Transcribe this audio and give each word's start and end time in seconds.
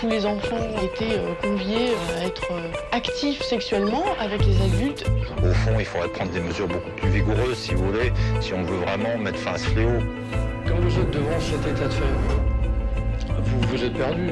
tous 0.00 0.08
les 0.08 0.24
enfants 0.24 0.56
étaient 0.82 1.18
euh, 1.18 1.34
conviés 1.42 1.90
euh, 1.90 2.20
à 2.20 2.26
être 2.26 2.50
euh, 2.52 2.72
actifs 2.90 3.42
sexuellement 3.42 4.04
avec 4.18 4.46
les 4.46 4.58
adultes. 4.62 5.04
Au 5.42 5.52
fond, 5.52 5.78
il 5.78 5.84
faudrait 5.84 6.08
prendre 6.08 6.32
des 6.32 6.40
mesures 6.40 6.68
beaucoup 6.68 6.90
plus 6.96 7.10
vigoureuses, 7.10 7.58
si 7.58 7.74
vous 7.74 7.84
voulez, 7.86 8.10
si 8.40 8.54
on 8.54 8.62
veut 8.62 8.78
vraiment 8.78 9.18
mettre 9.18 9.38
fin 9.38 9.52
à 9.52 9.58
ce 9.58 9.66
fléau. 9.68 9.98
Quand 10.66 10.76
vous 10.76 10.98
êtes 10.98 11.10
devant 11.10 11.40
cet 11.40 11.66
état 11.66 11.86
de 11.86 11.92
fait, 11.92 12.04
vous 13.42 13.60
vous 13.68 13.84
êtes 13.84 13.92
perdu. 13.92 14.30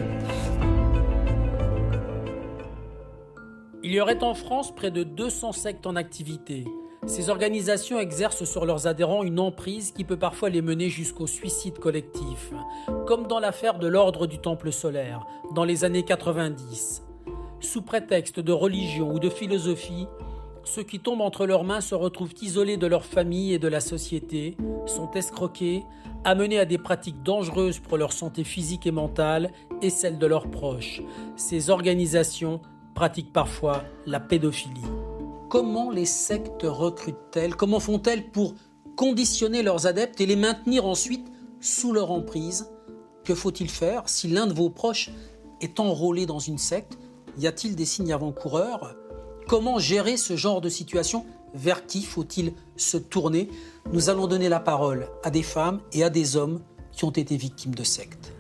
Il 3.83 3.93
y 3.93 4.01
aurait 4.01 4.23
en 4.23 4.35
France 4.35 4.75
près 4.75 4.91
de 4.91 5.03
200 5.03 5.53
sectes 5.53 5.87
en 5.87 5.97
activité. 5.97 6.65
Ces 7.09 7.31
organisations 7.31 7.99
exercent 7.99 8.45
sur 8.45 8.67
leurs 8.67 8.87
adhérents 8.87 9.25
une 9.25 9.41
emprise 9.41 9.93
qui 9.93 10.05
peut 10.05 10.19
parfois 10.19 10.51
les 10.51 10.61
mener 10.61 10.91
jusqu'au 10.91 11.27
suicide 11.27 11.79
collectif, 11.79 12.53
comme 13.07 13.27
dans 13.27 13.41
l'affaire 13.41 13.79
de 13.79 13.87
l'ordre 13.87 14.27
du 14.27 14.39
Temple 14.39 14.71
solaire, 14.71 15.27
dans 15.55 15.65
les 15.65 15.85
années 15.85 16.05
90. 16.05 17.03
Sous 17.61 17.81
prétexte 17.81 18.41
de 18.41 18.53
religion 18.53 19.11
ou 19.11 19.19
de 19.19 19.31
philosophie, 19.31 20.07
ceux 20.65 20.83
qui 20.83 21.01
tombent 21.01 21.23
entre 21.23 21.47
leurs 21.47 21.65
mains 21.65 21.81
se 21.81 21.95
retrouvent 21.95 22.35
isolés 22.43 22.77
de 22.77 22.87
leur 22.87 23.07
famille 23.07 23.55
et 23.55 23.59
de 23.59 23.69
la 23.69 23.81
société, 23.81 24.59
sont 24.85 25.11
escroqués, 25.13 25.85
amenés 26.25 26.59
à 26.59 26.67
des 26.67 26.79
pratiques 26.79 27.23
dangereuses 27.23 27.79
pour 27.79 27.97
leur 27.97 28.13
santé 28.13 28.45
physique 28.45 28.87
et 28.87 28.91
mentale 28.91 29.51
et 29.81 29.89
celle 29.89 30.19
de 30.19 30.27
leurs 30.27 30.51
proches. 30.51 31.01
Ces 31.37 31.71
organisations 31.71 32.61
pratiquent 32.95 33.33
parfois 33.33 33.83
la 34.05 34.21
pédophilie. 34.21 34.85
Comment 35.49 35.91
les 35.91 36.05
sectes 36.05 36.65
recrutent-elles? 36.65 37.57
Comment 37.57 37.81
font-elles 37.81 38.31
pour 38.31 38.55
conditionner 38.97 39.63
leurs 39.63 39.87
adeptes 39.87 40.21
et 40.21 40.27
les 40.27 40.37
maintenir 40.37 40.85
ensuite 40.85 41.27
sous 41.59 41.95
leur 41.95 42.11
emprise? 42.11 42.69
Que 43.25 43.35
faut-il 43.35 43.71
faire 43.71 44.11
si 44.11 44.29
l'un 44.29 44.47
de 44.47 44.53
vos 44.53 44.69
proches 44.69 45.11
est 45.63 45.81
enrôlé 45.81 46.27
dans 46.27 46.39
une 46.39 46.59
secte? 46.59 46.99
Y 47.39 47.47
a-t-il 47.47 47.77
des 47.77 47.87
signes 47.87 48.13
avant-coureurs? 48.13 48.95
Comment 49.47 49.79
gérer 49.79 50.19
ce 50.19 50.37
genre 50.37 50.61
de 50.61 50.69
situation? 50.69 51.25
Vers 51.55 51.87
qui 51.87 52.03
faut-il 52.03 52.53
se 52.77 52.99
tourner? 52.99 53.49
Nous 53.91 54.11
allons 54.11 54.27
donner 54.27 54.51
la 54.51 54.61
parole 54.61 55.09
à 55.25 55.31
des 55.31 55.43
femmes 55.43 55.81
et 55.95 56.05
à 56.05 56.11
des 56.11 56.37
hommes 56.37 56.61
qui 56.93 57.07
ont 57.07 57.11
été 57.11 57.39
victimes 57.39 57.75
de 57.75 57.85
sectes. 57.85 58.35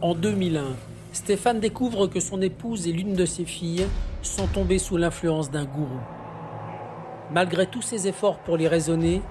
En 0.00 0.14
2001, 0.14 0.76
Stéphane 1.12 1.58
découvre 1.58 2.06
que 2.06 2.20
son 2.20 2.40
épouse 2.42 2.86
et 2.86 2.92
l'une 2.92 3.14
de 3.14 3.26
ses 3.26 3.44
filles 3.44 3.88
sont 4.26 4.46
tombées 4.46 4.78
sous 4.78 4.96
l'influence 4.96 5.50
d'un 5.50 5.64
gourou. 5.64 6.00
Malgré 7.30 7.66
tous 7.66 7.82
ses 7.82 8.06
efforts 8.08 8.38
pour 8.38 8.56
les 8.56 8.68
raisonner, 8.68 9.22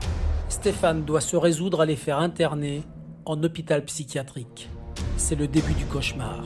Stéphane 0.50 1.04
doit 1.04 1.22
se 1.22 1.38
résoudre 1.38 1.82
à 1.82 1.86
les 1.86 1.96
faire 1.96 2.20
interner 2.20 2.84
en 3.26 3.42
hôpital 3.44 3.84
psychiatrique. 3.86 4.70
C'est 5.18 5.36
le 5.36 5.48
début 5.48 5.74
du 5.74 5.86
cauchemar. 5.86 6.44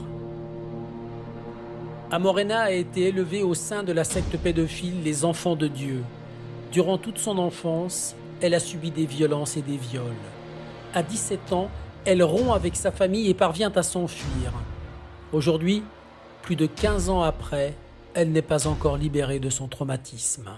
Amorena 2.11 2.61
a 2.61 2.71
été 2.71 3.07
élevée 3.09 3.43
au 3.43 3.53
sein 3.53 3.83
de 3.83 3.91
la 3.91 4.03
secte 4.03 4.37
pédophile 4.37 5.03
Les 5.03 5.25
Enfants 5.25 5.55
de 5.55 5.67
Dieu. 5.67 6.03
Durant 6.71 6.97
toute 6.97 7.17
son 7.17 7.37
enfance, 7.37 8.15
elle 8.41 8.53
a 8.53 8.59
subi 8.59 8.89
des 8.89 9.05
violences 9.05 9.57
et 9.57 9.61
des 9.61 9.77
viols. 9.77 10.03
À 10.93 11.03
17 11.03 11.53
ans, 11.53 11.69
elle 12.05 12.23
rompt 12.23 12.55
avec 12.55 12.75
sa 12.75 12.91
famille 12.91 13.29
et 13.29 13.33
parvient 13.33 13.71
à 13.75 13.83
s'enfuir. 13.83 14.53
Aujourd'hui, 15.33 15.83
plus 16.41 16.55
de 16.55 16.65
15 16.65 17.09
ans 17.09 17.21
après, 17.21 17.75
elle 18.13 18.31
n'est 18.31 18.41
pas 18.41 18.67
encore 18.67 18.97
libérée 18.97 19.39
de 19.39 19.49
son 19.49 19.67
traumatisme. 19.67 20.49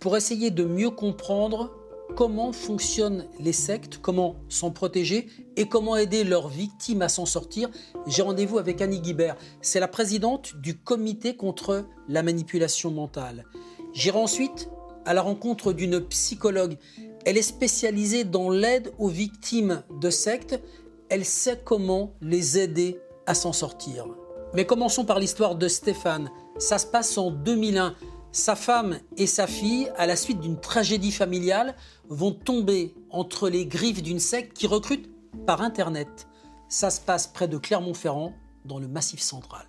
Pour 0.00 0.16
essayer 0.16 0.50
de 0.50 0.64
mieux 0.64 0.90
comprendre 0.90 1.72
comment 2.16 2.52
fonctionnent 2.52 3.26
les 3.40 3.52
sectes, 3.52 3.98
comment 4.00 4.36
s'en 4.48 4.70
protéger 4.70 5.28
et 5.56 5.68
comment 5.68 5.96
aider 5.96 6.24
leurs 6.24 6.48
victimes 6.48 7.02
à 7.02 7.08
s'en 7.08 7.26
sortir, 7.26 7.68
j'ai 8.06 8.22
rendez-vous 8.22 8.58
avec 8.58 8.80
Annie 8.80 9.00
Guibert. 9.00 9.36
C'est 9.60 9.80
la 9.80 9.88
présidente 9.88 10.56
du 10.56 10.78
comité 10.78 11.36
contre 11.36 11.86
la 12.08 12.22
manipulation 12.22 12.90
mentale. 12.90 13.44
J'irai 13.92 14.18
ensuite 14.18 14.70
à 15.04 15.14
la 15.14 15.22
rencontre 15.22 15.72
d'une 15.72 16.00
psychologue. 16.00 16.76
Elle 17.24 17.38
est 17.38 17.42
spécialisée 17.42 18.24
dans 18.24 18.50
l'aide 18.50 18.92
aux 18.98 19.08
victimes 19.08 19.82
de 20.00 20.10
sectes. 20.10 20.60
Elle 21.08 21.24
sait 21.24 21.60
comment 21.64 22.14
les 22.20 22.58
aider 22.58 23.00
à 23.26 23.34
s'en 23.34 23.52
sortir. 23.52 24.06
Mais 24.54 24.64
commençons 24.64 25.04
par 25.04 25.18
l'histoire 25.18 25.54
de 25.54 25.68
Stéphane. 25.68 26.30
Ça 26.58 26.78
se 26.78 26.86
passe 26.86 27.18
en 27.18 27.30
2001. 27.30 27.94
Sa 28.32 28.56
femme 28.56 28.98
et 29.16 29.26
sa 29.26 29.46
fille, 29.46 29.90
à 29.96 30.06
la 30.06 30.16
suite 30.16 30.40
d'une 30.40 30.60
tragédie 30.60 31.12
familiale, 31.12 31.74
vont 32.08 32.32
tomber 32.32 32.94
entre 33.10 33.48
les 33.48 33.66
griffes 33.66 34.02
d'une 34.02 34.20
secte 34.20 34.56
qui 34.56 34.66
recrute 34.66 35.08
par 35.46 35.62
Internet. 35.62 36.28
Ça 36.68 36.90
se 36.90 37.00
passe 37.00 37.26
près 37.26 37.48
de 37.48 37.58
Clermont-Ferrand, 37.58 38.34
dans 38.64 38.78
le 38.78 38.88
Massif 38.88 39.20
central. 39.20 39.66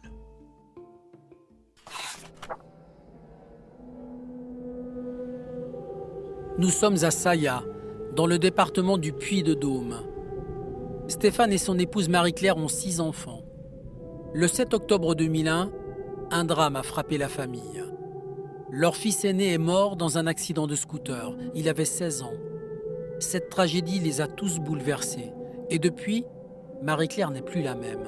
Nous 6.57 6.69
sommes 6.69 7.01
à 7.03 7.11
Saya, 7.11 7.63
dans 8.16 8.28
le 8.28 8.38
département 8.38 8.97
du 8.97 9.13
Puy-de-Dôme. 9.13 10.01
Stéphane 11.07 11.53
et 11.53 11.57
son 11.57 11.79
épouse 11.79 12.09
Marie-Claire 12.09 12.57
ont 12.57 12.67
six 12.67 13.00
enfants. 13.00 13.41
Le 14.31 14.47
7 14.47 14.75
octobre 14.75 15.16
2001, 15.16 15.72
un 16.29 16.45
drame 16.45 16.75
a 16.75 16.84
frappé 16.84 17.17
la 17.17 17.29
famille. 17.29 17.84
Leur 18.69 18.95
fils 18.95 19.25
aîné 19.25 19.53
est 19.53 19.57
mort 19.57 19.95
dans 19.95 20.19
un 20.19 20.28
accident 20.28 20.67
de 20.67 20.75
scooter. 20.75 21.34
Il 21.56 21.67
avait 21.67 21.84
16 21.84 22.22
ans. 22.22 22.34
Cette 23.17 23.50
tragédie 23.50 23.97
les 23.97 24.22
a 24.22 24.28
tous 24.28 24.59
bouleversés. 24.59 25.34
Et 25.72 25.79
depuis, 25.79 26.25
Marie-Claire 26.84 27.31
n'est 27.31 27.41
plus 27.41 27.63
la 27.63 27.73
même. 27.73 28.03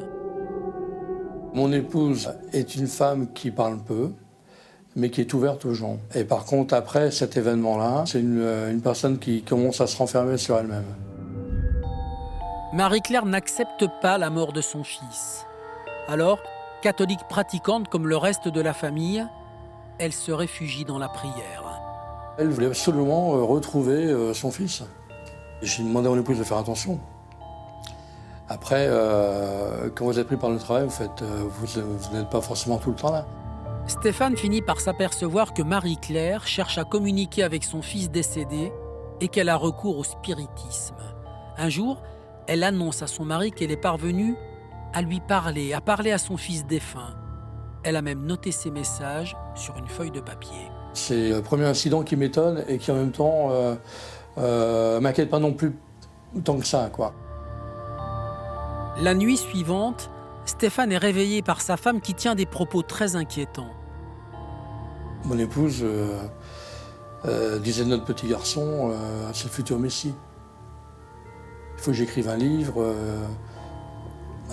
Mon 1.56 1.72
épouse 1.72 2.32
est 2.54 2.76
une 2.76 2.88
femme 2.88 3.34
qui 3.34 3.50
parle 3.50 3.80
peu, 3.80 4.12
mais 4.96 5.10
qui 5.10 5.22
est 5.22 5.34
ouverte 5.34 5.66
aux 5.66 5.74
gens. 5.74 5.98
Et 6.14 6.24
par 6.24 6.46
contre, 6.46 6.76
après 6.76 7.10
cet 7.10 7.36
événement-là, 7.36 8.04
c'est 8.06 8.20
une, 8.20 8.46
une 8.70 8.82
personne 8.82 9.18
qui 9.18 9.42
commence 9.42 9.82
à 9.82 9.88
se 9.88 9.98
renfermer 9.98 10.38
sur 10.38 10.56
elle-même. 10.60 10.86
Marie-Claire 12.74 13.26
n'accepte 13.26 13.88
pas 14.04 14.20
la 14.20 14.30
mort 14.30 14.54
de 14.54 14.62
son 14.62 14.84
fils. 14.84 15.48
Alors, 16.08 16.40
catholique 16.82 17.28
pratiquante 17.30 17.88
comme 17.88 18.08
le 18.08 18.18
reste 18.18 18.48
de 18.48 18.62
la 18.62 18.74
famille, 18.74 19.26
elle 20.00 20.14
se 20.14 20.32
réfugie 20.32 20.86
dans 20.86 20.98
la 20.98 21.08
prière. 21.08 21.64
Elle 22.38 22.50
voulait 22.50 22.68
absolument 22.68 23.36
euh, 23.36 23.44
retrouver 23.44 24.06
euh, 24.06 24.34
son 24.34 24.52
fils. 24.52 24.84
J'ai 25.62 25.84
demandé 25.84 26.08
à 26.08 26.12
mon 26.12 26.20
épouse 26.20 26.40
de 26.40 26.44
faire 26.44 26.58
attention. 26.58 27.00
Après, 28.50 28.88
euh, 28.90 29.90
quand 29.94 30.06
vous 30.06 30.18
êtes 30.18 30.28
pris 30.28 30.38
par 30.38 30.50
le 30.50 30.58
travail, 30.58 30.86
vous, 30.86 30.90
faites, 30.90 31.22
vous, 31.22 31.82
vous 31.82 32.18
n'êtes 32.18 32.30
pas 32.30 32.42
forcément 32.42 32.78
tout 32.78 32.90
le 32.90 32.96
temps 32.96 33.12
là. 33.12 33.26
Stéphane 33.88 34.38
finit 34.38 34.62
par 34.62 34.80
s'apercevoir 34.80 35.54
que 35.54 35.62
Marie-Claire 35.62 36.48
cherche 36.48 36.78
à 36.78 36.84
communiquer 36.84 37.44
avec 37.44 37.64
son 37.64 37.82
fils 37.82 38.10
décédé 38.10 38.72
et 39.20 39.28
qu'elle 39.28 39.50
a 39.50 39.56
recours 39.56 39.98
au 39.98 40.04
spiritisme. 40.04 40.96
Un 41.58 41.70
jour, 41.70 42.02
elle 42.48 42.64
annonce 42.64 43.02
à 43.02 43.08
son 43.08 43.24
mari 43.24 43.52
qu'elle 43.52 43.72
est 43.72 43.78
parvenue 43.78 44.36
à 44.94 45.02
lui 45.02 45.20
parler, 45.20 45.74
à 45.74 45.82
parler 45.82 46.12
à 46.12 46.18
son 46.18 46.38
fils 46.38 46.66
défunt. 46.66 47.16
Elle 47.84 47.96
a 47.96 48.02
même 48.02 48.26
noté 48.26 48.52
ses 48.52 48.70
messages 48.70 49.36
sur 49.56 49.78
une 49.78 49.88
feuille 49.88 50.12
de 50.12 50.22
papier. 50.22 50.70
C'est 50.94 51.30
le 51.30 51.42
premier 51.42 51.66
incident 51.66 52.04
qui 52.04 52.16
m'étonne 52.16 52.64
et 52.68 52.78
qui 52.78 52.92
en 52.92 52.96
même 52.96 53.12
temps 53.12 53.50
euh, 53.52 53.76
euh, 54.38 55.00
m'inquiète 55.00 55.30
pas 55.30 55.40
non 55.40 55.54
plus 55.54 55.76
tant 56.44 56.58
que 56.58 56.66
ça. 56.66 56.90
Quoi. 56.92 57.14
La 59.00 59.14
nuit 59.14 59.38
suivante, 59.38 60.10
Stéphane 60.46 60.92
est 60.92 60.98
réveillé 60.98 61.42
par 61.42 61.62
sa 61.62 61.78
femme 61.78 62.02
qui 62.02 62.14
tient 62.14 62.36
des 62.36 62.46
propos 62.46 62.82
très 62.82 63.16
inquiétants. 63.16 63.72
Mon 65.26 65.38
épouse 65.38 65.82
euh, 65.84 66.18
euh, 67.26 67.60
disait 67.60 67.84
de 67.84 67.90
notre 67.90 68.06
petit 68.06 68.28
garçon, 68.28 68.94
c'est 69.34 69.46
le 69.46 69.52
futur 69.52 69.80
Messie. 69.80 70.14
Il 71.78 71.84
faut 71.84 71.92
que 71.92 71.98
j'écrive 71.98 72.30
un 72.30 72.38
livre. 72.38 72.94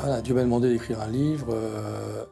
Voilà, 0.00 0.20
Dieu 0.20 0.34
m'a 0.34 0.42
demandé 0.42 0.70
d'écrire 0.70 1.00
un 1.00 1.08
livre. 1.08 1.48
euh, 1.50 2.24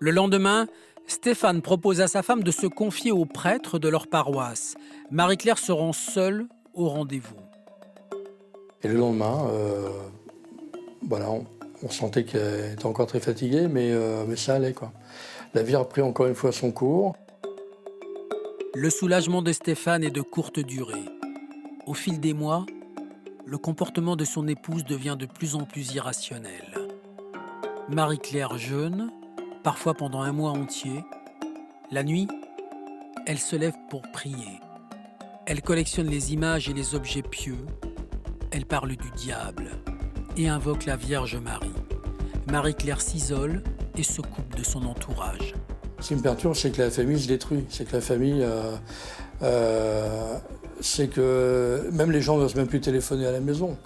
Le 0.00 0.10
lendemain, 0.10 0.66
Stéphane 1.06 1.62
propose 1.62 2.00
à 2.00 2.08
sa 2.08 2.22
femme 2.22 2.42
de 2.42 2.50
se 2.50 2.66
confier 2.66 3.12
au 3.12 3.24
prêtre 3.24 3.78
de 3.78 3.88
leur 3.88 4.06
paroisse. 4.08 4.74
Marie-Claire 5.10 5.58
se 5.58 5.72
rend 5.72 5.92
seule 5.92 6.46
au 6.74 6.88
rendez-vous. 6.88 7.36
Et 8.82 8.88
le 8.88 8.94
lendemain, 8.94 9.46
euh, 9.50 9.88
voilà, 11.08 11.30
on, 11.30 11.46
on 11.82 11.88
sentait 11.88 12.24
qu'elle 12.24 12.72
était 12.74 12.86
encore 12.86 13.06
très 13.06 13.20
fatiguée, 13.20 13.68
mais, 13.68 13.90
euh, 13.90 14.24
mais 14.26 14.36
ça 14.36 14.54
allait. 14.54 14.72
Quoi. 14.72 14.92
La 15.54 15.62
vie 15.62 15.74
a 15.74 15.80
repris 15.80 16.02
encore 16.02 16.26
une 16.26 16.34
fois 16.34 16.52
son 16.52 16.70
cours. 16.70 17.16
Le 18.74 18.90
soulagement 18.90 19.42
de 19.42 19.52
Stéphane 19.52 20.04
est 20.04 20.10
de 20.10 20.20
courte 20.20 20.60
durée. 20.60 21.04
Au 21.86 21.94
fil 21.94 22.20
des 22.20 22.34
mois, 22.34 22.66
le 23.48 23.56
comportement 23.56 24.14
de 24.14 24.26
son 24.26 24.46
épouse 24.46 24.84
devient 24.84 25.16
de 25.18 25.24
plus 25.24 25.54
en 25.54 25.64
plus 25.64 25.94
irrationnel. 25.94 26.66
Marie-Claire 27.88 28.58
jeûne, 28.58 29.10
parfois 29.64 29.94
pendant 29.94 30.20
un 30.20 30.32
mois 30.32 30.50
entier. 30.50 31.02
La 31.90 32.04
nuit, 32.04 32.28
elle 33.26 33.38
se 33.38 33.56
lève 33.56 33.76
pour 33.88 34.02
prier. 34.12 34.60
Elle 35.46 35.62
collectionne 35.62 36.08
les 36.08 36.34
images 36.34 36.68
et 36.68 36.74
les 36.74 36.94
objets 36.94 37.22
pieux. 37.22 37.64
Elle 38.50 38.66
parle 38.66 38.94
du 38.94 39.10
diable 39.12 39.70
et 40.36 40.46
invoque 40.50 40.84
la 40.84 40.96
Vierge 40.96 41.36
Marie. 41.36 41.72
Marie-Claire 42.52 43.00
s'isole 43.00 43.62
et 43.96 44.02
se 44.02 44.20
coupe 44.20 44.56
de 44.56 44.62
son 44.62 44.84
entourage. 44.84 45.54
Ce 46.00 46.08
qui 46.08 46.16
me 46.16 46.20
perturbe, 46.20 46.54
c'est 46.54 46.70
que 46.70 46.82
la 46.82 46.90
famille 46.90 47.18
se 47.18 47.28
détruit. 47.28 47.64
C'est 47.70 47.88
que 47.88 47.96
la 47.96 48.02
famille. 48.02 48.42
Euh, 48.42 48.76
euh, 49.40 50.38
c'est 50.80 51.08
que 51.08 51.88
même 51.92 52.10
les 52.10 52.20
gens 52.20 52.38
n'osent 52.38 52.54
même 52.54 52.66
plus 52.66 52.80
téléphoner 52.80 53.26
à 53.26 53.32
la 53.32 53.40
maison. 53.40 53.76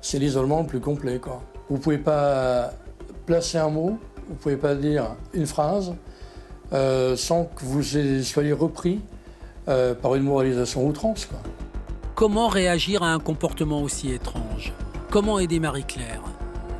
C'est 0.00 0.18
l'isolement 0.18 0.60
le 0.60 0.66
plus 0.66 0.80
complet. 0.80 1.18
Quoi. 1.18 1.42
Vous 1.68 1.76
ne 1.76 1.80
pouvez 1.82 1.98
pas 1.98 2.72
placer 3.26 3.58
un 3.58 3.70
mot, 3.70 3.98
vous 4.28 4.34
ne 4.34 4.38
pouvez 4.38 4.56
pas 4.56 4.74
dire 4.74 5.16
une 5.32 5.46
phrase 5.46 5.94
euh, 6.72 7.16
sans 7.16 7.44
que 7.44 7.64
vous 7.64 7.82
soyez 7.82 8.52
repris 8.52 9.00
par 10.02 10.14
une 10.14 10.24
moralisation 10.24 10.86
outrance. 10.86 11.26
Comment 12.14 12.48
réagir 12.48 13.02
à 13.02 13.12
un 13.12 13.18
comportement 13.18 13.82
aussi 13.82 14.12
étrange? 14.12 14.72
Comment 15.10 15.38
aider 15.38 15.58
Marie-Claire? 15.58 16.20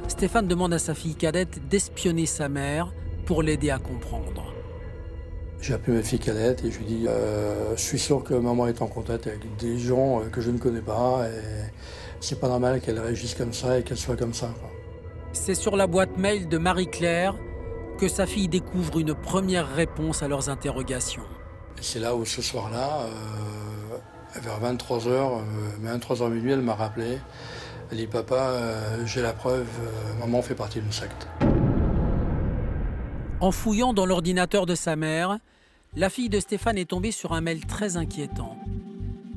Stéphane 0.07 0.47
demande 0.47 0.75
à 0.75 0.79
sa 0.79 0.95
fille 0.95 1.15
cadette 1.15 1.67
d'espionner 1.69 2.27
sa 2.27 2.49
mère 2.49 2.93
pour 3.27 3.43
l'aider 3.43 3.71
à 3.71 3.79
comprendre. 3.79 4.54
J'ai 5.67 5.73
appelé 5.73 5.97
ma 5.97 6.03
fille 6.03 6.19
cadette 6.19 6.63
et 6.63 6.71
je 6.71 6.77
lui 6.77 6.85
ai 6.85 6.89
dit 6.89 7.05
euh, 7.09 7.75
Je 7.75 7.81
suis 7.81 7.99
sûr 7.99 8.23
que 8.23 8.35
maman 8.35 8.67
est 8.67 8.83
en 8.83 8.87
contact 8.87 9.27
avec 9.27 9.57
des 9.57 9.79
gens 9.79 10.21
euh, 10.21 10.25
que 10.29 10.43
je 10.43 10.51
ne 10.51 10.59
connais 10.59 10.83
pas 10.83 11.27
et 11.27 11.71
c'est 12.21 12.39
pas 12.39 12.49
normal 12.49 12.83
qu'elle 12.83 13.01
réagisse 13.01 13.35
comme 13.35 13.55
ça 13.55 13.79
et 13.79 13.83
qu'elle 13.83 13.97
soit 13.97 14.17
comme 14.17 14.35
ça. 14.35 14.51
C'est 15.33 15.55
sur 15.55 15.75
la 15.75 15.87
boîte 15.87 16.19
mail 16.19 16.51
de 16.51 16.59
Marie-Claire 16.59 17.35
que 17.99 18.09
sa 18.09 18.27
fille 18.27 18.47
découvre 18.47 18.99
une 18.99 19.15
première 19.15 19.67
réponse 19.75 20.23
à 20.23 20.29
leurs 20.29 20.51
interrogations. 20.51 21.23
C'est 21.81 21.99
là 21.99 22.15
où 22.15 22.27
ce 22.27 22.43
soir-là, 22.43 23.07
euh, 23.07 24.41
vers 24.43 24.61
23h, 24.61 25.41
23h 25.83 26.29
minuit, 26.31 26.53
elle 26.53 26.61
m'a 26.61 26.75
rappelé. 26.75 27.17
Elle 27.91 27.97
dit 27.97 28.07
Papa, 28.07 28.51
j'ai 29.07 29.23
la 29.23 29.33
preuve, 29.33 29.67
maman 30.21 30.43
fait 30.43 30.55
partie 30.55 30.81
d'une 30.81 30.93
secte. 30.93 31.27
En 33.41 33.51
fouillant 33.51 33.95
dans 33.95 34.05
l'ordinateur 34.05 34.67
de 34.67 34.75
sa 34.75 34.95
mère, 34.97 35.39
la 35.97 36.11
fille 36.11 36.29
de 36.29 36.41
Stéphane 36.41 36.79
est 36.79 36.91
tombée 36.91 37.13
sur 37.13 37.33
un 37.33 37.41
mail 37.41 37.65
très 37.67 37.97
inquiétant. 37.97 38.57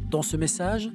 Dans 0.09 0.23
ce 0.23 0.37
message, 0.37 0.89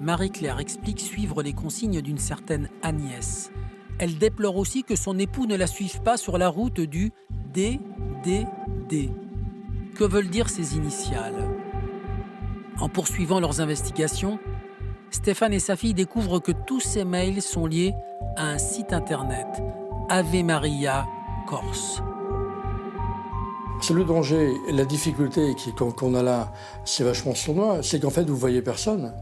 Marie-Claire 0.00 0.60
explique 0.60 1.00
suivre 1.00 1.42
les 1.42 1.52
consignes 1.52 2.00
d'une 2.00 2.18
certaine 2.18 2.68
Agnès. 2.82 3.50
Elle 3.98 4.18
déplore 4.18 4.56
aussi 4.56 4.82
que 4.82 4.96
son 4.96 5.18
époux 5.18 5.46
ne 5.46 5.56
la 5.56 5.66
suive 5.66 6.00
pas 6.00 6.16
sur 6.16 6.38
la 6.38 6.48
route 6.48 6.80
du 6.80 7.12
DDD. 7.52 9.10
Que 9.94 10.04
veulent 10.04 10.30
dire 10.30 10.48
ces 10.48 10.76
initiales? 10.76 11.48
En 12.80 12.88
poursuivant 12.88 13.40
leurs 13.40 13.60
investigations, 13.60 14.38
Stéphane 15.10 15.52
et 15.52 15.60
sa 15.60 15.76
fille 15.76 15.94
découvrent 15.94 16.40
que 16.40 16.52
tous 16.52 16.80
ces 16.80 17.04
mails 17.04 17.40
sont 17.40 17.66
liés 17.66 17.92
à 18.36 18.48
un 18.48 18.58
site 18.58 18.92
internet, 18.92 19.46
Ave 20.08 20.42
Maria 20.42 21.06
Corse. 21.46 22.02
C'est 23.80 23.94
le 23.94 24.04
danger, 24.04 24.54
la 24.70 24.84
difficulté 24.84 25.54
qu'on 25.96 26.14
a 26.14 26.22
là, 26.22 26.52
c'est 26.84 27.04
vachement 27.04 27.34
sournois, 27.34 27.78
c'est 27.82 28.00
qu'en 28.00 28.10
fait, 28.10 28.24
vous 28.24 28.36
voyez 28.36 28.62
personne. 28.62 29.12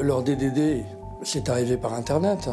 Leur 0.00 0.22
DDD, 0.22 0.84
c'est 1.22 1.48
arrivé 1.48 1.76
par 1.76 1.94
Internet. 1.94 2.50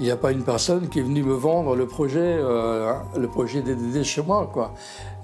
Il 0.00 0.06
n'y 0.06 0.10
a 0.10 0.16
pas 0.16 0.32
une 0.32 0.42
personne 0.42 0.88
qui 0.88 0.98
est 0.98 1.02
venue 1.02 1.22
me 1.22 1.34
vendre 1.34 1.76
le 1.76 1.86
projet, 1.86 2.36
euh, 2.38 2.92
le 3.16 3.28
projet 3.28 3.62
DDD 3.62 4.02
chez 4.02 4.22
moi, 4.22 4.50
quoi, 4.52 4.74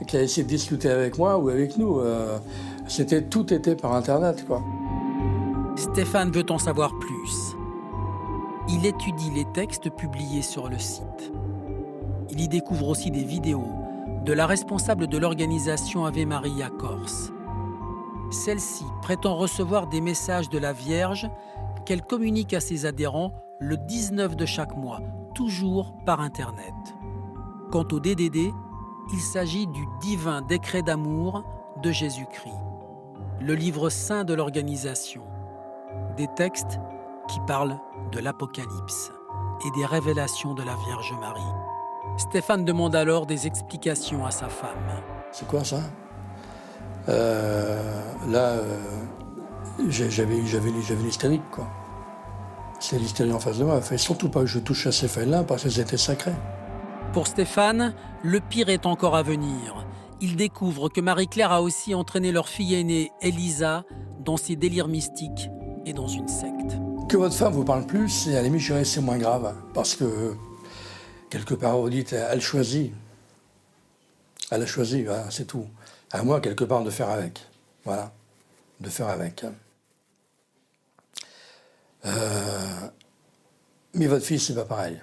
qui 0.07 0.17
a 0.17 0.23
essayé 0.23 0.45
de 0.45 0.49
discuter 0.49 0.89
avec 0.89 1.19
moi 1.19 1.37
ou 1.39 1.49
avec 1.49 1.77
nous. 1.77 1.99
Euh, 1.99 2.39
c'était 2.87 3.23
tout 3.23 3.53
était 3.53 3.75
par 3.75 3.95
Internet, 3.95 4.47
quoi. 4.47 4.63
Stéphane 5.77 6.31
veut 6.31 6.47
en 6.51 6.59
savoir 6.59 6.93
plus. 6.99 7.57
Il 8.69 8.87
étudie 8.87 9.31
les 9.35 9.47
textes 9.53 9.91
publiés 9.91 10.43
sur 10.43 10.69
le 10.69 10.79
site. 10.79 11.33
Il 12.31 12.41
y 12.41 12.49
découvre 12.49 12.89
aussi 12.89 13.11
des 13.11 13.25
vidéos 13.25 13.67
de 14.25 14.33
la 14.33 14.47
responsable 14.47 15.07
de 15.07 15.17
l'organisation 15.17 16.05
Ave 16.05 16.27
Maria 16.27 16.69
Corse. 16.69 17.33
Celle-ci 18.31 18.85
prétend 19.03 19.35
recevoir 19.35 19.87
des 19.87 20.01
messages 20.01 20.51
de 20.51 20.59
la 20.59 20.73
Vierge 20.73 21.29
qu'elle 21.87 22.03
communique 22.03 22.53
à 22.53 22.61
ses 22.61 22.87
adhérents 22.87 23.33
le 23.61 23.77
19 23.77 24.37
de 24.37 24.47
chaque 24.47 24.77
mois, 24.77 25.01
toujours 25.35 25.95
par 26.05 26.21
Internet. 26.21 26.75
Quant 27.71 27.87
au 27.93 27.99
DDD, 27.99 28.53
il 29.13 29.21
s'agit 29.21 29.67
du 29.67 29.85
divin 30.01 30.43
décret 30.43 30.83
d'amour 30.83 31.45
de 31.83 31.91
Jésus-Christ, 31.91 32.53
le 33.41 33.55
livre 33.55 33.89
saint 33.89 34.25
de 34.25 34.35
l'organisation, 34.35 35.23
des 36.17 36.29
textes 36.37 36.79
qui 37.29 37.41
parlent 37.47 37.79
de 38.13 38.21
l'Apocalypse 38.21 39.13
et 39.67 39.79
des 39.79 39.87
révélations 39.87 40.55
de 40.55 40.63
la 40.63 40.75
Vierge 40.87 41.15
Marie. 41.21 41.70
Stéphane 42.21 42.67
demande 42.67 42.95
alors 42.95 43.25
des 43.25 43.47
explications 43.47 44.27
à 44.27 44.31
sa 44.31 44.49
femme. 44.49 45.03
C'est 45.33 45.49
quoi 45.49 45.65
ça? 45.65 45.81
Euh, 47.09 48.03
Là, 48.29 48.59
euh, 48.59 48.77
j'avais 49.89 50.37
l'hystérique, 51.03 51.51
quoi. 51.51 51.67
C'est 52.79 52.99
l'hystérie 52.99 53.33
en 53.33 53.41
face 53.41 53.57
de 53.57 53.65
moi. 53.65 53.77
Il 53.77 53.83
fallait 53.83 53.97
surtout 53.97 54.29
pas 54.29 54.41
que 54.41 54.47
je 54.47 54.59
touche 54.59 54.87
à 54.87 54.93
ces 54.93 55.09
feuilles-là 55.09 55.45
parce 55.45 55.63
qu'elles 55.63 55.81
étaient 55.81 55.97
sacrées. 55.97 56.35
Pour 57.15 57.27
Stéphane, 57.27 57.95
le 58.23 58.41
pire 58.41 58.69
est 58.69 58.85
encore 58.85 59.17
à 59.17 59.23
venir. 59.23 59.87
Il 60.21 60.37
découvre 60.37 60.91
que 60.91 61.01
Marie-Claire 61.01 61.53
a 61.53 61.63
aussi 61.63 61.95
entraîné 61.95 62.33
leur 62.33 62.49
fille 62.49 62.75
aînée, 62.75 63.13
Elisa, 63.23 63.85
dans 64.23 64.37
ses 64.37 64.57
délires 64.57 64.89
mystiques 64.89 65.49
et 65.87 65.95
dans 65.95 66.09
une 66.09 66.29
secte. 66.29 66.77
Que 67.09 67.17
votre 67.17 67.35
femme 67.35 67.55
vous 67.55 67.65
parle 67.65 67.87
plus, 67.87 68.11
c'est 68.11 68.33
à 68.33 68.43
la 68.43 68.49
limite, 68.49 68.85
c'est 68.85 69.01
moins 69.01 69.19
grave. 69.19 69.55
Parce 69.73 69.97
que 69.97 70.37
quelque 71.31 71.55
part, 71.55 71.79
vous 71.79 71.89
dites, 71.89 72.13
elle 72.13 72.41
choisit. 72.41 72.93
Elle 74.51 74.63
a 74.63 74.67
choisi, 74.67 75.07
c'est 75.31 75.47
tout. 75.47 75.67
À 76.11 76.23
moi, 76.23 76.41
quelque 76.41 76.65
part, 76.65 76.83
de 76.83 76.91
faire 76.91 77.09
avec. 77.09 77.47
Voilà, 77.85 78.13
de 78.81 78.89
faire 78.91 79.09
avec. 79.09 79.45
Euh, 82.05 82.89
mais 83.95 84.07
votre 84.07 84.25
fils, 84.25 84.47
c'est 84.47 84.55
pas 84.55 84.65
pareil. 84.65 85.01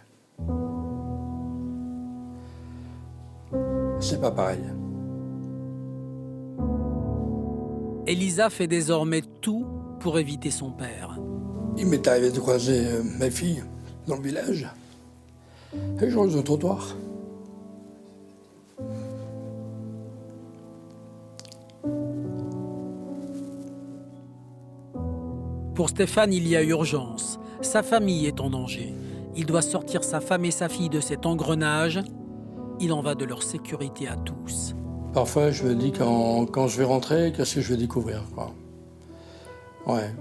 C'est 3.99 4.19
pas 4.19 4.31
pareil. 4.31 4.63
Elisa 8.05 8.49
fait 8.49 8.67
désormais 8.67 9.21
tout 9.41 9.65
pour 9.99 10.19
éviter 10.19 10.51
son 10.51 10.71
père. 10.71 11.17
Il 11.77 11.87
m'est 11.87 12.07
arrivé 12.07 12.31
de 12.31 12.39
croiser 12.39 12.87
euh, 12.87 13.03
ma 13.19 13.29
fille 13.29 13.63
dans 14.07 14.15
le 14.15 14.23
village. 14.23 14.67
Et 15.73 16.09
je 16.09 16.17
au 16.17 16.41
trottoir. 16.41 16.95
Pour 25.75 25.89
Stéphane, 25.89 26.33
il 26.33 26.47
y 26.47 26.55
a 26.55 26.63
urgence. 26.63 27.39
Sa 27.61 27.83
famille 27.83 28.25
est 28.25 28.39
en 28.39 28.49
danger. 28.49 28.93
Il 29.35 29.45
doit 29.45 29.61
sortir 29.61 30.03
sa 30.03 30.19
femme 30.19 30.45
et 30.45 30.51
sa 30.51 30.69
fille 30.69 30.89
de 30.89 30.99
cet 30.99 31.25
engrenage. 31.25 31.99
Il 32.79 32.93
en 32.93 33.01
va 33.01 33.13
de 33.13 33.25
leur 33.25 33.43
sécurité 33.43 34.07
à 34.07 34.15
tous. 34.15 34.73
Parfois, 35.13 35.51
je 35.51 35.63
me 35.63 35.75
dis 35.75 35.91
quand, 35.91 36.45
quand 36.47 36.67
je 36.67 36.77
vais 36.77 36.83
rentrer, 36.83 37.31
qu'est-ce 37.35 37.55
que 37.55 37.61
je 37.61 37.73
vais 37.73 37.77
découvrir 37.77 38.23
quoi. 38.33 38.51
Ouais. 39.85 40.13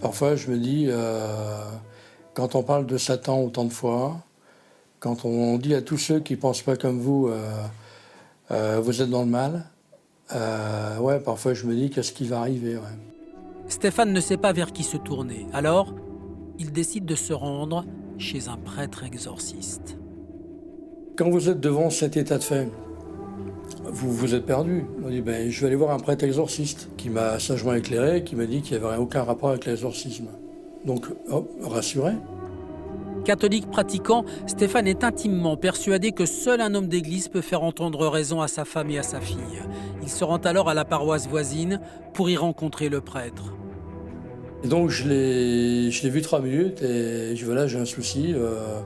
Parfois, 0.00 0.34
je 0.34 0.50
me 0.50 0.56
dis, 0.56 0.86
euh, 0.88 1.58
quand 2.32 2.54
on 2.54 2.62
parle 2.62 2.86
de 2.86 2.96
Satan 2.96 3.40
autant 3.42 3.64
de 3.64 3.72
fois, 3.72 4.16
quand 5.00 5.24
on 5.24 5.56
dit 5.56 5.74
à 5.74 5.82
tous 5.82 5.96
ceux 5.96 6.20
qui 6.20 6.34
ne 6.34 6.38
pensent 6.38 6.62
pas 6.62 6.76
comme 6.76 7.00
vous, 7.00 7.28
euh, 7.28 7.50
euh, 8.50 8.80
vous 8.82 9.02
êtes 9.02 9.08
dans 9.08 9.22
le 9.22 9.30
mal, 9.30 9.64
euh, 10.34 10.98
ouais, 10.98 11.18
parfois 11.18 11.54
je 11.54 11.66
me 11.66 11.74
dis 11.74 11.90
qu'est-ce 11.90 12.12
qui 12.12 12.26
va 12.26 12.40
arriver. 12.40 12.78
Stéphane 13.66 14.12
ne 14.12 14.20
sait 14.20 14.36
pas 14.36 14.52
vers 14.52 14.72
qui 14.72 14.84
se 14.84 14.98
tourner. 14.98 15.46
Alors, 15.52 15.94
il 16.58 16.72
décide 16.72 17.06
de 17.06 17.14
se 17.14 17.32
rendre 17.32 17.84
chez 18.18 18.48
un 18.48 18.58
prêtre 18.58 19.02
exorciste. 19.04 19.96
Quand 21.16 21.30
vous 21.30 21.48
êtes 21.48 21.60
devant 21.60 21.88
cet 21.90 22.16
état 22.16 22.38
de 22.38 22.42
fait, 22.42 22.68
vous 23.84 24.12
vous 24.12 24.34
êtes 24.34 24.44
perdu. 24.44 24.84
On 25.02 25.08
dit, 25.08 25.22
ben, 25.22 25.50
je 25.50 25.60
vais 25.60 25.68
aller 25.68 25.76
voir 25.76 25.92
un 25.92 25.98
prêtre 25.98 26.24
exorciste 26.24 26.90
qui 26.98 27.08
m'a 27.08 27.38
sagement 27.38 27.72
éclairé, 27.72 28.22
qui 28.22 28.36
m'a 28.36 28.46
dit 28.46 28.60
qu'il 28.60 28.78
n'y 28.78 28.84
avait 28.84 28.96
aucun 28.98 29.22
rapport 29.22 29.50
avec 29.50 29.64
l'exorcisme. 29.64 30.26
Donc, 30.84 31.06
rassuré. 31.62 32.12
Catholique 33.24 33.70
pratiquant, 33.70 34.24
Stéphane 34.46 34.86
est 34.86 35.04
intimement 35.04 35.56
persuadé 35.56 36.12
que 36.12 36.26
seul 36.26 36.60
un 36.60 36.74
homme 36.74 36.88
d'église 36.88 37.28
peut 37.28 37.40
faire 37.40 37.62
entendre 37.62 38.06
raison 38.06 38.40
à 38.40 38.48
sa 38.48 38.64
femme 38.64 38.90
et 38.90 38.98
à 38.98 39.02
sa 39.02 39.20
fille. 39.20 39.38
Il 40.02 40.08
se 40.08 40.24
rend 40.24 40.38
alors 40.38 40.68
à 40.68 40.74
la 40.74 40.84
paroisse 40.84 41.28
voisine 41.28 41.80
pour 42.14 42.30
y 42.30 42.36
rencontrer 42.36 42.88
le 42.88 43.00
prêtre. 43.00 43.54
Et 44.64 44.68
donc 44.68 44.90
je 44.90 45.08
l'ai 45.08 46.10
vu 46.10 46.22
trois 46.22 46.40
minutes 46.40 46.82
et 46.82 47.36
je 47.36 47.44
voilà, 47.44 47.66
j'ai 47.66 47.78
un 47.78 47.84
souci. 47.84 48.32
Euh, 48.34 48.80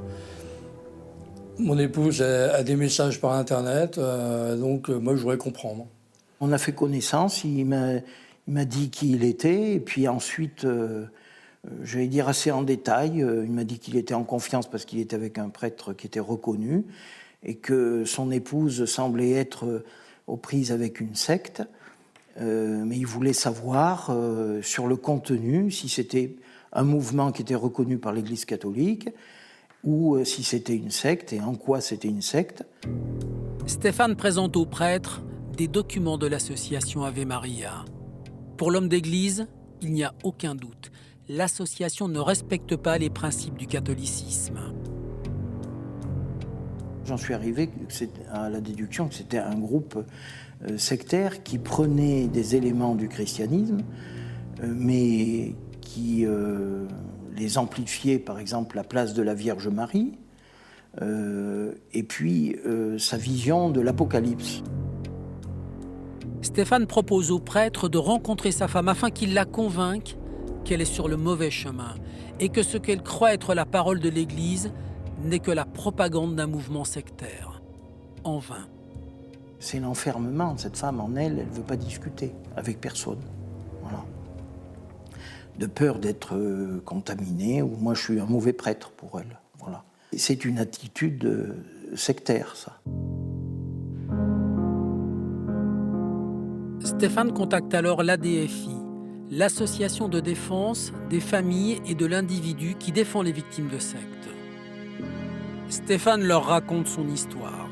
mon 1.58 1.78
épouse 1.78 2.22
a, 2.22 2.62
des 2.62 2.76
messages 2.76 3.20
par 3.20 3.32
Internet, 3.32 3.98
euh, 3.98 4.56
donc 4.56 4.90
euh, 4.90 4.98
moi 4.98 5.14
je 5.14 5.20
voudrais 5.20 5.38
comprendre. 5.38 5.86
On 6.40 6.52
a 6.52 6.58
fait 6.58 6.72
connaissance, 6.72 7.44
il 7.44 7.64
m'a 7.66 8.64
dit 8.64 8.90
qui 8.90 9.12
il 9.12 9.24
était, 9.24 9.74
et 9.74 9.80
puis 9.80 10.08
ensuite... 10.08 10.66
Euh, 11.66 11.70
je 11.82 11.98
vais 11.98 12.06
dire 12.06 12.28
assez 12.28 12.50
en 12.50 12.62
détail. 12.62 13.22
Euh, 13.22 13.44
il 13.44 13.52
m'a 13.52 13.64
dit 13.64 13.78
qu'il 13.78 13.96
était 13.96 14.14
en 14.14 14.24
confiance 14.24 14.68
parce 14.68 14.84
qu'il 14.84 15.00
était 15.00 15.16
avec 15.16 15.38
un 15.38 15.48
prêtre 15.48 15.92
qui 15.92 16.06
était 16.06 16.20
reconnu. 16.20 16.84
et 17.46 17.56
que 17.56 18.06
son 18.06 18.30
épouse 18.30 18.86
semblait 18.86 19.32
être 19.32 19.84
aux 20.26 20.38
prises 20.38 20.72
avec 20.72 20.98
une 20.98 21.14
secte. 21.14 21.62
mais 22.40 22.96
il 22.96 23.06
voulait 23.06 23.34
savoir 23.34 24.16
sur 24.62 24.86
le 24.86 24.96
contenu 24.96 25.70
si 25.70 25.90
c'était 25.90 26.36
un 26.72 26.84
mouvement 26.84 27.32
qui 27.32 27.42
était 27.42 27.54
reconnu 27.54 27.98
par 27.98 28.14
l'Église 28.14 28.46
catholique 28.46 29.10
ou 29.84 30.24
si 30.24 30.42
c'était 30.42 30.74
une 30.74 30.90
secte 30.90 31.34
et 31.34 31.42
en 31.42 31.54
quoi 31.54 31.82
c'était 31.82 32.08
une 32.08 32.22
secte. 32.22 32.64
Stéphane 33.66 34.16
présente 34.16 34.56
au 34.56 34.64
prêtre 34.64 35.22
des 35.56 35.68
documents 35.68 36.18
de 36.18 36.26
l'association 36.26 37.04
Ave 37.04 37.24
Maria. 37.26 37.84
Pour 38.56 38.70
l'homme 38.70 38.88
d'Église, 38.88 39.46
il 39.82 39.92
n'y 39.92 40.04
a 40.04 40.14
aucun 40.22 40.54
doute. 40.54 40.90
L'association 41.28 42.06
ne 42.06 42.18
respecte 42.18 42.76
pas 42.76 42.98
les 42.98 43.08
principes 43.08 43.56
du 43.56 43.66
catholicisme. 43.66 44.58
J'en 47.06 47.16
suis 47.16 47.32
arrivé 47.32 47.70
à 48.30 48.50
la 48.50 48.60
déduction 48.60 49.08
que 49.08 49.14
c'était 49.14 49.38
un 49.38 49.54
groupe 49.54 50.04
euh, 50.66 50.76
sectaire 50.76 51.42
qui 51.42 51.58
prenait 51.58 52.28
des 52.28 52.56
éléments 52.56 52.94
du 52.94 53.08
christianisme, 53.08 53.78
euh, 54.62 54.72
mais 54.76 55.54
qui 55.80 56.26
euh, 56.26 56.86
les 57.34 57.56
amplifiait, 57.56 58.18
par 58.18 58.38
exemple 58.38 58.76
la 58.76 58.84
place 58.84 59.14
de 59.14 59.22
la 59.22 59.34
Vierge 59.34 59.68
Marie, 59.68 60.12
et 61.92 62.04
puis 62.04 62.54
sa 62.98 63.16
vision 63.16 63.68
de 63.68 63.80
l'Apocalypse. 63.80 64.62
Stéphane 66.40 66.86
propose 66.86 67.32
au 67.32 67.40
prêtre 67.40 67.88
de 67.88 67.98
rencontrer 67.98 68.52
sa 68.52 68.68
femme 68.68 68.86
afin 68.86 69.10
qu'il 69.10 69.34
la 69.34 69.44
convainque 69.44 70.16
qu'elle 70.64 70.80
est 70.80 70.84
sur 70.86 71.08
le 71.08 71.16
mauvais 71.16 71.50
chemin 71.50 71.94
et 72.40 72.48
que 72.48 72.62
ce 72.62 72.78
qu'elle 72.78 73.02
croit 73.02 73.34
être 73.34 73.54
la 73.54 73.66
parole 73.66 74.00
de 74.00 74.08
l'Église 74.08 74.72
n'est 75.22 75.38
que 75.38 75.50
la 75.50 75.64
propagande 75.64 76.34
d'un 76.34 76.46
mouvement 76.46 76.84
sectaire. 76.84 77.62
En 78.24 78.38
vain. 78.38 78.66
C'est 79.60 79.80
l'enfermement 79.80 80.54
de 80.54 80.60
cette 80.60 80.76
femme 80.76 81.00
en 81.00 81.14
elle, 81.14 81.38
elle 81.38 81.48
ne 81.48 81.52
veut 81.52 81.62
pas 81.62 81.76
discuter 81.76 82.32
avec 82.56 82.80
personne. 82.80 83.20
Voilà. 83.82 84.04
De 85.58 85.66
peur 85.66 85.98
d'être 85.98 86.34
euh, 86.34 86.82
contaminée, 86.84 87.62
ou 87.62 87.76
moi 87.78 87.94
je 87.94 88.02
suis 88.02 88.20
un 88.20 88.26
mauvais 88.26 88.52
prêtre 88.52 88.90
pour 88.90 89.20
elle. 89.20 89.38
Voilà. 89.58 89.84
C'est 90.16 90.44
une 90.44 90.58
attitude 90.58 91.24
euh, 91.24 91.54
sectaire, 91.94 92.56
ça. 92.56 92.80
Stéphane 96.84 97.32
contacte 97.32 97.72
alors 97.74 98.02
l'ADFI, 98.02 98.73
l'association 99.36 100.08
de 100.08 100.20
défense 100.20 100.92
des 101.10 101.18
familles 101.18 101.80
et 101.88 101.96
de 101.96 102.06
l'individu 102.06 102.76
qui 102.78 102.92
défend 102.92 103.20
les 103.20 103.32
victimes 103.32 103.68
de 103.68 103.78
sectes. 103.78 104.28
Stéphane 105.68 106.22
leur 106.22 106.44
raconte 106.44 106.86
son 106.86 107.08
histoire. 107.08 107.68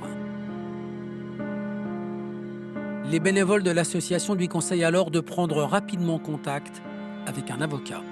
Les 3.09 3.21
bénévoles 3.21 3.63
de 3.63 3.71
l'association 3.71 4.35
lui 4.35 4.49
conseillent 4.49 4.83
alors 4.83 5.13
de 5.13 5.21
prendre 5.21 5.63
rapidement 5.63 6.19
contact 6.19 6.83
avec 7.27 7.49
un 7.51 7.61
avocat. 7.61 8.03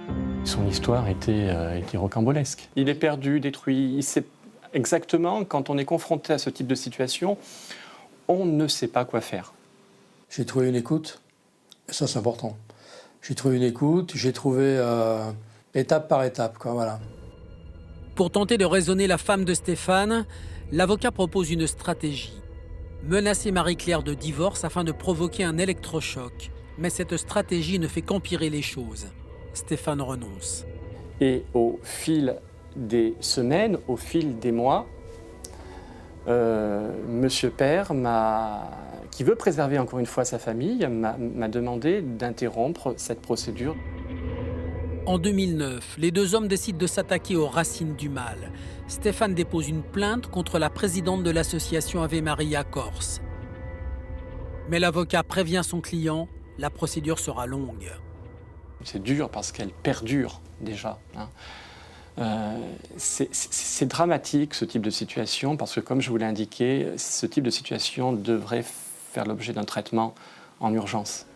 Son 0.44 0.68
histoire 0.68 1.08
était, 1.08 1.48
euh, 1.48 1.78
était 1.78 1.96
rocambolesque. 1.96 2.68
Il 2.76 2.88
est 2.88 2.94
perdu, 2.94 3.40
détruit. 3.40 3.94
Il 3.96 4.04
sait 4.04 4.24
exactement, 4.74 5.44
quand 5.44 5.70
on 5.70 5.78
est 5.78 5.84
confronté 5.84 6.32
à 6.32 6.38
ce 6.38 6.50
type 6.50 6.68
de 6.68 6.76
situation, 6.76 7.36
on 8.28 8.44
ne 8.44 8.68
sait 8.68 8.88
pas 8.88 9.04
quoi 9.04 9.20
faire. 9.20 9.54
J'ai 10.28 10.44
trouvé 10.44 10.68
une 10.68 10.76
écoute, 10.76 11.20
et 11.88 11.92
ça 11.92 12.06
c'est 12.06 12.18
important. 12.18 12.56
J'ai 13.22 13.34
trouvé 13.34 13.56
une 13.56 13.62
écoute, 13.62 14.12
j'ai 14.14 14.32
trouvé 14.32 14.64
euh, 14.64 15.30
étape 15.74 16.08
par 16.08 16.24
étape, 16.24 16.58
quoi, 16.58 16.72
voilà. 16.72 17.00
Pour 18.14 18.30
tenter 18.30 18.58
de 18.58 18.64
raisonner 18.64 19.06
la 19.06 19.18
femme 19.18 19.44
de 19.44 19.54
Stéphane, 19.54 20.26
l'avocat 20.72 21.10
propose 21.10 21.50
une 21.50 21.66
stratégie. 21.66 22.40
Menacer 23.04 23.50
Marie-Claire 23.50 24.02
de 24.02 24.14
divorce 24.14 24.64
afin 24.64 24.84
de 24.84 24.92
provoquer 24.92 25.44
un 25.44 25.58
électrochoc. 25.58 26.50
Mais 26.78 26.90
cette 26.90 27.16
stratégie 27.16 27.78
ne 27.78 27.88
fait 27.88 28.02
qu'empirer 28.02 28.50
les 28.50 28.62
choses. 28.62 29.06
Stéphane 29.52 30.00
renonce. 30.00 30.64
Et 31.20 31.44
au 31.54 31.78
fil 31.82 32.36
des 32.76 33.14
semaines, 33.20 33.78
au 33.88 33.96
fil 33.96 34.38
des 34.38 34.52
mois, 34.52 34.86
euh, 36.28 36.90
Monsieur 37.08 37.50
Père 37.50 37.94
m'a 37.94 38.70
qui 39.10 39.24
veut 39.24 39.34
préserver 39.34 39.78
encore 39.78 39.98
une 39.98 40.06
fois 40.06 40.24
sa 40.24 40.38
famille, 40.38 40.86
m'a 40.86 41.48
demandé 41.48 42.00
d'interrompre 42.00 42.94
cette 42.96 43.20
procédure. 43.20 43.76
En 45.06 45.18
2009, 45.18 45.96
les 45.98 46.10
deux 46.10 46.34
hommes 46.34 46.46
décident 46.46 46.78
de 46.78 46.86
s'attaquer 46.86 47.34
aux 47.34 47.48
racines 47.48 47.96
du 47.96 48.08
mal. 48.08 48.52
Stéphane 48.86 49.34
dépose 49.34 49.68
une 49.68 49.82
plainte 49.82 50.28
contre 50.28 50.58
la 50.58 50.70
présidente 50.70 51.22
de 51.22 51.30
l'association 51.30 52.02
Ave 52.02 52.22
Maria 52.22 52.64
Corse. 52.64 53.20
Mais 54.68 54.78
l'avocat 54.78 55.22
prévient 55.22 55.62
son 55.64 55.80
client, 55.80 56.28
la 56.58 56.70
procédure 56.70 57.18
sera 57.18 57.46
longue. 57.46 57.90
C'est 58.84 59.02
dur 59.02 59.28
parce 59.30 59.52
qu'elle 59.52 59.70
perdure 59.70 60.40
déjà. 60.60 61.00
Hein. 61.16 61.28
Euh, 62.18 62.58
c'est 62.96 63.86
dramatique 63.86 64.54
ce 64.54 64.64
type 64.64 64.82
de 64.82 64.90
situation 64.90 65.56
parce 65.56 65.74
que, 65.74 65.80
comme 65.80 66.00
je 66.00 66.10
vous 66.10 66.16
l'ai 66.16 66.26
indiqué, 66.26 66.88
ce 66.96 67.26
type 67.26 67.44
de 67.44 67.50
situation 67.50 68.12
devrait 68.12 68.64
faire 69.12 69.24
l'objet 69.24 69.52
d'un 69.52 69.64
traitement 69.64 70.14
en 70.60 70.72
urgence. 70.74 71.26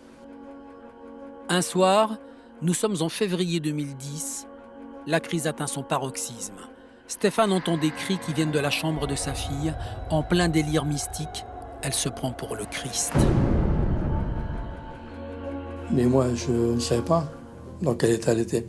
Un 1.48 1.62
soir, 1.62 2.18
nous 2.62 2.74
sommes 2.74 2.96
en 3.00 3.08
février 3.08 3.60
2010, 3.60 4.46
la 5.06 5.20
crise 5.20 5.46
atteint 5.46 5.66
son 5.66 5.82
paroxysme. 5.82 6.54
Stéphane 7.06 7.52
entend 7.52 7.76
des 7.76 7.90
cris 7.90 8.18
qui 8.18 8.32
viennent 8.32 8.50
de 8.50 8.58
la 8.58 8.70
chambre 8.70 9.06
de 9.06 9.14
sa 9.14 9.34
fille. 9.34 9.74
En 10.10 10.22
plein 10.22 10.48
délire 10.48 10.86
mystique, 10.86 11.44
elle 11.82 11.92
se 11.92 12.08
prend 12.08 12.32
pour 12.32 12.56
le 12.56 12.64
Christ. 12.64 13.12
Mais 15.90 16.04
moi, 16.04 16.34
je 16.34 16.50
ne 16.50 16.80
savais 16.80 17.02
pas 17.02 17.30
dans 17.82 17.94
quel 17.94 18.10
état 18.10 18.32
elle 18.32 18.40
était. 18.40 18.66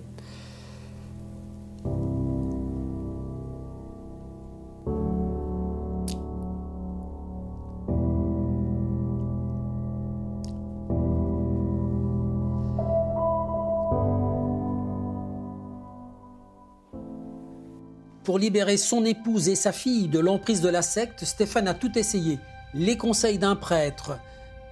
Pour 18.36 18.42
libérer 18.42 18.75
son 18.75 19.06
épouse 19.06 19.48
et 19.48 19.56
sa 19.56 19.72
fille 19.72 20.10
de 20.10 20.20
l'emprise 20.20 20.60
de 20.60 20.68
la 20.68 20.82
secte, 20.82 21.24
Stéphane 21.24 21.70
a 21.70 21.74
tout 21.74 21.98
essayé. 21.98 22.38
Les 22.74 22.98
conseils 22.98 23.38
d'un 23.38 23.56
prêtre, 23.56 24.20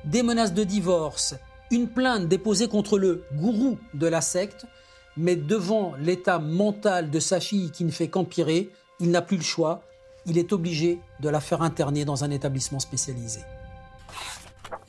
des 0.03 0.21
menaces 0.21 0.53
de 0.53 0.65
divorce, 0.65 1.35
une 1.71 1.87
plainte 1.87 2.27
déposée 2.27 2.67
contre 2.67 2.99
le 2.99 3.23
gourou 3.35 3.79
de 3.93 4.05
la 4.05 4.19
secte, 4.19 4.65
mais 5.15 5.37
devant 5.37 5.93
l'état 5.97 6.39
mental 6.39 7.09
de 7.09 7.21
sa 7.21 7.39
fille 7.39 7.71
qui 7.71 7.85
ne 7.85 7.91
fait 7.91 8.09
qu'empirer, 8.09 8.69
il 8.99 9.11
n'a 9.11 9.21
plus 9.21 9.37
le 9.37 9.43
choix, 9.43 9.81
il 10.25 10.37
est 10.37 10.51
obligé 10.51 10.99
de 11.21 11.29
la 11.29 11.39
faire 11.39 11.61
interner 11.61 12.03
dans 12.03 12.25
un 12.25 12.31
établissement 12.31 12.81
spécialisé. 12.81 13.39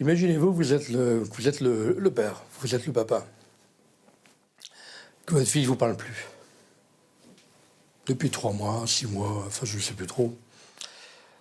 Imaginez-vous, 0.01 0.53
vous 0.53 0.73
êtes, 0.73 0.89
le, 0.89 1.21
vous 1.21 1.47
êtes 1.47 1.61
père, 2.13 2.43
vous 2.61 2.75
êtes 2.75 2.89
le 2.89 2.93
papa, 2.93 3.25
que 5.27 5.35
votre 5.35 5.47
fille 5.47 5.63
ne 5.63 5.69
vous 5.69 5.77
parle 5.77 5.97
plus 5.97 6.34
depuis 8.07 8.31
trois 8.31 8.53
mois, 8.53 8.85
six 8.87 9.07
mois, 9.07 9.45
enfin 9.47 9.67
je 9.67 9.77
ne 9.77 9.83
sais 9.83 9.95
plus 9.95 10.07
trop. 10.07 10.37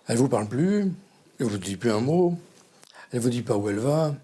Elle 0.06 0.16
ne 0.16 0.20
vous 0.20 0.28
parle 0.28 0.48
plus, 0.48 0.92
elle 1.38 1.46
ne 1.46 1.50
vous 1.50 1.58
dit 1.58 1.76
plus 1.76 1.90
un 1.90 2.00
mot, 2.00 2.38
elle 3.10 3.18
ne 3.18 3.22
vous 3.22 3.30
dit 3.30 3.42
pas 3.42 3.56
où 3.56 3.68
elle 3.68 3.78
va, 3.78 4.14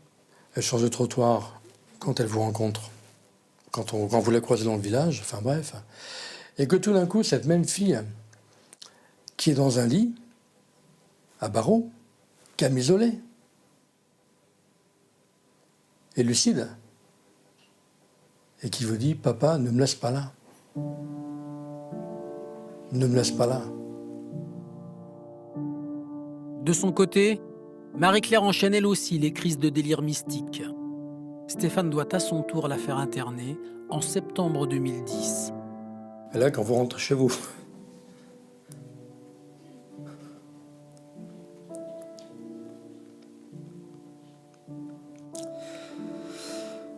elle 0.54 0.62
change 0.62 0.82
de 0.82 0.88
trottoir 0.88 1.60
quand 1.98 2.20
elle 2.20 2.26
vous 2.26 2.40
rencontre, 2.40 2.90
quand, 3.70 3.94
on, 3.94 4.08
quand 4.08 4.20
vous 4.20 4.30
la 4.30 4.40
croisez 4.40 4.64
dans 4.64 4.76
le 4.76 4.82
village, 4.82 5.20
enfin 5.20 5.40
bref. 5.42 5.74
Et 6.58 6.66
que 6.66 6.76
tout 6.76 6.92
d'un 6.92 7.06
coup, 7.06 7.22
cette 7.22 7.46
même 7.46 7.64
fille, 7.64 8.00
qui 9.36 9.50
est 9.50 9.54
dans 9.54 9.78
un 9.78 9.86
lit, 9.86 10.14
à 11.40 11.48
barreaux, 11.48 11.90
camisolée, 12.56 13.18
est 16.16 16.22
lucide, 16.22 16.68
et 18.62 18.70
qui 18.70 18.84
vous 18.84 18.96
dit 18.96 19.14
Papa, 19.14 19.56
ne 19.58 19.70
me 19.70 19.80
laisse 19.80 19.94
pas 19.94 20.10
là 20.10 20.32
ne 22.92 23.06
me 23.06 23.14
laisse 23.14 23.30
pas 23.30 23.46
là. 23.46 23.62
De 26.62 26.72
son 26.72 26.92
côté, 26.92 27.40
Marie-Claire 27.96 28.42
enchaîne 28.42 28.74
elle 28.74 28.86
aussi 28.86 29.18
les 29.18 29.32
crises 29.32 29.58
de 29.58 29.68
délire 29.68 30.02
mystique. 30.02 30.62
Stéphane 31.48 31.90
doit 31.90 32.14
à 32.14 32.20
son 32.20 32.42
tour 32.42 32.68
la 32.68 32.76
faire 32.76 32.98
interner 32.98 33.56
en 33.88 34.00
septembre 34.00 34.66
2010. 34.66 35.52
Et 36.34 36.38
là, 36.38 36.50
quand 36.50 36.62
vous 36.62 36.74
rentrez 36.74 37.00
chez 37.00 37.14
vous, 37.14 37.32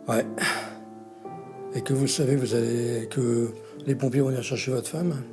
Ouais. 0.07 0.25
Et 1.73 1.81
que 1.81 1.93
vous 1.93 2.07
savez, 2.07 2.35
vous 2.35 2.53
allez 2.53 3.07
que 3.09 3.51
les 3.85 3.95
pompiers 3.95 4.19
vont 4.19 4.27
venir 4.27 4.43
chercher 4.43 4.71
votre 4.71 4.89
femme. 4.89 5.23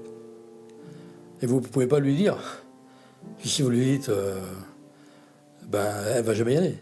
Et 1.42 1.46
vous 1.46 1.60
ne 1.60 1.66
pouvez 1.66 1.86
pas 1.86 2.00
lui 2.00 2.14
dire. 2.14 2.36
si 3.42 3.62
vous 3.62 3.70
lui 3.70 3.84
dites, 3.84 4.08
euh, 4.08 4.40
ben, 5.68 5.90
elle 6.14 6.24
va 6.24 6.34
jamais 6.34 6.54
y 6.54 6.56
aller. 6.56 6.78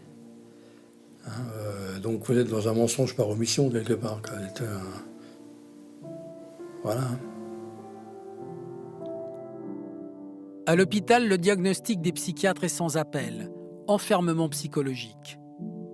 Hein, 1.25 1.31
euh, 1.57 1.99
donc 1.99 2.25
vous 2.25 2.37
êtes 2.37 2.49
dans 2.49 2.67
un 2.67 2.73
mensonge 2.73 3.15
par 3.15 3.29
omission 3.29 3.69
quelque 3.69 3.93
part. 3.93 4.21
Voilà. 6.83 7.01
À 10.65 10.75
l'hôpital, 10.75 11.27
le 11.27 11.37
diagnostic 11.37 12.01
des 12.01 12.11
psychiatres 12.11 12.63
est 12.63 12.69
sans 12.69 12.97
appel. 12.97 13.51
Enfermement 13.87 14.49
psychologique. 14.49 15.39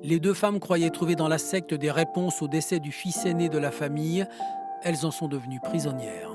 Les 0.04 0.20
deux 0.20 0.34
femmes 0.34 0.60
croyaient 0.60 0.90
trouver 0.90 1.16
dans 1.16 1.28
la 1.28 1.38
secte 1.38 1.74
des 1.74 1.90
réponses 1.90 2.42
au 2.42 2.48
décès 2.48 2.80
du 2.80 2.92
fils 2.92 3.26
aîné 3.26 3.50
de 3.50 3.58
la 3.58 3.72
famille. 3.72 4.28
Elles 4.84 5.06
en 5.06 5.12
sont 5.12 5.28
devenues 5.28 5.62
prisonnières. 5.64 6.35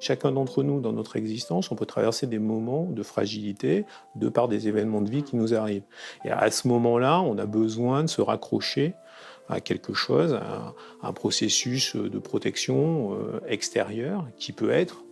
Chacun 0.00 0.32
d'entre 0.32 0.62
nous, 0.62 0.80
dans 0.80 0.92
notre 0.92 1.16
existence, 1.16 1.70
on 1.72 1.74
peut 1.74 1.86
traverser 1.86 2.26
des 2.26 2.38
moments 2.38 2.84
de 2.84 3.02
fragilité 3.02 3.84
de 4.14 4.28
par 4.28 4.48
des 4.48 4.68
événements 4.68 5.00
de 5.00 5.10
vie 5.10 5.22
qui 5.22 5.36
nous 5.36 5.54
arrivent. 5.54 5.86
Et 6.24 6.30
à 6.30 6.50
ce 6.50 6.68
moment-là, 6.68 7.20
on 7.20 7.36
a 7.38 7.46
besoin 7.46 8.04
de 8.04 8.08
se 8.08 8.20
raccrocher 8.20 8.94
à 9.48 9.60
quelque 9.60 9.94
chose, 9.94 10.34
à 10.34 10.74
un 11.02 11.12
processus 11.12 11.96
de 11.96 12.18
protection 12.18 13.14
euh, 13.14 13.40
extérieure 13.48 14.26
qui 14.36 14.52
peut 14.52 14.70
être, 14.70 15.04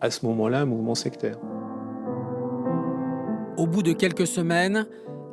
à 0.00 0.10
ce 0.10 0.26
moment-là, 0.26 0.60
un 0.60 0.64
mouvement 0.66 0.94
sectaire. 0.94 1.38
Au 3.56 3.66
bout 3.66 3.82
de 3.82 3.92
quelques 3.92 4.26
semaines, 4.26 4.86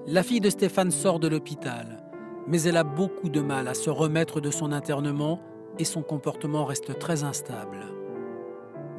la 0.07 0.23
fille 0.23 0.39
de 0.39 0.49
Stéphane 0.49 0.91
sort 0.91 1.19
de 1.19 1.27
l'hôpital, 1.27 2.03
mais 2.47 2.61
elle 2.61 2.77
a 2.77 2.83
beaucoup 2.83 3.29
de 3.29 3.41
mal 3.41 3.67
à 3.67 3.73
se 3.73 3.89
remettre 3.89 4.39
de 4.39 4.51
son 4.51 4.71
internement 4.71 5.39
et 5.79 5.85
son 5.85 6.03
comportement 6.03 6.65
reste 6.65 6.99
très 6.99 7.23
instable. 7.23 8.00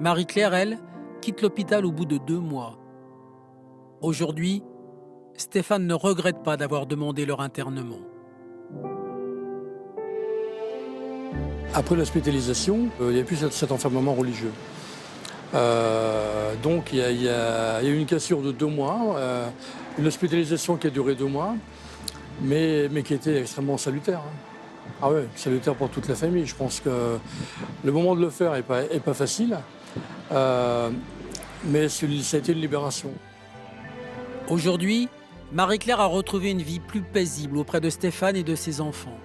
Marie-Claire, 0.02 0.52
elle, 0.52 0.78
quitte 1.21 1.42
l'hôpital 1.42 1.87
au 1.87 1.92
bout 1.92 2.06
de 2.06 2.18
deux 2.18 2.40
mois. 2.40 2.76
Aujourd'hui, 4.00 4.61
Stéphane 5.37 5.87
ne 5.87 5.94
regrette 5.94 6.42
pas 6.42 6.56
d'avoir 6.56 6.87
demandé 6.87 7.25
leur 7.25 7.40
internement. 7.40 8.00
Après 11.73 11.94
l'hospitalisation, 11.94 12.88
euh, 13.00 13.11
il 13.11 13.14
n'y 13.14 13.21
a 13.21 13.23
plus 13.23 13.49
cet 13.52 13.71
enfermement 13.71 14.14
religieux. 14.14 14.50
Euh, 15.54 16.52
donc 16.64 16.92
il 16.92 16.99
y, 16.99 17.28
a, 17.28 17.80
eu 17.85 17.97
une 17.97 18.06
cassure 18.06 18.42
de 18.42 18.50
deux 18.50 18.66
mois, 18.66 19.14
euh, 19.18 19.47
une 19.99 20.06
hospitalisation 20.09 20.78
qui 20.78 20.88
a 20.88 20.90
duré 20.90 21.14
deux 21.14 21.28
mois, 21.28 21.54
mais, 22.40 22.88
qui 23.04 23.14
était 23.14 23.38
extrêmement 23.38 23.78
salutaire. 23.78 24.18
Hein. 24.18 24.90
Ah 25.00 25.12
ouais, 25.12 25.28
salutaire 25.37 25.76
pour 25.76 25.90
toute 25.90 26.09
la 26.09 26.16
famille. 26.16 26.44
Je 26.44 26.56
pense 26.56 26.80
que 26.80 27.18
le 27.85 27.92
moment 27.92 28.16
de 28.16 28.21
le 28.21 28.30
faire 28.30 28.54
n'est 28.54 28.62
pas, 28.62 28.82
est 28.82 28.99
pas 28.99 29.14
facile. 29.14 29.56
Euh, 30.32 30.90
mais 31.64 31.86
été 31.86 32.52
une 32.52 32.60
libération. 32.60 33.12
Aujourd'hui, 34.48 35.08
Marie-Claire 35.52 36.00
a 36.00 36.06
retrouvé 36.06 36.50
une 36.50 36.62
vie 36.62 36.80
plus 36.80 37.02
paisible 37.02 37.58
auprès 37.58 37.80
de 37.80 37.90
Stéphane 37.90 38.36
et 38.36 38.42
de 38.42 38.54
ses 38.54 38.80
enfants. 38.80 39.18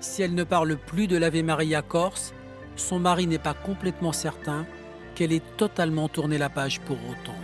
Si 0.00 0.22
elle 0.22 0.34
ne 0.34 0.44
parle 0.44 0.76
plus 0.76 1.06
de 1.06 1.16
l'Ave 1.16 1.42
Maria 1.42 1.82
Corse, 1.82 2.32
son 2.76 2.98
mari 2.98 3.26
n'est 3.26 3.38
pas 3.38 3.54
complètement 3.54 4.12
certain 4.12 4.66
qu'elle 5.14 5.32
ait 5.32 5.42
totalement 5.58 6.08
tourné 6.08 6.38
la 6.38 6.48
page 6.48 6.80
pour 6.80 6.96
autant. 6.96 7.36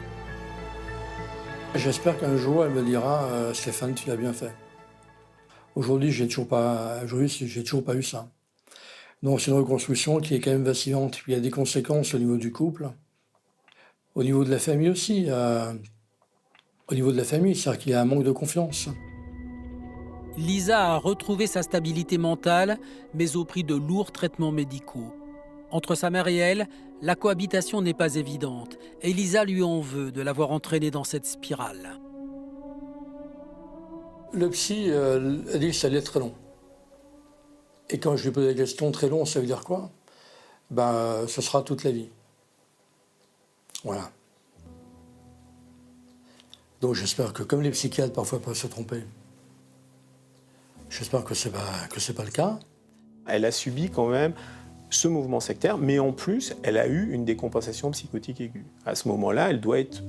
J'espère 1.75 2.19
qu'un 2.19 2.37
jour 2.37 2.65
elle 2.65 2.71
me 2.73 2.83
dira 2.83 3.25
euh, 3.25 3.53
Stéphane, 3.53 3.95
tu 3.95 4.09
l'as 4.09 4.17
bien 4.17 4.33
fait. 4.33 4.55
Aujourd'hui, 5.75 6.11
j'ai 6.11 6.27
toujours 6.27 6.49
pas, 6.49 7.03
j'ai 7.07 7.63
toujours 7.63 7.85
pas 7.85 7.95
eu 7.95 8.03
ça. 8.03 8.29
Donc 9.23 9.41
c'est 9.41 9.51
une 9.51 9.57
reconstruction 9.57 10.21
qui 10.21 10.35
est 10.35 10.41
quand 10.41 10.51
même 10.51 10.65
vacillante. 10.65 11.21
Il 11.27 11.33
y 11.33 11.37
a 11.37 11.41
des 11.41 11.51
conséquences 11.51 12.15
au 12.15 12.19
niveau 12.19 12.37
du 12.37 12.53
couple, 12.53 12.91
au 14.15 14.23
niveau 14.23 14.45
de 14.45 14.51
la 14.51 14.59
famille 14.59 14.89
aussi. 14.89 15.27
Euh, 15.29 15.73
au 16.89 16.95
niveau 16.95 17.13
de 17.13 17.17
la 17.17 17.25
famille, 17.25 17.57
c'est-à-dire 17.57 17.81
qu'il 17.81 17.93
y 17.93 17.95
a 17.95 18.01
un 18.01 18.05
manque 18.05 18.25
de 18.25 18.33
confiance. 18.33 18.89
Lisa 20.37 20.93
a 20.93 20.97
retrouvé 20.99 21.47
sa 21.47 21.63
stabilité 21.63 22.19
mentale, 22.19 22.79
mais 23.15 23.37
au 23.37 23.45
prix 23.45 23.65
de 23.65 23.75
lourds 23.75 24.13
traitements 24.13 24.53
médicaux. 24.53 25.15
Entre 25.71 25.95
sa 25.95 26.11
mère 26.11 26.29
et 26.29 26.37
elle, 26.37 26.69
la 27.03 27.15
cohabitation 27.15 27.83
n'est 27.83 27.95
pas 27.95 28.15
évidente, 28.15 28.79
et 29.03 29.13
Lisa 29.13 29.45
lui 29.45 29.63
en 29.63 29.81
veut 29.81 30.13
de 30.13 30.23
l'avoir 30.23 30.51
entraînée 30.51 30.91
dans 30.91 31.05
cette 31.05 31.27
spirale. 31.27 32.01
Le 34.33 34.49
psy 34.51 34.87
euh, 34.89 35.39
a 35.53 35.59
dit 35.59 35.69
que 35.69 35.73
ça 35.73 35.87
allait 35.89 35.99
être 35.99 36.11
très 36.11 36.21
long. 36.21 36.35
Et 37.91 37.99
quand 37.99 38.17
je 38.17 38.25
lui 38.25 38.31
pose 38.31 38.47
la 38.47 38.55
question 38.55 38.91
très 38.91 39.09
long, 39.09 39.25
ça 39.25 39.41
veut 39.41 39.47
dire 39.47 39.63
quoi? 39.63 39.91
Ben, 40.71 41.27
ce 41.29 41.41
sera 41.41 41.63
toute 41.63 41.85
la 41.85 41.93
vie. 41.93 42.09
Voilà. 43.85 44.11
Donc 46.81 46.95
j'espère 46.95 47.33
que 47.33 47.43
comme 47.43 47.63
les 47.63 47.71
psychiatres 47.71 48.13
parfois 48.13 48.41
peuvent 48.41 48.57
se 48.57 48.67
tromper, 48.67 49.03
j'espère 50.91 51.25
que 51.25 51.35
ce 51.35 51.49
n'est 51.49 51.55
pas, 51.55 52.15
pas 52.17 52.25
le 52.25 52.31
cas. 52.31 52.59
Elle 53.29 53.45
a 53.45 53.53
subi 53.53 53.91
quand 53.91 54.09
même 54.09 54.35
ce 54.91 55.09
mouvement 55.09 55.41
sectaire, 55.41 55.79
mais 55.79 55.99
en 55.99 56.13
plus, 56.13 56.55
elle 56.63 56.79
a 56.79 56.87
eu 56.87 57.13
une 57.13 57.25
décompensation 57.25 57.91
psychotique 57.91 58.41
aiguë. 58.41 58.65
À 58.85 58.95
ce 58.95 59.09
moment-là, 59.09 59.51
elle 59.51 59.61
doit 59.61 59.81
être 59.81 60.03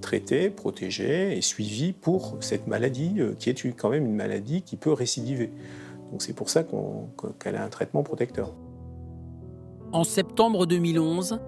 traitée, 0.00 0.50
protégée 0.50 1.36
et 1.36 1.40
suivie 1.40 1.92
pour 1.92 2.36
cette 2.40 2.66
maladie, 2.66 3.14
euh, 3.18 3.34
qui 3.38 3.48
est 3.48 3.72
quand 3.72 3.88
même 3.88 4.04
une 4.04 4.14
maladie 4.14 4.62
qui 4.62 4.76
peut 4.76 4.92
récidiver. 4.92 5.50
Donc 6.14 6.22
c'est 6.22 6.32
pour 6.32 6.48
ça 6.48 6.62
qu'elle 7.40 7.56
a 7.56 7.64
un 7.64 7.68
traitement 7.68 8.04
protecteur. 8.04 8.54
En 9.90 10.04
septembre 10.04 10.64
2011, 10.64 11.40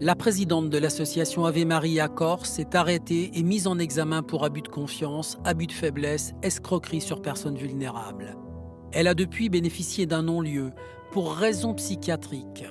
la 0.00 0.16
présidente 0.16 0.68
de 0.68 0.78
l'association 0.78 1.44
Ave 1.44 1.64
Maria 1.64 2.08
Corse 2.08 2.50
s'est 2.50 2.74
arrêtée 2.74 3.30
et 3.34 3.44
mise 3.44 3.68
en 3.68 3.78
examen 3.78 4.24
pour 4.24 4.44
abus 4.44 4.62
de 4.62 4.68
confiance, 4.68 5.38
abus 5.44 5.68
de 5.68 5.72
faiblesse, 5.72 6.32
escroquerie 6.42 7.00
sur 7.00 7.22
personnes 7.22 7.56
vulnérables. 7.56 8.36
Elle 8.90 9.06
a 9.06 9.14
depuis 9.14 9.48
bénéficié 9.48 10.06
d'un 10.06 10.22
non-lieu 10.22 10.72
pour 11.12 11.30
raisons 11.32 11.74
psychiatriques. 11.74 12.64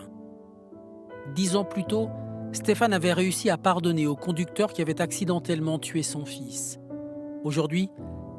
Dix 1.36 1.56
ans 1.56 1.64
plus 1.64 1.86
tôt, 1.86 2.10
Stéphane 2.52 2.92
avait 2.92 3.14
réussi 3.14 3.50
à 3.50 3.58
pardonner 3.58 4.08
au 4.08 4.18
conducteur 4.18 4.74
qui 4.74 4.82
avait 4.82 5.00
accidentellement 5.00 5.80
tué 5.80 6.04
son 6.04 6.26
fils. 6.26 6.82
Aujourd'hui, 7.46 7.90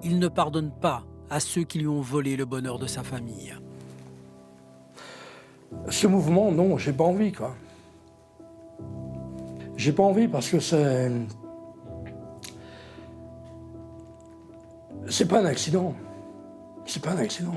il 0.02 0.18
ne 0.18 0.28
pardonne 0.28 0.70
pas 0.82 1.06
à 1.30 1.40
ceux 1.40 1.62
qui 1.62 1.78
lui 1.78 1.86
ont 1.86 2.00
volé 2.00 2.36
le 2.36 2.44
bonheur 2.44 2.78
de 2.78 2.86
sa 2.86 3.02
famille. 3.02 3.54
Ce 5.88 6.06
mouvement, 6.06 6.50
non, 6.50 6.76
j'ai 6.76 6.92
pas 6.92 7.04
envie, 7.04 7.32
quoi. 7.32 7.54
J'ai 9.76 9.92
pas 9.92 10.02
envie 10.02 10.28
parce 10.28 10.48
que 10.48 10.58
c'est. 10.58 11.10
C'est 15.08 15.26
pas 15.26 15.40
un 15.40 15.46
accident. 15.46 15.94
C'est 16.84 17.02
pas 17.02 17.12
un 17.12 17.18
accident. 17.18 17.54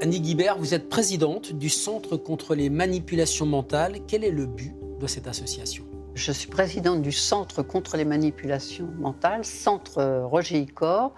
Annie 0.00 0.20
Guibert, 0.20 0.58
vous 0.58 0.74
êtes 0.74 0.88
présidente 0.88 1.52
du 1.52 1.68
Centre 1.68 2.16
contre 2.16 2.54
les 2.54 2.70
manipulations 2.70 3.46
mentales. 3.46 3.98
Quel 4.06 4.22
est 4.22 4.30
le 4.30 4.46
but 4.46 4.74
de 5.00 5.06
cette 5.08 5.26
association? 5.26 5.87
Je 6.18 6.32
suis 6.32 6.48
présidente 6.48 7.00
du 7.00 7.12
Centre 7.12 7.62
contre 7.62 7.96
les 7.96 8.04
manipulations 8.04 8.88
mentales, 8.98 9.44
Centre 9.44 10.02
Roger 10.24 10.58
Icor, 10.58 11.12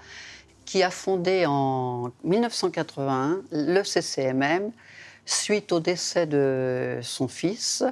qui 0.67 0.83
a 0.83 0.91
fondé 0.91 1.47
en 1.47 2.13
1981 2.23 3.41
le 3.51 3.83
CCMM 3.83 4.71
suite 5.25 5.73
au 5.73 5.81
décès 5.81 6.27
de 6.27 6.99
son 7.03 7.29
fils, 7.29 7.83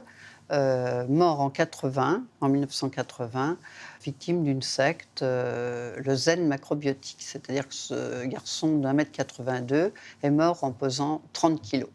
euh, 0.52 1.06
mort 1.08 1.40
en 1.40 1.48
80, 1.48 2.24
en 2.42 2.48
1980, 2.50 3.56
victime 4.04 4.44
d'une 4.44 4.62
secte, 4.62 5.22
euh, 5.22 5.96
le 6.04 6.14
zen 6.14 6.46
macrobiotique. 6.46 7.20
C'est-à-dire 7.20 7.66
que 7.66 7.74
ce 7.74 8.26
garçon 8.26 8.76
d'un 8.76 8.92
mètre 8.92 9.12
82 9.12 9.94
est 10.22 10.30
mort 10.30 10.62
en 10.62 10.72
pesant 10.72 11.22
30 11.32 11.62
kilos. 11.62 11.90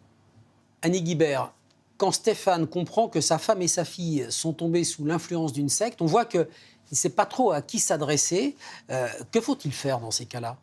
Annie 0.82 1.04
Guibert, 1.04 1.54
quand 1.98 2.12
Stéphane 2.12 2.68
comprend 2.68 3.08
que 3.08 3.22
sa 3.22 3.38
femme 3.38 3.62
et 3.62 3.68
sa 3.68 3.86
fille 3.86 4.26
sont 4.30 4.54
tombées 4.54 4.84
sous 4.84 5.06
l'influence 5.06 5.54
d'une 5.54 5.70
secte, 5.70 6.02
on 6.02 6.06
voit 6.06 6.26
qu'il 6.26 6.42
ne 6.42 6.96
sait 6.96 7.10
pas 7.10 7.26
trop 7.26 7.52
à 7.52 7.62
qui 7.62 7.80
s'adresser. 7.80 8.56
Euh, 8.90 9.08
que 9.32 9.40
faut-il 9.40 9.72
faire 9.72 10.00
dans 10.00 10.12
ces 10.12 10.26
cas-là? 10.26 10.58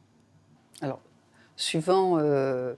Alors, 0.83 1.01
suivant 1.57 2.19
euh, 2.19 2.75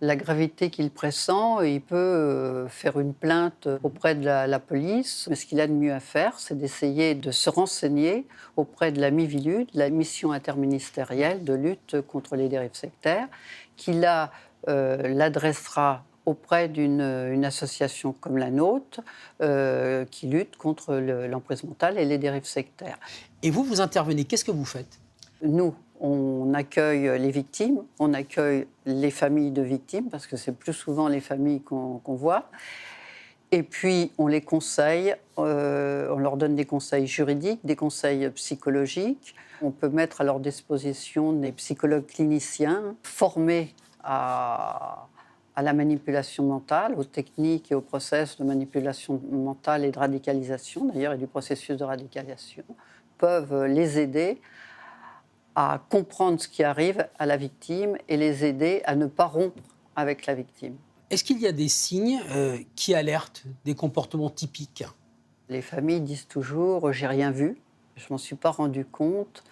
la 0.00 0.16
gravité 0.16 0.70
qu'il 0.70 0.90
pressent, 0.90 1.60
il 1.62 1.82
peut 1.82 1.96
euh, 1.96 2.68
faire 2.68 2.98
une 2.98 3.12
plainte 3.12 3.68
auprès 3.82 4.14
de 4.14 4.24
la, 4.24 4.58
police. 4.60 5.26
Mais 5.28 5.36
ce 5.36 5.44
qu'il 5.44 5.60
a 5.60 5.66
de 5.66 5.72
mieux 5.72 5.92
à 5.92 6.00
faire, 6.00 6.38
c'est 6.38 6.56
d'essayer 6.56 7.14
de 7.14 7.30
se 7.30 7.50
renseigner 7.50 8.26
auprès 8.56 8.92
de 8.92 9.00
la 9.00 9.10
MIVILUD, 9.10 9.68
la 9.74 9.90
mission 9.90 10.32
interministérielle 10.32 11.44
de 11.44 11.52
lutte 11.52 12.00
contre 12.00 12.36
les 12.36 12.48
dérives 12.48 12.74
sectaires, 12.74 13.28
qui 13.76 13.92
là 13.92 14.30
l'adressera 14.66 16.04
auprès 16.30 16.68
d'une 16.68 17.44
association 17.44 18.12
comme 18.12 18.38
la 18.38 18.50
nôtre 18.50 19.00
euh, 19.42 20.04
qui 20.10 20.26
lutte 20.26 20.56
contre 20.56 20.94
l'emprise 20.94 21.64
mentale 21.64 21.98
et 21.98 22.04
les 22.04 22.18
dérives 22.18 22.44
sectaires. 22.44 22.98
Et 23.42 23.50
vous, 23.50 23.64
vous 23.64 23.80
intervenez, 23.80 24.24
qu'est-ce 24.24 24.44
que 24.44 24.50
vous 24.50 24.64
faites? 24.64 24.98
Nous, 25.42 25.74
on 26.00 26.54
accueille 26.54 27.18
les 27.18 27.30
victimes, 27.30 27.82
on 27.98 28.14
accueille 28.14 28.66
les 28.86 29.10
familles 29.10 29.50
de 29.50 29.62
victimes, 29.62 30.08
parce 30.10 30.26
que 30.26 30.36
c'est 30.36 30.56
plus 30.56 30.72
souvent 30.72 31.08
les 31.08 31.20
familles 31.20 31.60
qu'on 31.62 32.00
voit. 32.06 32.50
Et 33.52 33.62
puis, 33.62 34.12
on 34.16 34.28
les 34.28 34.40
conseille, 34.40 35.14
euh, 35.38 36.08
on 36.10 36.18
leur 36.18 36.36
donne 36.36 36.54
des 36.54 36.64
conseils 36.64 37.06
juridiques, 37.06 37.60
des 37.64 37.76
conseils 37.76 38.30
psychologiques. 38.30 39.34
On 39.60 39.72
peut 39.72 39.88
mettre 39.88 40.20
à 40.20 40.24
leur 40.24 40.38
disposition 40.38 41.32
des 41.32 41.52
psychologues 41.52 42.06
cliniciens 42.06 42.94
formés 43.02 43.74
à, 44.04 45.08
à 45.56 45.62
la 45.62 45.72
manipulation 45.72 46.44
mentale, 46.44 46.94
aux 46.96 47.04
techniques 47.04 47.72
et 47.72 47.74
aux 47.74 47.80
process 47.80 48.38
de 48.38 48.44
manipulation 48.44 49.20
mentale 49.30 49.84
et 49.84 49.90
de 49.90 49.98
radicalisation, 49.98 50.86
d'ailleurs, 50.86 51.14
et 51.14 51.18
du 51.18 51.26
processus 51.26 51.76
de 51.76 51.84
radicalisation, 51.84 52.64
peuvent 53.18 53.64
les 53.64 53.98
aider 53.98 54.40
à 55.54 55.82
comprendre 55.90 56.40
ce 56.40 56.48
qui 56.48 56.62
arrive 56.62 57.06
à 57.18 57.26
la 57.26 57.36
victime 57.36 57.96
et 58.08 58.16
les 58.16 58.44
aider 58.44 58.82
à 58.84 58.94
ne 58.94 59.06
pas 59.06 59.26
rompre 59.26 59.62
avec 59.96 60.26
la 60.26 60.34
victime. 60.34 60.76
Est-ce 61.10 61.24
qu'il 61.24 61.40
y 61.40 61.46
a 61.46 61.52
des 61.52 61.68
signes 61.68 62.20
euh, 62.30 62.58
qui 62.76 62.94
alertent 62.94 63.42
des 63.64 63.74
comportements 63.74 64.30
typiques? 64.30 64.84
Les 65.48 65.62
familles 65.62 66.00
disent 66.00 66.28
toujours 66.28 66.92
j'ai 66.92 67.08
rien 67.08 67.32
vu, 67.32 67.56
je 67.96 68.06
m'en 68.10 68.18
suis 68.18 68.36
pas 68.36 68.50
rendu 68.50 68.84
compte, 68.84 69.42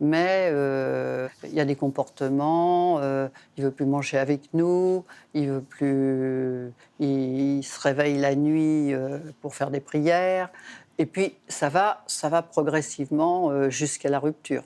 mais 0.00 0.48
euh, 0.52 1.28
il 1.44 1.54
y 1.54 1.60
a 1.60 1.64
des 1.64 1.76
comportements, 1.76 2.98
euh, 3.00 3.28
il 3.56 3.64
veut 3.64 3.70
plus 3.70 3.86
manger 3.86 4.18
avec 4.18 4.52
nous, 4.52 5.04
il 5.34 5.48
veut 5.48 5.62
plus, 5.62 6.72
il, 7.00 7.62
se 7.62 7.80
réveille 7.80 8.18
la 8.18 8.34
nuit 8.34 8.92
euh, 8.92 9.18
pour 9.40 9.54
faire 9.54 9.70
des 9.70 9.80
prières, 9.80 10.50
et 10.98 11.06
puis 11.06 11.34
ça 11.48 11.68
va, 11.68 12.02
ça 12.06 12.28
va 12.28 12.42
progressivement 12.42 13.68
jusqu'à 13.70 14.08
la 14.10 14.20
rupture. 14.20 14.62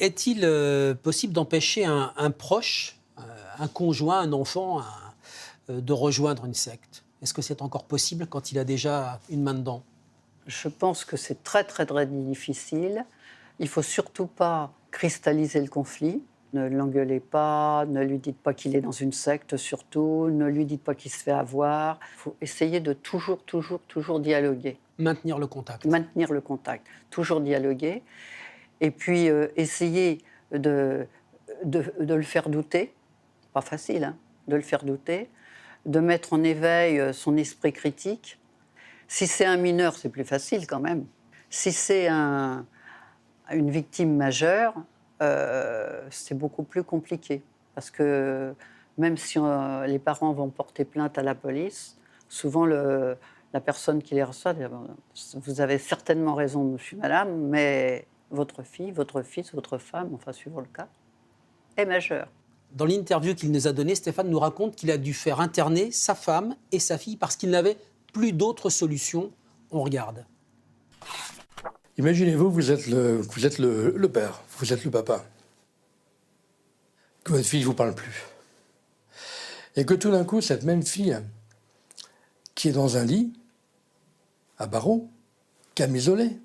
Est-il 0.00 0.40
possible 1.02 1.32
d'empêcher 1.32 1.84
un, 1.84 2.12
un, 2.16 2.30
proche, 2.32 2.98
un 3.58 3.68
conjoint, 3.68 4.20
un 4.20 4.32
enfant, 4.32 4.80
un, 4.80 4.84
euh, 5.70 5.80
de 5.80 5.92
rejoindre 5.92 6.44
une 6.44 6.54
secte? 6.54 7.04
Est-ce 7.22 7.32
que 7.32 7.42
c'est 7.42 7.62
encore 7.62 7.84
possible 7.84 8.26
quand 8.26 8.50
il 8.50 8.58
a 8.58 8.64
déjà 8.64 9.20
une 9.30 9.42
main 9.42 9.54
dedans? 9.54 9.82
Je 10.46 10.68
pense 10.68 11.04
que 11.04 11.16
c'est 11.16 11.44
très 11.44 11.62
très 11.62 11.86
très 11.86 12.06
difficile. 12.06 13.04
Il 13.62 13.68
faut 13.68 13.82
surtout 13.82 14.26
pas 14.26 14.72
cristalliser 14.90 15.60
le 15.60 15.68
conflit. 15.68 16.22
Ne 16.52 16.68
l'engueulez 16.68 17.20
pas, 17.20 17.86
ne 17.86 18.02
lui 18.02 18.18
dites 18.18 18.36
pas 18.36 18.52
qu'il 18.52 18.76
est 18.76 18.82
dans 18.82 18.92
une 18.92 19.12
secte 19.12 19.56
surtout, 19.56 20.28
ne 20.28 20.46
lui 20.46 20.66
dites 20.66 20.84
pas 20.84 20.94
qu'il 20.94 21.10
se 21.10 21.22
fait 21.22 21.30
avoir. 21.30 21.98
Il 22.16 22.18
faut 22.18 22.36
essayer 22.42 22.80
de 22.80 22.92
toujours, 22.92 23.42
toujours, 23.44 23.80
toujours 23.88 24.20
dialoguer. 24.20 24.76
Maintenir 24.98 25.38
le 25.38 25.46
contact. 25.46 25.86
Maintenir 25.86 26.30
le 26.30 26.42
contact. 26.42 26.86
Toujours 27.08 27.40
dialoguer. 27.40 28.02
Et 28.82 28.90
puis 28.90 29.30
euh, 29.30 29.48
essayer 29.56 30.18
de, 30.52 31.06
de, 31.64 31.90
de, 31.98 32.14
le 32.14 32.22
faire 32.22 32.50
douter. 32.50 32.92
Pas 33.54 33.62
facile, 33.62 34.04
hein, 34.04 34.16
de 34.48 34.56
le 34.56 34.62
faire 34.62 34.84
douter 34.84 35.30
de 35.86 36.00
mettre 36.00 36.32
en 36.32 36.42
éveil 36.42 36.98
euh, 36.98 37.12
son 37.12 37.36
esprit 37.36 37.72
critique. 37.72 38.38
Si 39.08 39.26
c'est 39.26 39.44
un 39.44 39.56
mineur, 39.56 39.96
c'est 39.96 40.08
plus 40.08 40.24
facile 40.24 40.66
quand 40.66 40.80
même. 40.80 41.06
Si 41.50 41.72
c'est 41.72 42.08
un, 42.08 42.64
une 43.50 43.70
victime 43.70 44.16
majeure, 44.16 44.74
euh, 45.20 46.02
c'est 46.10 46.36
beaucoup 46.36 46.62
plus 46.62 46.82
compliqué. 46.82 47.42
Parce 47.74 47.90
que 47.90 48.54
même 48.98 49.16
si 49.16 49.38
euh, 49.38 49.86
les 49.86 49.98
parents 49.98 50.32
vont 50.32 50.48
porter 50.48 50.84
plainte 50.84 51.18
à 51.18 51.22
la 51.22 51.34
police, 51.34 51.98
souvent 52.28 52.66
la 52.66 53.60
personne 53.64 54.02
qui 54.02 54.14
les 54.14 54.22
reçoit 54.22 54.54
dit 54.54 54.64
Vous 55.34 55.60
avez 55.60 55.78
certainement 55.78 56.34
raison, 56.34 56.64
monsieur, 56.64 56.96
madame, 56.96 57.48
mais 57.48 58.06
votre 58.30 58.62
fille, 58.62 58.90
votre 58.90 59.22
fils, 59.22 59.54
votre 59.54 59.78
femme, 59.78 60.10
enfin 60.14 60.32
suivant 60.32 60.60
le 60.60 60.66
cas, 60.66 60.88
est 61.76 61.86
majeure. 61.86 62.28
Dans 62.72 62.86
l'interview 62.86 63.34
qu'il 63.34 63.52
nous 63.52 63.68
a 63.68 63.72
donnée, 63.72 63.94
Stéphane 63.94 64.30
nous 64.30 64.38
raconte 64.38 64.76
qu'il 64.76 64.90
a 64.90 64.96
dû 64.96 65.12
faire 65.12 65.40
interner 65.40 65.90
sa 65.92 66.14
femme 66.14 66.56
et 66.72 66.78
sa 66.78 66.96
fille 66.96 67.16
parce 67.16 67.36
qu'il 67.36 67.50
n'avait 67.50 67.76
plus 68.14 68.32
d'autre 68.32 68.70
solution. 68.70 69.30
On 69.70 69.82
regarde. 69.82 70.24
Imaginez-vous, 71.98 72.50
vous 72.50 72.70
êtes, 72.70 72.86
le, 72.86 73.18
vous 73.18 73.46
êtes 73.46 73.58
le, 73.58 74.08
père, 74.08 74.42
vous 74.58 74.72
êtes 74.72 74.84
le 74.84 74.90
papa, 74.90 75.24
que 77.22 77.32
votre 77.32 77.46
fille 77.46 77.60
ne 77.60 77.66
vous 77.66 77.74
parle 77.74 77.94
plus. 77.94 78.22
Et 79.76 79.84
que 79.84 79.94
tout 79.94 80.10
d'un 80.10 80.24
coup, 80.24 80.40
cette 80.40 80.64
même 80.64 80.82
fille, 80.82 81.18
qui 82.54 82.68
est 82.68 82.72
dans 82.72 82.96
un 82.96 83.04
lit, 83.04 83.32
à 84.58 84.66
barreaux, 84.66 85.10
camisolée, 85.74 86.38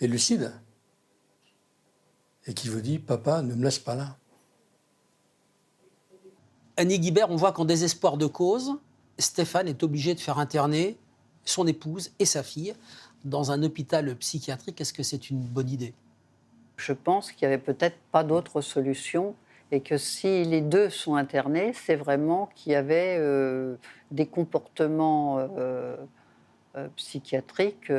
est 0.00 0.06
lucide, 0.06 0.52
et 2.46 2.54
qui 2.54 2.68
vous 2.68 2.80
dit 2.80 2.98
Papa, 2.98 3.42
ne 3.42 3.54
me 3.54 3.64
laisse 3.64 3.78
pas 3.78 3.94
là. 3.94 4.16
Annie 6.76 6.98
Guibert, 6.98 7.30
on 7.30 7.36
voit 7.36 7.52
qu'en 7.52 7.64
désespoir 7.64 8.16
de 8.16 8.26
cause, 8.26 8.78
Stéphane 9.18 9.68
est 9.68 9.82
obligé 9.82 10.14
de 10.14 10.20
faire 10.20 10.38
interner 10.38 10.96
son 11.48 11.66
épouse 11.66 12.10
et 12.18 12.24
sa 12.24 12.42
fille 12.42 12.74
dans 13.24 13.50
un 13.50 13.62
hôpital 13.62 14.14
psychiatrique. 14.16 14.80
Est-ce 14.80 14.92
que 14.92 15.02
c'est 15.02 15.30
une 15.30 15.40
bonne 15.40 15.70
idée? 15.70 15.94
Je 16.76 16.92
pense 16.92 17.32
qu'il 17.32 17.48
n'y 17.48 17.54
avait 17.54 17.62
peut-être 17.62 17.96
pas 18.12 18.22
d'autre 18.22 18.60
solution 18.60 19.34
et 19.70 19.80
que 19.80 19.98
si 19.98 20.44
les 20.44 20.60
deux 20.60 20.88
sont 20.90 21.16
internés, 21.16 21.72
c'est 21.74 21.96
vraiment 21.96 22.48
qu'il 22.54 22.72
y 22.72 22.74
avait 22.74 23.16
euh, 23.18 23.76
des 24.10 24.26
comportements 24.26 25.38
euh, 25.38 25.96
euh, 26.76 26.88
psychiatriques 26.96 27.92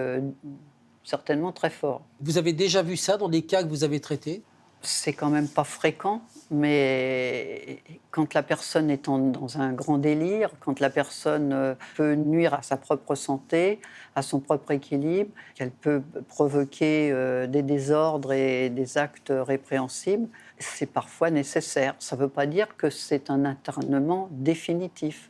certainement 1.04 1.52
très 1.52 1.70
fort. 1.70 2.02
Vous 2.22 2.38
avez 2.38 2.54
déjà 2.54 2.84
vu 2.84 2.96
ça 2.96 3.18
dans 3.18 3.30
des 3.30 3.42
cas 3.42 3.64
que 3.64 3.70
vous 3.70 3.84
avez 3.84 4.00
traités? 4.00 4.44
C'est 4.82 5.14
quand 5.14 5.30
même 5.30 5.50
pas 5.50 5.66
fréquent, 5.66 6.22
mais 6.52 7.84
quand 8.12 8.34
la 8.34 8.44
personne 8.44 8.90
est 8.90 9.06
dans 9.06 9.58
un 9.58 9.74
grand 9.74 9.98
délire, 9.98 10.52
quand 10.62 10.80
la 10.80 10.90
personne 10.90 11.52
euh, 11.52 11.76
peut 11.98 12.16
nuire 12.16 12.54
à 12.54 12.62
sa 12.62 12.78
propre 12.78 13.16
santé, 13.16 13.82
à 14.16 14.22
son 14.22 14.40
propre 14.40 14.72
équilibre, 14.72 15.32
qu'elle 15.56 15.72
peut 15.72 16.02
provoquer 16.30 17.12
euh, 17.12 17.46
des 17.46 17.62
désordres 17.62 18.32
et 18.32 18.70
des 18.70 18.98
actes 18.98 19.34
répréhensibles, 19.36 20.30
c'est 20.60 20.92
parfois 20.92 21.30
nécessaire. 21.30 21.96
Ça 22.00 22.16
ne 22.16 22.22
veut 22.22 22.30
pas 22.30 22.46
dire 22.46 22.78
que 22.78 22.90
c'est 22.90 23.30
un 23.30 23.44
internement 23.44 24.30
définitif. 24.32 25.30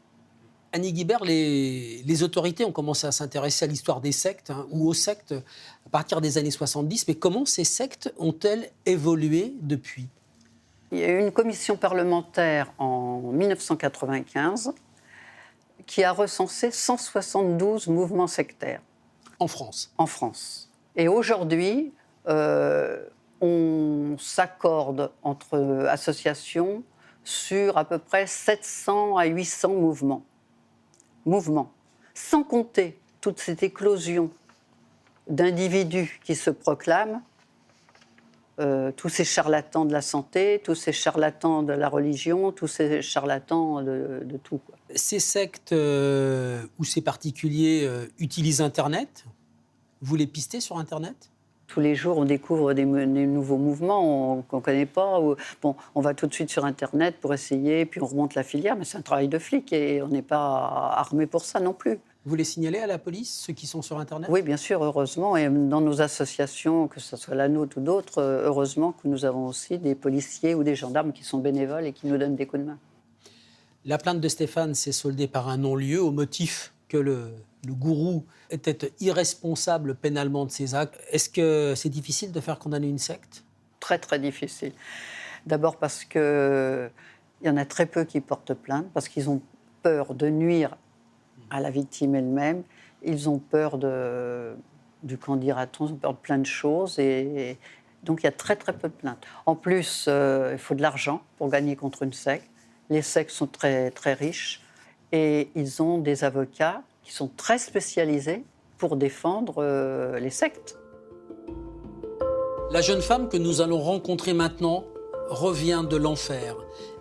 Annie 0.72 0.94
Guibert, 0.94 1.24
les, 1.24 2.24
autorités 2.24 2.64
ont 2.64 2.72
commencé 2.72 3.08
à 3.08 3.12
s'intéresser 3.12 3.66
à 3.66 3.68
l'histoire 3.68 4.02
des 4.02 4.12
sectes 4.12 4.52
hein, 4.52 4.68
ou 4.70 4.88
aux 4.88 4.94
sectes 4.94 5.34
à 5.34 5.90
partir 5.90 6.22
des 6.22 6.38
années 6.38 6.52
70, 6.52 7.08
mais 7.08 7.16
comment 7.16 7.46
ces 7.46 7.64
sectes 7.64 8.14
ont-elles 8.18 8.70
évolué 8.86 9.54
depuis? 9.62 10.08
Il 10.92 11.00
y 11.00 11.04
a 11.04 11.10
eu 11.10 11.20
une 11.20 11.32
commission 11.32 11.76
parlementaire 11.76 12.72
en 12.78 13.20
1995 13.20 14.74
qui 15.88 16.04
a 16.04 16.12
recensé 16.12 16.70
172 16.70 17.88
mouvements 17.88 18.28
sectaires. 18.28 18.82
En 19.40 19.48
France 19.48 19.92
En 19.98 20.06
France. 20.06 20.70
Et 20.96 21.08
aujourd'hui, 21.08 21.94
euh, 22.28 23.04
on 23.42 24.18
s'accorde 24.20 25.12
entre 25.24 25.88
associations 25.90 26.84
sur 27.24 27.78
à 27.78 27.86
peu 27.86 27.98
près 27.98 28.28
700 28.28 29.18
à 29.18 29.26
800 29.26 29.70
mouvements 29.70 30.24
mouvement, 31.26 31.72
sans 32.14 32.44
compter 32.44 32.98
toute 33.22 33.40
cette 33.40 33.64
éclosion 33.64 34.30
d'individus 35.28 36.20
qui 36.24 36.36
se 36.36 36.50
proclament, 36.50 37.22
euh, 38.60 38.92
tous 38.92 39.08
ces 39.08 39.24
charlatans 39.24 39.86
de 39.86 39.94
la 39.94 40.02
santé, 40.02 40.60
tous 40.62 40.76
ces 40.76 40.92
charlatans 40.92 41.64
de 41.64 41.72
la 41.72 41.88
religion, 41.88 42.52
tous 42.52 42.68
ces 42.68 43.02
charlatans 43.02 43.82
de, 43.82 44.38
tout. 44.44 44.60
Ces 44.94 45.20
sectes 45.20 45.72
euh, 45.72 46.66
ou 46.78 46.84
ces 46.84 47.00
particuliers 47.00 47.86
euh, 47.86 48.08
utilisent 48.20 48.60
Internet? 48.60 49.24
Vous 50.02 50.18
les 50.18 50.28
pistez 50.28 50.60
sur 50.60 50.78
Internet? 50.78 51.30
Tous 51.70 51.80
les 51.80 51.96
jours, 51.96 52.18
on 52.18 52.26
découvre 52.26 52.74
des, 52.74 52.86
nouveaux 52.86 53.58
mouvements 53.58 54.44
qu'on 54.50 54.58
ne 54.58 54.62
connaît 54.62 54.86
pas. 54.86 55.20
bon, 55.62 55.76
on 55.96 56.02
va 56.02 56.14
tout 56.14 56.28
de 56.28 56.34
suite 56.34 56.50
sur 56.50 56.66
Internet 56.66 57.16
pour 57.22 57.34
essayer, 57.34 57.86
puis 57.86 58.02
on 58.02 58.08
remonte 58.08 58.36
la 58.36 58.44
filière, 58.44 58.76
mais 58.76 58.86
c'est 58.86 58.98
un 58.98 59.02
travail 59.02 59.28
de 59.28 59.40
flic 59.40 59.72
et 59.72 60.02
on 60.02 60.08
n'est 60.08 60.24
pas 60.24 60.94
armé 60.98 61.28
pour 61.28 61.46
ça 61.46 61.60
non 61.60 61.74
plus. 61.74 62.00
Vous 62.26 62.36
les 62.36 62.44
signalez 62.44 62.80
à 62.80 62.88
la 62.88 62.98
police, 62.98 63.34
ceux 63.46 63.54
qui 63.54 63.66
sont 63.66 63.82
sur 63.82 64.00
Internet? 64.00 64.30
Oui, 64.32 64.42
bien 64.42 64.58
sûr, 64.58 64.84
heureusement. 64.84 65.38
Et 65.38 65.48
dans 65.48 65.80
nos 65.80 66.02
associations, 66.02 66.88
que 66.88 67.00
ce 67.00 67.16
soit 67.16 67.36
la 67.36 67.48
nôtre 67.48 67.78
ou 67.78 67.82
d'autres, 67.82 68.22
heureusement 68.22 68.92
que 68.92 69.08
nous 69.08 69.24
avons 69.24 69.46
aussi 69.46 69.78
des 69.78 69.96
policiers 69.96 70.56
ou 70.56 70.64
des 70.64 70.76
gendarmes 70.76 71.14
qui 71.14 71.24
sont 71.24 71.38
bénévoles 71.38 71.86
et 71.86 71.94
qui 71.94 72.08
nous 72.08 72.18
donnent 72.18 72.36
des 72.36 72.46
coups 72.46 72.64
de 72.64 72.68
main. 72.68 72.78
La 73.86 73.98
plainte 73.98 74.20
de 74.20 74.28
Stéphane 74.28 74.76
s'est 74.76 74.92
soldée 74.92 75.28
par 75.28 75.48
un 75.48 75.58
non-lieu 75.58 76.04
au 76.04 76.12
motif 76.12 76.74
que 76.90 76.98
le, 76.98 77.32
gourou 77.66 78.26
était 78.50 78.92
irresponsable 79.00 79.96
pénalement 79.96 80.46
de 80.46 80.52
ses 80.52 80.76
actes. 80.76 81.00
Est-ce 81.12 81.30
que 81.30 81.74
c'est 81.76 81.90
difficile 81.90 82.32
de 82.32 82.40
faire 82.40 82.58
condamner 82.58 82.88
une 82.88 82.98
secte? 82.98 83.44
Très 83.80 84.00
très 84.00 84.20
difficile. 84.20 84.74
D'abord 85.46 85.78
parce 85.78 86.04
qu'il 86.04 86.92
y 87.44 87.50
en 87.50 87.58
a 87.58 87.66
très 87.66 87.86
peu 87.86 88.04
qui 88.04 88.20
portent 88.22 88.54
plainte, 88.54 88.88
parce 88.94 89.08
qu'ils 89.08 89.30
ont 89.30 89.42
peur 89.84 90.14
de 90.16 90.30
nuire 90.30 90.78
à 91.50 91.60
la 91.60 91.70
victime 91.70 92.16
elle-même. 92.16 92.64
Ils 93.04 93.30
ont 93.30 93.40
peur 93.40 93.78
de, 93.78 94.56
du 95.04 95.18
candidaton, 95.18 95.88
ils 95.88 95.94
ont 95.94 95.98
peur 95.98 96.14
de 96.14 96.20
plein 96.20 96.38
de 96.38 96.46
choses. 96.46 97.00
Et, 97.00 97.58
donc 98.04 98.22
il 98.22 98.26
y 98.26 98.28
a 98.28 98.32
très 98.32 98.56
très 98.56 98.74
peu 98.74 98.88
de 98.88 98.94
plaintes. 98.94 99.26
En 99.46 99.56
plus, 99.56 100.06
euh, 100.08 100.52
il 100.54 100.60
faut 100.60 100.76
de 100.76 100.82
l'argent 100.82 101.22
pour 101.38 101.50
gagner 101.50 101.76
contre 101.76 102.04
une 102.04 102.14
secte. 102.14 102.50
Les 102.90 103.02
sectes 103.02 103.32
sont 103.32 103.48
très 103.48 103.92
très 103.92 104.14
riches. 104.14 104.62
Et 105.12 105.50
ils 105.56 105.82
ont 105.82 105.98
des 105.98 106.24
avocats 106.24 106.84
qui 107.04 107.14
sont 107.14 107.30
très 107.36 107.58
spécialisés 107.58 108.44
pour 108.78 108.96
défendre 108.96 109.56
euh, 109.58 110.20
les 110.20 110.30
sectes. 110.30 110.78
La 112.72 112.82
jeune 112.82 113.02
femme 113.02 113.30
que 113.30 113.38
nous 113.38 113.62
allons 113.62 113.80
rencontrer 113.80 114.34
maintenant 114.34 114.84
revient 115.30 115.84
de 115.90 115.98
l'enfer. 115.98 116.56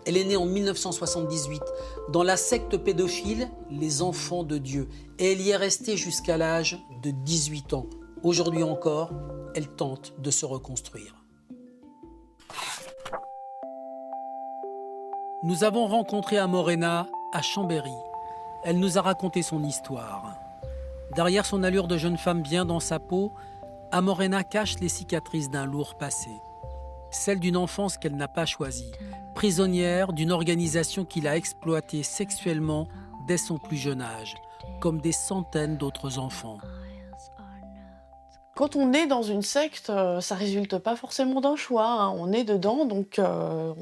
Elle 0.07 0.17
est 0.17 0.25
née 0.25 0.37
en 0.37 0.47
1978 0.47 1.63
dans 2.11 2.23
la 2.23 2.39
secte 2.39 2.79
pédophile 2.79 3.51
Les 3.71 4.01
Enfants 4.01 4.45
de 4.45 4.57
Dieu 4.57 4.89
et 5.19 5.33
elle 5.33 5.41
y 5.41 5.51
est 5.51 5.57
restée 5.57 5.97
jusqu'à 5.97 6.39
l'âge 6.39 6.79
de 7.03 7.11
18 7.11 7.75
ans. 7.75 7.87
Aujourd'hui 8.23 8.63
encore, 8.63 9.11
elle 9.55 9.69
tente 9.69 10.15
de 10.19 10.31
se 10.31 10.47
reconstruire. 10.47 11.15
Nous 15.45 15.65
avons 15.65 15.87
rencontré 15.87 16.39
Amorena 16.39 17.07
à 17.33 17.43
Chambéry. 17.43 17.97
Elle 18.65 18.79
nous 18.79 18.99
a 18.99 19.03
raconté 19.03 19.43
son 19.43 19.63
histoire. 19.63 20.35
Derrière 21.15 21.47
son 21.47 21.63
allure 21.63 21.89
de 21.89 21.97
jeune 21.97 22.19
femme 22.19 22.43
bien 22.43 22.65
dans 22.65 22.81
sa 22.81 22.99
peau, 22.99 23.33
Amorena 23.91 24.45
cache 24.45 24.79
les 24.81 24.89
cicatrices 24.89 25.51
d'un 25.51 25.65
lourd 25.65 25.97
passé. 25.97 26.31
Celle 27.11 27.41
d'une 27.41 27.57
enfance 27.57 27.97
qu'elle 27.97 28.17
n'a 28.17 28.29
pas 28.29 28.45
choisie, 28.45 28.93
prisonnière 29.35 30.13
d'une 30.13 30.33
organisation 30.33 31.05
qui 31.05 31.21
l'a 31.21 31.37
exploitée 31.37 32.03
sexuellement 32.03 32.87
dès 33.27 33.39
son 33.39 33.59
plus 33.59 33.79
jeune 33.79 34.03
âge, 34.03 34.35
comme 34.81 35.01
des 35.01 35.13
centaines 35.13 35.79
d'autres 35.79 36.19
enfants. 36.19 36.59
Quand 38.59 38.75
on 38.75 38.93
est 38.93 39.07
dans 39.07 39.23
une 39.23 39.43
secte, 39.43 39.89
euh, 39.89 40.21
ça 40.21 40.35
résulte 40.35 40.79
pas 40.79 40.97
forcément 40.97 41.41
d'un 41.41 41.55
choix. 41.55 41.87
hein. 41.87 42.13
On 42.19 42.33
est 42.33 42.43
dedans, 42.43 42.87
donc 42.87 43.21
euh, 43.21 43.73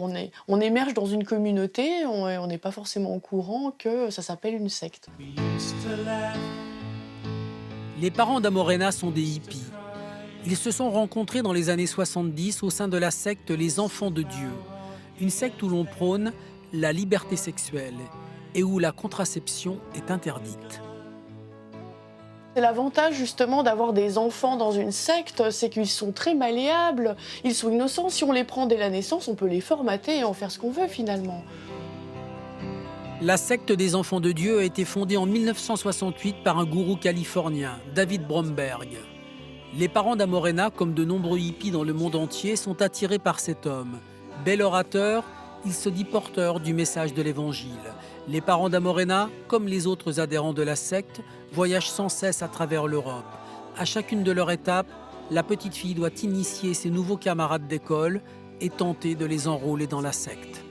on, 0.48 0.60
émerge 0.60 0.92
dans 0.92 1.06
une 1.06 1.24
communauté, 1.24 2.04
on 2.04 2.24
on 2.24 2.46
n'est 2.46 2.58
pas 2.58 2.72
forcément 2.72 3.14
au 3.14 3.18
courant 3.18 3.70
que 3.70 4.10
ça 4.10 4.20
s'appelle 4.20 4.52
une 4.52 4.68
secte. 4.68 5.08
Les 8.02 8.10
parents 8.10 8.38
d'Amorena 8.38 8.92
sont 8.92 9.10
des 9.10 9.22
hippies. 9.22 9.64
Ils 10.44 10.58
se 10.58 10.70
sont 10.70 10.90
rencontrés 10.90 11.40
dans 11.40 11.54
les 11.54 11.70
années 11.70 11.86
70 11.86 12.62
au 12.62 12.68
sein 12.68 12.86
de 12.86 12.98
la 12.98 13.10
secte 13.10 13.50
Les 13.50 13.80
Enfants 13.80 14.10
de 14.10 14.20
Dieu, 14.20 14.50
une 15.22 15.30
secte 15.30 15.62
où 15.62 15.70
l'on 15.70 15.86
prône 15.86 16.34
la 16.74 16.92
liberté 16.92 17.36
sexuelle 17.36 17.96
et 18.54 18.62
où 18.62 18.78
la 18.78 18.92
contraception 18.92 19.78
est 19.94 20.10
interdite. 20.10 20.82
L'avantage 22.56 23.12
justement 23.12 23.62
d'avoir 23.62 23.92
des 23.92 24.16
enfants 24.16 24.56
dans 24.56 24.72
une 24.72 24.90
secte, 24.90 25.50
c'est 25.50 25.68
qu'ils 25.68 25.86
sont 25.86 26.10
très 26.10 26.34
malléables, 26.34 27.14
ils 27.44 27.54
sont 27.54 27.70
innocents. 27.70 28.08
Si 28.08 28.24
on 28.24 28.32
les 28.32 28.44
prend 28.44 28.64
dès 28.64 28.78
la 28.78 28.88
naissance, 28.88 29.28
on 29.28 29.34
peut 29.34 29.46
les 29.46 29.60
formater 29.60 30.20
et 30.20 30.24
en 30.24 30.32
faire 30.32 30.50
ce 30.50 30.58
qu'on 30.58 30.70
veut 30.70 30.88
finalement. 30.88 31.44
La 33.20 33.36
secte 33.36 33.72
des 33.72 33.94
enfants 33.94 34.20
de 34.20 34.32
Dieu 34.32 34.58
a 34.58 34.64
été 34.64 34.86
fondée 34.86 35.18
en 35.18 35.26
1968 35.26 36.36
par 36.42 36.58
un 36.58 36.64
gourou 36.64 36.96
californien, 36.96 37.78
David 37.94 38.26
Bromberg. 38.26 38.88
Les 39.76 39.88
parents 39.88 40.16
d'Amorena, 40.16 40.70
comme 40.70 40.94
de 40.94 41.04
nombreux 41.04 41.38
hippies 41.38 41.70
dans 41.70 41.84
le 41.84 41.92
monde 41.92 42.16
entier, 42.16 42.56
sont 42.56 42.80
attirés 42.80 43.18
par 43.18 43.38
cet 43.38 43.66
homme. 43.66 43.98
Bel 44.46 44.62
orateur, 44.62 45.24
il 45.66 45.74
se 45.74 45.90
dit 45.90 46.04
porteur 46.04 46.60
du 46.60 46.72
message 46.72 47.12
de 47.12 47.20
l'Évangile. 47.20 47.70
Les 48.28 48.40
parents 48.40 48.68
d'Amorena, 48.68 49.30
comme 49.46 49.68
les 49.68 49.86
autres 49.86 50.18
adhérents 50.18 50.52
de 50.52 50.62
la 50.62 50.74
secte, 50.74 51.20
voyagent 51.52 51.90
sans 51.90 52.08
cesse 52.08 52.42
à 52.42 52.48
travers 52.48 52.88
l'Europe. 52.88 53.24
À 53.76 53.84
chacune 53.84 54.24
de 54.24 54.32
leurs 54.32 54.50
étapes, 54.50 54.90
la 55.30 55.44
petite 55.44 55.76
fille 55.76 55.94
doit 55.94 56.10
initier 56.22 56.74
ses 56.74 56.90
nouveaux 56.90 57.16
camarades 57.16 57.68
d'école 57.68 58.20
et 58.60 58.68
tenter 58.68 59.14
de 59.14 59.26
les 59.26 59.46
enrôler 59.46 59.86
dans 59.86 60.00
la 60.00 60.10
secte. 60.10 60.64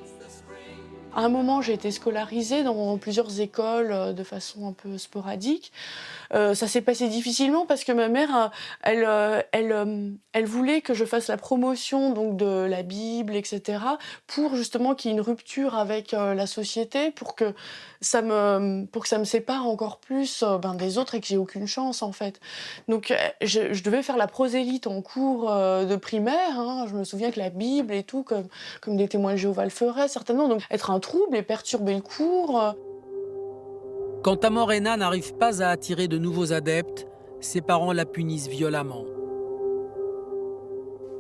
À 1.15 1.22
un 1.22 1.30
moment, 1.30 1.62
j'ai 1.62 1.72
été 1.72 1.91
scolarisée 1.91 2.63
dans 2.63 2.98
plusieurs 2.98 3.39
écoles 3.39 3.91
euh, 3.94 4.12
de 4.12 4.24
façon 4.26 4.68
un 4.68 4.74
peu 4.74 4.98
sporadique. 4.98 5.72
Euh, 6.36 6.54
ça 6.54 6.67
s'est 6.67 6.82
passé 6.82 7.08
difficilement 7.08 7.65
parce 7.65 7.84
que 7.84 7.91
ma 7.91 8.10
mère, 8.10 8.36
euh, 8.36 8.48
elle, 8.84 9.06
euh, 9.06 9.41
elle, 9.52 10.13
elle 10.34 10.45
voulait 10.45 10.82
que 10.82 10.93
je 10.93 11.06
fasse 11.06 11.28
la 11.28 11.38
promotion 11.38 12.12
donc 12.12 12.36
de 12.36 12.65
la 12.65 12.84
Bible, 12.84 13.36
etc., 13.36 13.80
pour 14.28 14.56
justement 14.56 14.95
qu'il 14.95 15.12
y 15.12 15.13
ait 15.13 15.17
une 15.17 15.24
rupture 15.24 15.76
avec 15.76 16.12
la 16.12 16.48
société, 16.48 17.12
pour 17.12 17.36
que 17.36 17.54
ça 18.02 18.21
me, 18.21 18.86
pour 18.86 19.04
que 19.04 19.08
ça 19.08 19.17
me 19.17 19.24
sépare 19.24 19.65
encore 19.67 20.00
plus 20.00 20.43
ben, 20.62 20.76
des 20.76 20.98
autres 20.98 21.15
et 21.15 21.21
que 21.21 21.28
j'ai 21.28 21.38
aucune 21.38 21.67
chance 21.67 22.02
en 22.02 22.12
fait. 22.12 22.39
Donc 22.88 23.13
je, 23.41 23.82
devais 23.82 24.04
faire 24.04 24.17
la 24.17 24.28
prosélite 24.28 24.88
en 24.88 25.02
cours 25.02 25.50
de 25.50 25.95
primaire. 25.95 26.60
hein. 26.60 26.86
Je 26.89 26.95
me 26.95 27.04
souviens 27.04 27.32
que 27.32 27.39
la 27.39 27.50
Bible 27.50 27.93
et 27.93 28.04
tout, 28.04 28.24
comme, 28.24 28.48
comme 28.82 28.98
des 28.98 29.08
témoins 29.08 29.34
de 29.34 29.38
Jéhovah 29.38 29.63
le 29.63 29.69
feraient 29.69 30.08
certainement. 30.08 30.48
Donc 30.48 30.62
être 30.69 30.91
un 30.91 31.00
trouble 31.00 31.38
et 31.38 31.43
perturber 31.43 31.93
le 31.95 32.02
cours. 32.02 32.76
Quand 34.26 34.44
Amorena 34.44 34.98
n'arrive 34.98 35.36
pas 35.36 35.62
à 35.62 35.68
attirer 35.68 36.08
de 36.08 36.18
nouveaux 36.18 36.52
adeptes, 36.52 37.06
ses 37.42 37.62
parents 37.62 37.94
la 37.94 38.06
punissent 38.06 38.48
violemment. 38.48 39.06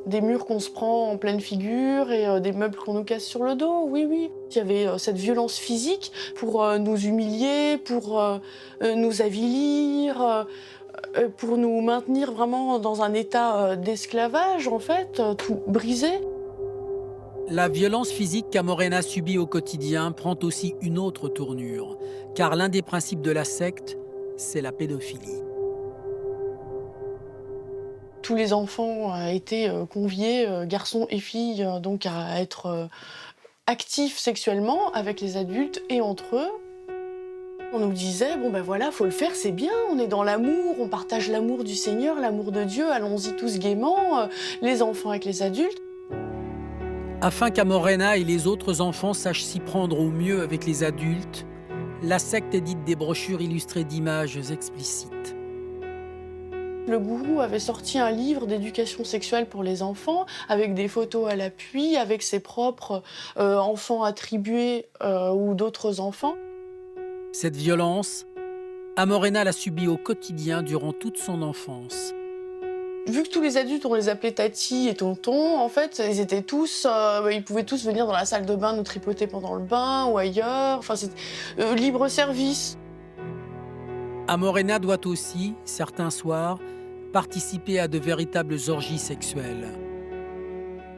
des 0.07 0.21
murs 0.21 0.45
qu'on 0.45 0.59
se 0.59 0.71
prend 0.71 1.11
en 1.11 1.17
pleine 1.17 1.39
figure 1.39 2.11
et 2.11 2.27
euh, 2.27 2.39
des 2.39 2.51
meubles 2.51 2.75
qu'on 2.75 2.93
nous 2.93 3.03
casse 3.03 3.23
sur 3.23 3.43
le 3.43 3.53
dos, 3.53 3.85
oui, 3.87 4.07
oui. 4.09 4.31
Il 4.49 4.57
y 4.57 4.59
avait 4.59 4.87
euh, 4.87 4.97
cette 4.97 5.17
violence 5.17 5.55
physique 5.55 6.11
pour 6.35 6.63
euh, 6.63 6.79
nous 6.79 6.97
humilier, 6.97 7.77
pour 7.77 8.19
nous 8.81 9.21
avilir, 9.21 10.47
pour 11.37 11.57
nous 11.57 11.81
maintenir 11.81 12.31
vraiment 12.31 12.79
dans 12.79 13.03
un 13.03 13.13
état 13.13 13.75
d'esclavage, 13.75 14.67
en 14.67 14.79
fait, 14.79 15.21
tout 15.37 15.61
brisé. 15.67 16.09
La 17.47 17.69
violence 17.69 18.09
physique 18.09 18.47
qu'Amorena 18.49 19.03
subit 19.03 19.37
au 19.37 19.45
quotidien 19.45 20.11
prend 20.11 20.35
aussi 20.41 20.73
une 20.81 20.97
autre 20.97 21.29
tournure, 21.29 21.95
car 22.35 22.55
l'un 22.55 22.69
des 22.69 22.81
principes 22.81 23.21
de 23.21 23.31
la 23.31 23.45
secte, 23.45 23.97
c'est 24.37 24.61
la 24.61 24.71
pédophilie. 24.71 25.41
Tous 28.21 28.35
les 28.35 28.53
enfants 28.53 29.15
étaient 29.27 29.69
euh, 29.69 29.85
conviés, 29.85 30.47
euh, 30.47 30.65
garçons 30.65 31.07
et 31.09 31.19
filles, 31.19 31.63
euh, 31.63 31.79
donc 31.79 32.05
à 32.05 32.41
être 32.41 32.89
actifs 33.67 34.17
sexuellement 34.17 34.91
avec 34.93 35.21
les 35.21 35.37
adultes 35.37 35.81
et 35.89 36.01
entre 36.01 36.35
eux. 36.35 36.49
On 37.73 37.79
nous 37.79 37.91
disait, 37.91 38.37
bon 38.37 38.49
ben 38.49 38.61
voilà, 38.61 38.91
faut 38.91 39.05
le 39.05 39.11
faire, 39.11 39.35
c'est 39.35 39.51
bien, 39.51 39.71
on 39.91 39.99
est 39.99 40.07
dans 40.07 40.23
l'amour, 40.23 40.75
on 40.79 40.87
partage 40.87 41.29
l'amour 41.29 41.63
du 41.63 41.75
Seigneur, 41.75 42.19
l'amour 42.19 42.51
de 42.51 42.63
Dieu, 42.63 42.89
allons-y 42.91 43.35
tous 43.35 43.59
gaiement, 43.59 44.27
les 44.61 44.81
enfants 44.81 45.09
avec 45.09 45.25
les 45.25 45.41
adultes. 45.41 45.81
Afin 47.21 47.49
qu'Amorena 47.49 48.17
et 48.17 48.23
les 48.23 48.47
autres 48.47 48.81
enfants 48.81 49.13
sachent 49.13 49.43
s'y 49.43 49.59
prendre 49.59 49.99
au 49.99 50.09
mieux 50.09 50.41
avec 50.41 50.65
les 50.65 50.83
adultes, 50.83 51.45
la 52.05 52.19
secte 52.19 52.53
édite 52.53 52.83
des 52.83 52.95
brochures 52.95 53.41
illustrées 53.41 53.83
d'images 53.83 54.37
explicites. 54.51 55.35
Le 56.87 56.99
gourou 56.99 57.41
avait 57.41 57.59
sorti 57.59 57.97
un 57.97 58.11
livre 58.11 58.45
d'éducation 58.45 59.03
sexuelle 59.03 59.47
pour 59.47 59.63
les 59.63 59.81
enfants, 59.81 60.27
avec 60.47 60.75
des 60.75 60.87
photos 60.87 61.27
à 61.27 61.35
l'appui, 61.35 61.97
avec 61.97 62.21
ses 62.21 62.39
propres 62.39 63.01
euh, 63.37 63.57
enfants 63.57 64.03
attribués 64.03 64.85
euh, 65.01 65.31
ou 65.31 65.55
d'autres 65.55 65.99
enfants. 65.99 66.35
Cette 67.31 67.55
violence, 67.55 68.27
Amorena 68.97 69.43
l'a 69.43 69.51
subie 69.51 69.87
au 69.87 69.97
quotidien 69.97 70.61
durant 70.61 70.93
toute 70.93 71.17
son 71.17 71.41
enfance. 71.41 72.13
Vu 73.07 73.21
que 73.21 73.29
tous 73.29 73.41
les 73.41 73.57
adultes, 73.57 73.85
on 73.85 73.93
les 73.93 74.09
appelait 74.09 74.31
tati 74.31 74.87
et 74.87 74.95
tonton, 74.95 75.59
en 75.59 75.69
fait, 75.69 76.01
ils 76.03 76.19
étaient 76.19 76.41
tous, 76.41 76.87
euh, 76.89 77.29
ils 77.31 77.43
pouvaient 77.43 77.63
tous 77.63 77.85
venir 77.85 78.07
dans 78.07 78.13
la 78.13 78.25
salle 78.25 78.47
de 78.47 78.55
bain 78.55 78.73
nous 78.73 78.81
tripoter 78.81 79.27
pendant 79.27 79.53
le 79.53 79.63
bain 79.63 80.05
ou 80.05 80.17
ailleurs. 80.17 80.79
Enfin, 80.79 80.95
c'est 80.95 81.11
euh, 81.59 81.75
libre 81.75 82.07
service. 82.07 82.79
Amorena 84.27 84.79
doit 84.79 85.05
aussi, 85.05 85.53
certains 85.65 86.09
soirs, 86.09 86.57
participer 87.13 87.79
à 87.79 87.87
de 87.87 87.99
véritables 87.99 88.57
orgies 88.69 88.97
sexuelles. 88.97 89.67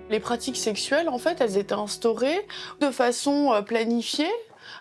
Les 0.10 0.22
pratiques 0.22 0.56
sexuelles, 0.56 1.10
en 1.10 1.18
fait, 1.18 1.42
elles 1.42 1.58
étaient 1.58 1.74
instaurées 1.74 2.48
de 2.80 2.90
façon 2.90 3.52
euh, 3.52 3.62
planifiée. 3.62 4.32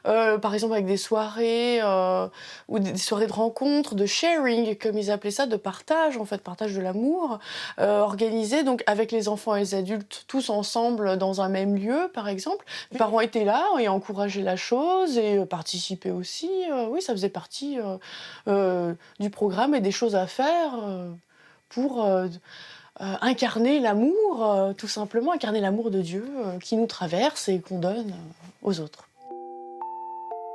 Euh, 0.06 0.38
par 0.38 0.54
exemple 0.54 0.74
avec 0.74 0.86
des 0.86 0.96
soirées 0.96 1.80
euh, 1.82 2.28
ou 2.68 2.78
des 2.78 2.96
soirées 2.96 3.26
de 3.26 3.32
rencontres, 3.32 3.94
de 3.94 4.06
sharing, 4.06 4.76
comme 4.76 4.98
ils 4.98 5.10
appelaient 5.10 5.30
ça, 5.30 5.46
de 5.46 5.56
partage, 5.56 6.16
en 6.16 6.24
fait, 6.24 6.42
partage 6.42 6.74
de 6.74 6.80
l'amour, 6.80 7.38
euh, 7.80 8.00
organisé 8.00 8.62
donc 8.62 8.82
avec 8.86 9.12
les 9.12 9.28
enfants 9.28 9.56
et 9.56 9.60
les 9.60 9.74
adultes 9.74 10.24
tous 10.28 10.50
ensemble 10.50 11.16
dans 11.16 11.40
un 11.40 11.48
même 11.48 11.76
lieu, 11.76 12.10
par 12.14 12.28
exemple. 12.28 12.64
Les 12.92 12.98
parents 12.98 13.20
étaient 13.20 13.44
là 13.44 13.64
et 13.78 13.88
encourageaient 13.88 14.42
la 14.42 14.56
chose 14.56 15.18
et 15.18 15.38
euh, 15.38 15.46
participaient 15.46 16.10
aussi. 16.10 16.50
oui, 16.90 17.02
ça 17.02 17.12
faisait 17.12 17.28
partie 17.28 17.78
du 18.46 19.30
programme 19.30 19.74
et 19.74 19.80
des 19.80 19.90
choses 19.90 20.14
à 20.14 20.26
faire 20.26 20.72
pour 21.68 22.06
incarner 22.98 23.80
l'amour, 23.80 24.72
tout 24.76 24.88
simplement, 24.88 25.32
incarner 25.32 25.60
l'amour 25.60 25.90
de 25.90 26.00
Dieu 26.00 26.26
qui 26.62 26.76
nous 26.76 26.86
traverse 26.86 27.48
et 27.48 27.60
qu'on 27.60 27.78
donne 27.78 28.12
aux 28.62 28.80
autres. 28.80 29.06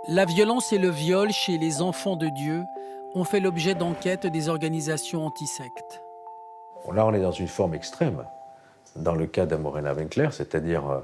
La 0.08 0.26
violence 0.26 0.74
et 0.74 0.78
le 0.78 0.90
viol 0.90 1.32
chez 1.32 1.58
les 1.58 1.82
enfants 1.82 2.16
de 2.16 2.28
Dieu 2.28 2.64
ont 3.14 3.24
fait 3.24 3.40
l'objet 3.40 3.76
d'enquêtes 3.76 4.26
des 4.28 4.50
organisations 4.50 5.26
antisectes. 5.26 6.02
Là, 6.92 7.06
on 7.06 7.14
est 7.14 7.22
dans 7.22 7.32
une 7.32 7.48
forme 7.48 7.76
extrême. 7.76 8.26
Dans 8.96 9.16
le 9.16 9.28
cas 9.28 9.46
d'Amorena 9.46 9.94
Winkler, 9.94 10.30
c'est-à-dire 10.32 11.04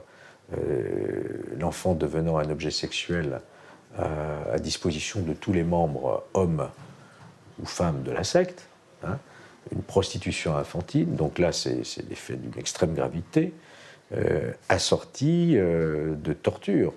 euh, 0.54 1.44
l'enfant 1.58 1.94
devenant 1.94 2.38
un 2.38 2.50
objet 2.50 2.72
sexuel 2.72 3.42
euh, 4.00 4.56
à 4.56 4.60
disposition 4.60 5.22
de 5.22 5.34
tous 5.34 5.54
les 5.54 5.64
membres, 5.64 6.24
hommes 6.34 6.68
ou 7.62 7.66
femmes 7.66 8.04
de 8.04 8.12
la 8.12 8.24
secte, 8.24 8.68
hein, 9.04 9.18
une 9.72 9.82
prostitution 9.82 10.56
infantile, 10.58 11.16
donc 11.16 11.40
là 11.40 11.52
c'est 11.52 12.08
des 12.08 12.16
faits 12.16 12.42
d'une 12.42 12.60
extrême 12.60 12.94
gravité, 12.94 13.54
euh, 14.14 14.52
assortis 14.70 15.58
euh, 15.58 16.16
de 16.16 16.34
torture, 16.34 16.94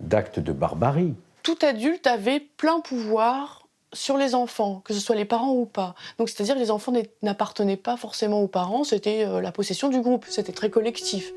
d'actes 0.00 0.40
de 0.40 0.52
barbarie. 0.52 1.14
Tout 1.42 1.58
adulte 1.62 2.06
avait 2.06 2.40
plein 2.40 2.80
pouvoir 2.80 3.68
sur 3.92 4.16
les 4.16 4.34
enfants, 4.34 4.82
que 4.84 4.94
ce 4.94 5.00
soit 5.00 5.16
les 5.16 5.24
parents 5.24 5.52
ou 5.52 5.66
pas. 5.66 5.94
Donc 6.18 6.28
c'est-à-dire 6.28 6.54
que 6.54 6.60
les 6.60 6.70
enfants 6.70 6.92
n'appartenaient 7.22 7.76
pas 7.76 7.96
forcément 7.96 8.40
aux 8.40 8.48
parents, 8.48 8.84
c'était 8.84 9.24
euh, 9.24 9.40
la 9.40 9.50
possession 9.50 9.88
du 9.88 10.00
groupe, 10.00 10.26
c'était 10.28 10.52
très 10.52 10.70
collectif. 10.70 11.32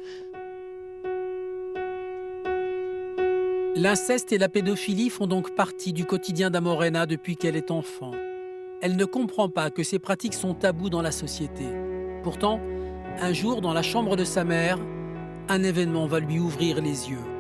L'inceste 3.76 4.32
et 4.32 4.38
la 4.38 4.50
pédophilie 4.50 5.10
font 5.10 5.26
donc 5.26 5.56
partie 5.56 5.94
du 5.94 6.06
quotidien 6.06 6.52
d'Amorena 6.52 7.08
depuis 7.08 7.38
qu'elle 7.38 7.56
est 7.56 7.72
enfant. 7.72 8.12
Elle 8.82 8.96
ne 8.98 9.06
comprend 9.06 9.50
pas 9.50 9.72
que 9.72 9.82
ces 9.82 9.98
pratiques 9.98 10.36
sont 10.36 10.54
tabous 10.54 10.92
dans 10.92 11.02
la 11.02 11.12
société. 11.12 11.66
Pourtant, 12.22 12.60
un 13.20 13.34
jour, 13.34 13.62
dans 13.62 13.74
la 13.74 13.82
chambre 13.82 14.16
de 14.16 14.26
sa 14.26 14.44
mère, 14.44 14.78
un 15.50 15.64
événement 15.64 16.06
va 16.06 16.20
lui 16.20 16.38
ouvrir 16.38 16.82
les 16.82 17.10
yeux. 17.10 17.33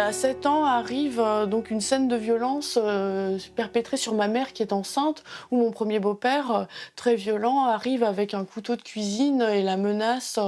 À 0.00 0.14
7 0.14 0.46
ans 0.46 0.64
arrive 0.64 1.20
euh, 1.20 1.44
donc 1.44 1.70
une 1.70 1.82
scène 1.82 2.08
de 2.08 2.16
violence 2.16 2.78
euh, 2.82 3.38
perpétrée 3.54 3.98
sur 3.98 4.14
ma 4.14 4.28
mère 4.28 4.54
qui 4.54 4.62
est 4.62 4.72
enceinte, 4.72 5.22
où 5.50 5.58
mon 5.58 5.70
premier 5.72 6.00
beau-père, 6.00 6.50
euh, 6.50 6.64
très 6.96 7.16
violent, 7.16 7.66
arrive 7.66 8.02
avec 8.02 8.32
un 8.32 8.46
couteau 8.46 8.76
de 8.76 8.82
cuisine 8.82 9.42
et 9.42 9.62
la 9.62 9.76
menace 9.76 10.38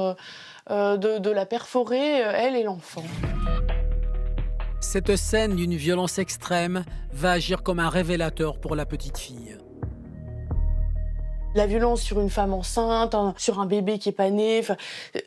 de, 0.71 1.31
la 1.31 1.45
perforer, 1.45 2.21
elle 2.21 2.57
et 2.57 2.63
l'enfant. 2.63 3.05
Cette 4.81 5.17
scène 5.17 5.55
d'une 5.55 5.77
violence 5.77 6.19
extrême 6.19 6.85
va 7.13 7.33
agir 7.33 7.63
comme 7.63 7.79
un 7.79 7.91
révélateur 7.91 8.59
pour 8.59 8.75
la 8.75 8.87
petite 8.87 9.19
fille. 9.19 9.59
La 11.55 11.67
violence 11.67 12.01
sur 12.01 12.19
une 12.19 12.31
femme 12.31 12.55
enceinte, 12.55 13.15
sur 13.37 13.61
un 13.61 13.67
bébé 13.67 13.99
qui 13.99 14.09
est 14.09 14.13
pas 14.13 14.31
né, 14.31 14.65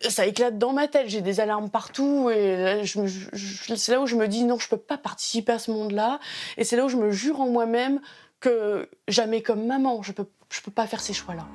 ça 0.09 0.25
éclate 0.25 0.57
dans 0.57 0.73
ma 0.73 0.87
tête. 0.87 1.07
J'ai 1.07 1.21
des 1.21 1.39
alarmes 1.39 1.69
partout 1.69 2.31
et 2.31 2.81
c'est 2.83 3.91
là 3.91 4.01
où 4.01 4.07
je 4.07 4.15
me 4.15 4.27
dis 4.27 4.43
non, 4.43 4.57
je 4.57 4.67
peux 4.67 4.77
pas 4.77 4.97
participer 4.97 5.51
à 5.51 5.59
ce 5.59 5.69
monde-là. 5.71 6.19
Et 6.57 6.63
c'est 6.63 6.77
là 6.77 6.85
où 6.85 6.89
je 6.89 6.97
me 6.97 7.11
jure 7.11 7.41
en 7.41 7.47
moi-même 7.47 8.01
que 8.39 8.89
jamais 9.07 9.43
comme 9.43 9.67
maman, 9.67 10.01
je 10.01 10.13
peux, 10.13 10.25
je 10.49 10.61
peux 10.61 10.71
pas 10.71 10.87
faire 10.87 10.99
ces 10.99 11.13
choix-là. 11.13 11.45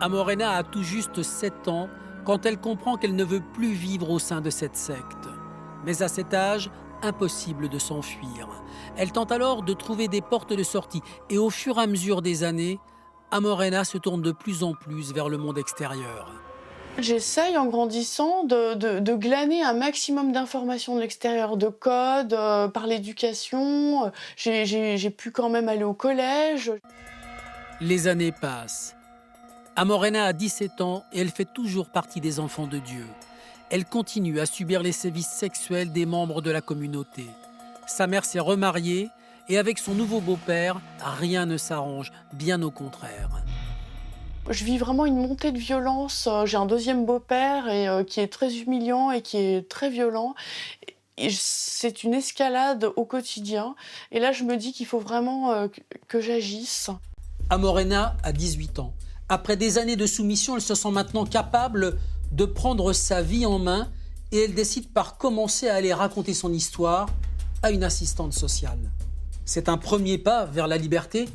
Amorena 0.00 0.52
a 0.52 0.62
tout 0.62 0.82
juste 0.82 1.22
7 1.22 1.68
ans 1.68 1.88
quand 2.24 2.46
elle 2.46 2.58
comprend 2.58 2.96
qu'elle 2.96 3.14
ne 3.14 3.24
veut 3.24 3.42
plus 3.52 3.72
vivre 3.72 4.08
au 4.08 4.18
sein 4.18 4.40
de 4.40 4.48
cette 4.48 4.76
secte. 4.76 5.28
Mais 5.84 6.02
à 6.02 6.08
cet 6.08 6.32
âge, 6.32 6.70
impossible 7.02 7.68
de 7.68 7.78
s'enfuir. 7.78 8.48
Elle 8.96 9.12
tente 9.12 9.32
alors 9.32 9.62
de 9.62 9.74
trouver 9.74 10.08
des 10.08 10.22
portes 10.22 10.54
de 10.54 10.62
sortie 10.62 11.02
et 11.28 11.36
au 11.36 11.50
fur 11.50 11.78
et 11.78 11.82
à 11.82 11.86
mesure 11.86 12.22
des 12.22 12.44
années, 12.44 12.78
Amorena 13.30 13.84
se 13.84 13.98
tourne 13.98 14.22
de 14.22 14.32
plus 14.32 14.62
en 14.62 14.74
plus 14.74 15.12
vers 15.12 15.28
le 15.28 15.38
monde 15.38 15.58
extérieur. 15.58 16.32
J'essaye 16.98 17.56
en 17.56 17.66
grandissant 17.66 18.44
de, 18.44 19.14
glaner 19.14 19.62
un 19.62 19.72
maximum 19.72 20.32
d'informations 20.32 20.96
de 20.96 21.00
l'extérieur, 21.00 21.56
de 21.56 21.68
codes, 21.68 22.32
euh, 22.32 22.68
par 22.68 22.86
l'éducation. 22.86 24.10
J'ai 24.36 25.10
pu 25.10 25.30
quand 25.30 25.48
même 25.48 25.68
aller 25.68 25.84
au 25.84 25.94
collège. 25.94 26.72
Les 27.80 28.08
années 28.08 28.32
passent. 28.32 28.96
Amorena 29.76 30.24
a 30.24 30.32
17 30.32 30.80
ans 30.80 31.04
et 31.12 31.20
elle 31.20 31.30
fait 31.30 31.48
toujours 31.54 31.88
partie 31.88 32.20
des 32.20 32.40
enfants 32.40 32.66
de 32.66 32.78
Dieu. 32.78 33.06
Elle 33.70 33.84
continue 33.84 34.40
à 34.40 34.46
subir 34.46 34.82
les 34.82 34.92
sévices 34.92 35.30
sexuels 35.30 35.92
des 35.92 36.04
membres 36.04 36.42
de 36.42 36.50
la 36.50 36.60
communauté. 36.60 37.24
Sa 37.86 38.08
mère 38.08 38.24
s'est 38.24 38.40
remariée 38.40 39.08
et 39.50 39.58
avec 39.58 39.78
son 39.78 39.94
nouveau 39.94 40.20
beau-père, 40.20 40.80
rien 41.00 41.44
ne 41.44 41.56
s'arrange, 41.58 42.12
bien 42.32 42.62
au 42.62 42.70
contraire. 42.70 43.42
Je 44.48 44.64
vis 44.64 44.78
vraiment 44.78 45.06
une 45.06 45.16
montée 45.16 45.50
de 45.50 45.58
violence. 45.58 46.28
J'ai 46.44 46.56
un 46.56 46.66
deuxième 46.66 47.04
beau-père 47.04 47.64
euh, 47.68 48.04
qui 48.04 48.20
est 48.20 48.28
très 48.28 48.58
humiliant 48.58 49.10
et 49.10 49.22
qui 49.22 49.36
est 49.36 49.68
très 49.68 49.90
violent. 49.90 50.34
C'est 51.28 52.04
une 52.04 52.14
escalade 52.14 52.86
au 52.94 53.04
quotidien. 53.04 53.74
Et 54.12 54.20
là, 54.20 54.30
je 54.30 54.44
me 54.44 54.56
dis 54.56 54.72
qu'il 54.72 54.86
faut 54.86 55.00
vraiment 55.00 55.50
euh, 55.50 55.66
que 56.06 56.20
j'agisse. 56.20 56.90
Amorena 57.50 58.16
a 58.22 58.32
18 58.32 58.78
ans. 58.78 58.94
Après 59.28 59.56
des 59.56 59.78
années 59.78 59.96
de 59.96 60.06
soumission, 60.06 60.54
elle 60.54 60.62
se 60.62 60.76
sent 60.76 60.90
maintenant 60.92 61.26
capable 61.26 61.98
de 62.30 62.44
prendre 62.44 62.92
sa 62.92 63.20
vie 63.20 63.46
en 63.46 63.58
main 63.58 63.88
et 64.30 64.44
elle 64.44 64.54
décide 64.54 64.92
par 64.92 65.18
commencer 65.18 65.68
à 65.68 65.74
aller 65.74 65.92
raconter 65.92 66.34
son 66.34 66.52
histoire 66.52 67.08
à 67.62 67.72
une 67.72 67.82
assistante 67.82 68.32
sociale. 68.32 68.78
C'est 69.52 69.68
un 69.68 69.78
premier 69.78 70.16
pas 70.16 70.44
vers 70.44 70.68
la 70.68 70.76
liberté, 70.76 71.28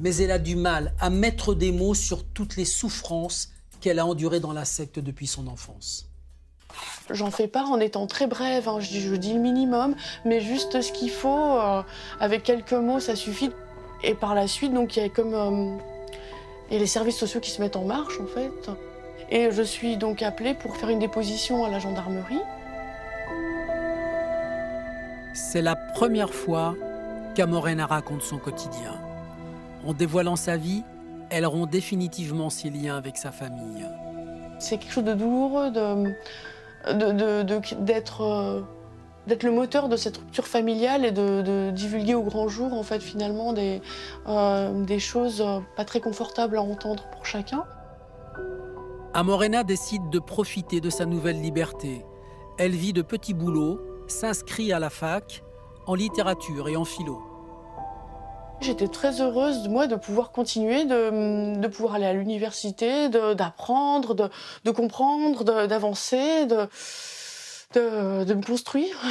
mais 0.00 0.16
elle 0.16 0.30
a 0.30 0.38
du 0.38 0.56
mal 0.56 0.94
à 0.98 1.10
mettre 1.10 1.52
des 1.52 1.72
mots 1.72 1.92
sur 1.92 2.24
toutes 2.24 2.56
les 2.56 2.64
souffrances 2.64 3.50
qu'elle 3.82 3.98
a 3.98 4.06
endurées 4.06 4.40
dans 4.40 4.54
la 4.54 4.64
secte 4.64 4.98
depuis 4.98 5.26
son 5.26 5.46
enfance. 5.46 6.08
J'en 7.10 7.30
fais 7.30 7.46
part 7.46 7.70
en 7.70 7.80
étant 7.80 8.06
très 8.06 8.26
brève, 8.26 8.66
hein. 8.66 8.80
je, 8.80 9.14
dis, 9.16 9.34
le 9.34 9.40
minimum, 9.40 9.94
mais 10.24 10.40
juste 10.40 10.80
ce 10.80 10.90
qu'il 10.90 11.10
faut, 11.10 11.58
euh, 11.58 11.82
avec 12.18 12.44
quelques 12.44 12.72
mots, 12.72 12.98
ça 12.98 13.14
suffit. 13.14 13.50
Et 14.02 14.14
par 14.14 14.34
la 14.34 14.48
suite, 14.48 14.72
donc 14.72 14.96
il 14.96 15.02
y 15.02 15.04
a 15.04 15.10
comme 15.10 15.34
euh, 15.34 15.76
les 16.70 16.86
services 16.86 17.18
sociaux 17.18 17.40
qui 17.40 17.50
se 17.50 17.60
mettent 17.60 17.76
en 17.76 17.84
marche 17.84 18.18
en 18.22 18.26
fait. 18.26 18.70
Et 19.28 19.50
je 19.50 19.60
suis 19.60 19.98
donc 19.98 20.22
appelée 20.22 20.54
pour 20.54 20.78
faire 20.78 20.88
une 20.88 20.98
déposition 20.98 21.66
à 21.66 21.68
la 21.68 21.78
gendarmerie. 21.78 22.40
C'est 25.34 25.60
la 25.60 25.76
première 25.76 26.32
fois 26.32 26.74
Camorena 27.34 27.86
raconte 27.86 28.22
son 28.22 28.38
quotidien. 28.38 28.94
En 29.84 29.92
dévoilant 29.92 30.36
sa 30.36 30.56
vie, 30.56 30.84
elle 31.30 31.46
rompt 31.46 31.68
définitivement 31.68 32.48
ses 32.48 32.70
liens 32.70 32.96
avec 32.96 33.16
sa 33.16 33.32
famille. 33.32 33.86
C'est 34.60 34.78
quelque 34.78 34.92
chose 34.92 35.04
de 35.04 35.14
douloureux 35.14 35.70
d'être 37.80 38.20
euh, 38.22 38.60
d'être 39.26 39.42
le 39.42 39.50
moteur 39.50 39.88
de 39.88 39.96
cette 39.96 40.18
rupture 40.18 40.46
familiale 40.46 41.04
et 41.04 41.10
de, 41.10 41.70
divulguer 41.70 42.14
au 42.14 42.22
grand 42.22 42.46
jour 42.46 42.74
en 42.74 42.82
fait 42.82 43.00
finalement 43.00 43.52
des, 43.54 43.80
euh, 44.28 44.84
des 44.84 44.98
choses 44.98 45.42
pas 45.76 45.84
très 45.84 46.00
confortables 46.00 46.56
à 46.56 46.62
entendre 46.62 47.04
pour 47.10 47.26
chacun. 47.26 47.64
Amorena 49.12 49.64
décide 49.64 50.10
de 50.10 50.18
profiter 50.18 50.80
de 50.80 50.90
sa 50.90 51.06
nouvelle 51.06 51.40
liberté. 51.40 52.04
Elle 52.58 52.72
vit 52.72 52.92
de 52.92 53.02
petits 53.02 53.34
boulots, 53.34 53.80
s'inscrit 54.08 54.72
à 54.72 54.78
la 54.78 54.90
fac 54.90 55.42
en 55.86 55.94
littérature 55.94 56.68
et 56.68 56.76
en 56.76 56.84
philo. 56.84 57.22
J'étais 58.60 58.88
très 58.88 59.20
heureuse, 59.20 59.68
moi, 59.68 59.86
de 59.86 59.96
pouvoir 59.96 60.30
continuer, 60.30 60.84
de, 60.84 61.66
pouvoir 61.68 61.94
aller 61.94 62.06
à 62.06 62.12
l'université, 62.12 63.08
d'apprendre, 63.08 64.14
de, 64.14 64.70
comprendre, 64.70 65.66
d'avancer, 65.66 66.46
de, 66.46 66.68
de, 67.74 68.34
me 68.34 68.42
construire. 68.42 68.96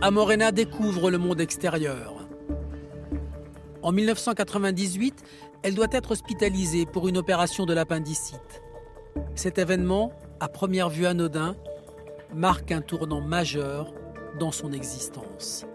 Amorena 0.00 0.50
découvre 0.50 1.10
le 1.10 1.18
monde 1.18 1.40
extérieur. 1.40 2.26
En 3.82 3.92
1998, 3.92 5.22
elle 5.62 5.74
doit 5.74 5.86
être 5.92 6.12
hospitalisée 6.12 6.86
pour 6.86 7.06
une 7.06 7.18
opération 7.18 7.66
de 7.66 7.74
l'appendicite. 7.74 8.62
Cet 9.34 9.58
événement, 9.58 10.12
à 10.40 10.48
première 10.48 10.88
vue 10.88 11.06
anodin, 11.06 11.54
marque 12.32 12.72
un 12.72 12.80
tournant 12.80 13.20
majeur 13.20 13.92
dans 14.38 14.52
son 14.52 14.72
existence. 14.72 15.66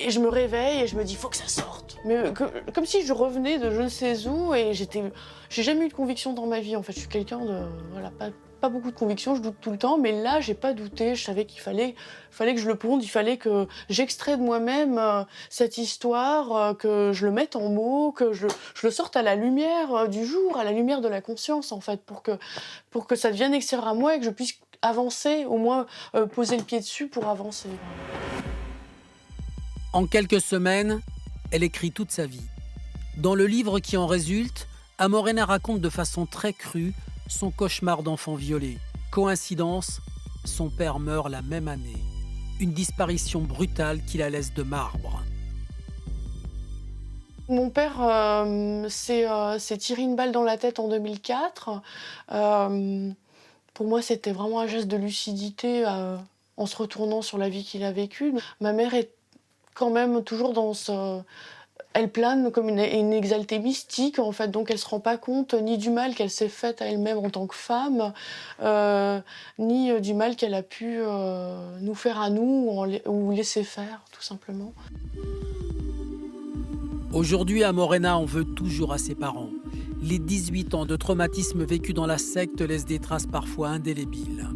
Et 0.00 0.10
je 0.10 0.20
me 0.20 0.28
réveille 0.28 0.82
et 0.82 0.86
je 0.86 0.96
me 0.96 1.04
dis, 1.04 1.16
faut 1.16 1.28
que 1.28 1.36
ça 1.36 1.48
sorte. 1.48 1.98
Mais 2.04 2.32
comme 2.72 2.86
si 2.86 3.04
je 3.04 3.12
revenais 3.12 3.58
de 3.58 3.70
je 3.70 3.82
ne 3.82 3.88
sais 3.88 4.26
où 4.28 4.54
et 4.54 4.72
j'étais. 4.72 5.02
J'ai 5.50 5.62
jamais 5.62 5.86
eu 5.86 5.88
de 5.88 5.94
conviction 5.94 6.32
dans 6.34 6.46
ma 6.46 6.60
vie. 6.60 6.76
En 6.76 6.82
fait, 6.82 6.92
je 6.92 7.00
suis 7.00 7.08
quelqu'un 7.08 7.44
de. 7.44 7.66
Voilà, 7.90 8.10
pas, 8.12 8.28
pas 8.60 8.68
beaucoup 8.68 8.90
de 8.90 8.96
conviction, 8.96 9.34
je 9.34 9.40
doute 9.40 9.56
tout 9.60 9.70
le 9.70 9.78
temps, 9.78 9.98
mais 9.98 10.12
là, 10.12 10.40
j'ai 10.40 10.54
pas 10.54 10.72
douté. 10.72 11.14
Je 11.14 11.24
savais 11.24 11.44
qu'il 11.44 11.60
fallait, 11.60 11.94
fallait 12.30 12.54
que 12.54 12.60
je 12.60 12.68
le 12.68 12.74
ponde, 12.74 13.02
il 13.02 13.08
fallait 13.08 13.36
que 13.36 13.66
j'extrais 13.88 14.36
de 14.36 14.42
moi-même 14.42 14.98
euh, 14.98 15.22
cette 15.48 15.78
histoire, 15.78 16.56
euh, 16.56 16.74
que 16.74 17.12
je 17.12 17.26
le 17.26 17.32
mette 17.32 17.56
en 17.56 17.68
mots, 17.68 18.12
que 18.12 18.32
je, 18.32 18.46
je 18.74 18.86
le 18.86 18.90
sorte 18.90 19.16
à 19.16 19.22
la 19.22 19.36
lumière 19.36 19.92
euh, 19.94 20.06
du 20.08 20.26
jour, 20.26 20.58
à 20.58 20.64
la 20.64 20.72
lumière 20.72 21.00
de 21.00 21.08
la 21.08 21.20
conscience, 21.20 21.72
en 21.72 21.80
fait, 21.80 22.02
pour 22.02 22.22
que, 22.22 22.32
pour 22.90 23.06
que 23.06 23.16
ça 23.16 23.30
devienne 23.30 23.54
extérieur 23.54 23.88
à 23.88 23.94
moi 23.94 24.16
et 24.16 24.18
que 24.18 24.24
je 24.24 24.30
puisse 24.30 24.58
avancer, 24.82 25.44
au 25.44 25.56
moins 25.56 25.86
poser 26.34 26.56
le 26.56 26.62
pied 26.62 26.78
dessus 26.78 27.08
pour 27.08 27.26
avancer. 27.26 27.68
En 29.92 30.06
quelques 30.06 30.40
semaines, 30.40 31.00
elle 31.50 31.64
écrit 31.64 31.90
toute 31.90 32.12
sa 32.12 32.26
vie. 32.26 32.46
Dans 33.16 33.34
le 33.34 33.46
livre 33.46 33.80
qui 33.80 33.96
en 33.96 34.06
résulte, 34.06 34.68
Amorena 34.98 35.44
raconte 35.44 35.80
de 35.80 35.88
façon 35.88 36.26
très 36.26 36.52
crue 36.52 36.92
son 37.28 37.50
cauchemar 37.50 38.02
d'enfant 38.02 38.34
violé. 38.34 38.78
Coïncidence, 39.12 40.00
son 40.44 40.70
père 40.70 40.98
meurt 40.98 41.28
la 41.28 41.42
même 41.42 41.68
année. 41.68 42.02
Une 42.60 42.72
disparition 42.72 43.40
brutale 43.40 44.02
qui 44.04 44.18
la 44.18 44.30
laisse 44.30 44.52
de 44.54 44.62
marbre. 44.62 45.22
Mon 47.48 47.70
père 47.70 48.02
euh, 48.02 48.88
euh, 49.10 49.58
s'est 49.58 49.78
tiré 49.78 50.02
une 50.02 50.16
balle 50.16 50.32
dans 50.32 50.42
la 50.42 50.58
tête 50.58 50.78
en 50.78 50.88
2004. 50.88 51.80
Euh, 52.32 53.10
Pour 53.72 53.86
moi, 53.86 54.02
c'était 54.02 54.32
vraiment 54.32 54.60
un 54.60 54.66
geste 54.66 54.88
de 54.88 54.96
lucidité 54.96 55.86
en 56.56 56.66
se 56.66 56.76
retournant 56.76 57.22
sur 57.22 57.38
la 57.38 57.48
vie 57.48 57.64
qu'il 57.64 57.84
a 57.84 57.92
vécue. 57.92 58.34
Ma 58.60 58.72
mère 58.72 58.94
est 58.94 59.10
quand 59.74 59.90
même 59.90 60.24
toujours 60.24 60.52
dans 60.52 60.74
ce 60.74 61.22
elle 61.98 62.10
plane 62.10 62.52
comme 62.52 62.68
une, 62.68 62.78
une, 62.78 63.12
exaltée 63.12 63.58
mystique, 63.58 64.20
en 64.20 64.30
fait, 64.30 64.48
donc 64.48 64.70
elle 64.70 64.78
se 64.78 64.86
rend 64.86 65.00
pas 65.00 65.16
compte 65.16 65.54
ni 65.54 65.78
du 65.78 65.90
mal 65.90 66.14
qu'elle 66.14 66.30
s'est 66.30 66.48
fait 66.48 66.80
à 66.80 66.86
elle-même 66.86 67.18
en 67.18 67.28
tant 67.28 67.48
que 67.48 67.56
femme, 67.56 68.12
euh, 68.62 69.20
ni 69.58 69.90
euh, 69.90 69.98
du 69.98 70.14
mal 70.14 70.36
qu'elle 70.36 70.54
a 70.54 70.62
pu 70.62 70.98
euh, 70.98 71.76
nous 71.80 71.96
faire 71.96 72.20
à 72.20 72.30
nous 72.30 72.70
ou, 73.06 73.32
laisser 73.32 73.64
faire, 73.64 74.00
tout 74.12 74.22
simplement. 74.22 74.72
Aujourd'hui, 77.12 77.64
à 77.64 77.72
Morena, 77.72 78.16
on 78.16 78.26
veut 78.26 78.44
toujours 78.44 78.92
à 78.92 78.98
ses 78.98 79.16
parents. 79.16 79.50
Les 80.00 80.20
18 80.20 80.74
ans 80.74 80.86
de 80.86 80.94
traumatisme 80.94 81.64
vécu 81.64 81.94
dans 81.94 82.06
la 82.06 82.18
secte 82.18 82.60
laissent 82.60 82.86
des 82.86 83.00
traces 83.00 83.26
parfois 83.26 83.70
indélébiles. 83.70 84.46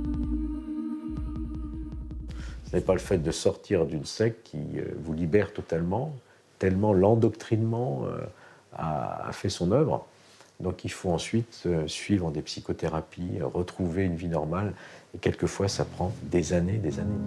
Ce 2.71 2.77
n'est 2.77 2.83
pas 2.83 2.93
le 2.93 3.01
fait 3.01 3.19
de 3.19 3.31
sortir 3.33 3.85
d'une 3.85 4.05
secte 4.05 4.47
qui 4.47 4.61
vous 5.03 5.13
libère 5.13 5.53
totalement, 5.53 6.15
tellement 6.63 6.93
l'endoctrinement 6.93 8.05
euh, 8.05 8.21
a, 8.77 9.33
fait 9.33 9.49
son 9.49 9.73
œuvre. 9.73 10.07
Donc 10.61 10.85
il 10.85 10.93
faut 10.93 11.11
ensuite 11.11 11.65
euh, 11.67 11.89
suivre 11.89 12.31
des 12.31 12.41
psychothérapies, 12.41 13.41
retrouver 13.43 14.05
une 14.05 14.15
vie 14.15 14.29
normale. 14.29 14.73
Et 15.13 15.19
quelquefois, 15.19 15.67
ça 15.67 15.85
prend 15.85 16.13
des 16.23 16.53
années, 16.53 16.79
des 16.79 17.01
années. 17.01 17.19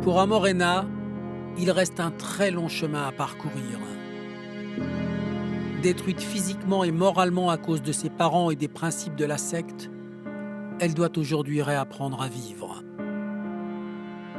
Pour 0.00 0.18
Amorena, 0.20 0.86
il 1.58 1.70
reste 1.70 2.00
un 2.00 2.12
très 2.12 2.50
long 2.50 2.68
chemin 2.68 3.06
à 3.06 3.12
parcourir. 3.12 3.78
Détruite 5.82 6.22
physiquement 6.22 6.82
et 6.82 6.92
moralement 6.92 7.50
à 7.50 7.58
cause 7.58 7.82
de 7.82 7.92
ses 7.92 8.08
parents 8.08 8.50
et 8.50 8.56
des 8.56 8.68
principes 8.68 9.16
de 9.16 9.26
la 9.26 9.36
secte, 9.36 9.90
elle 10.80 10.94
doit 10.94 11.18
aujourd'hui 11.18 11.60
réapprendre 11.60 12.22
à 12.22 12.28
vivre. 12.28 12.82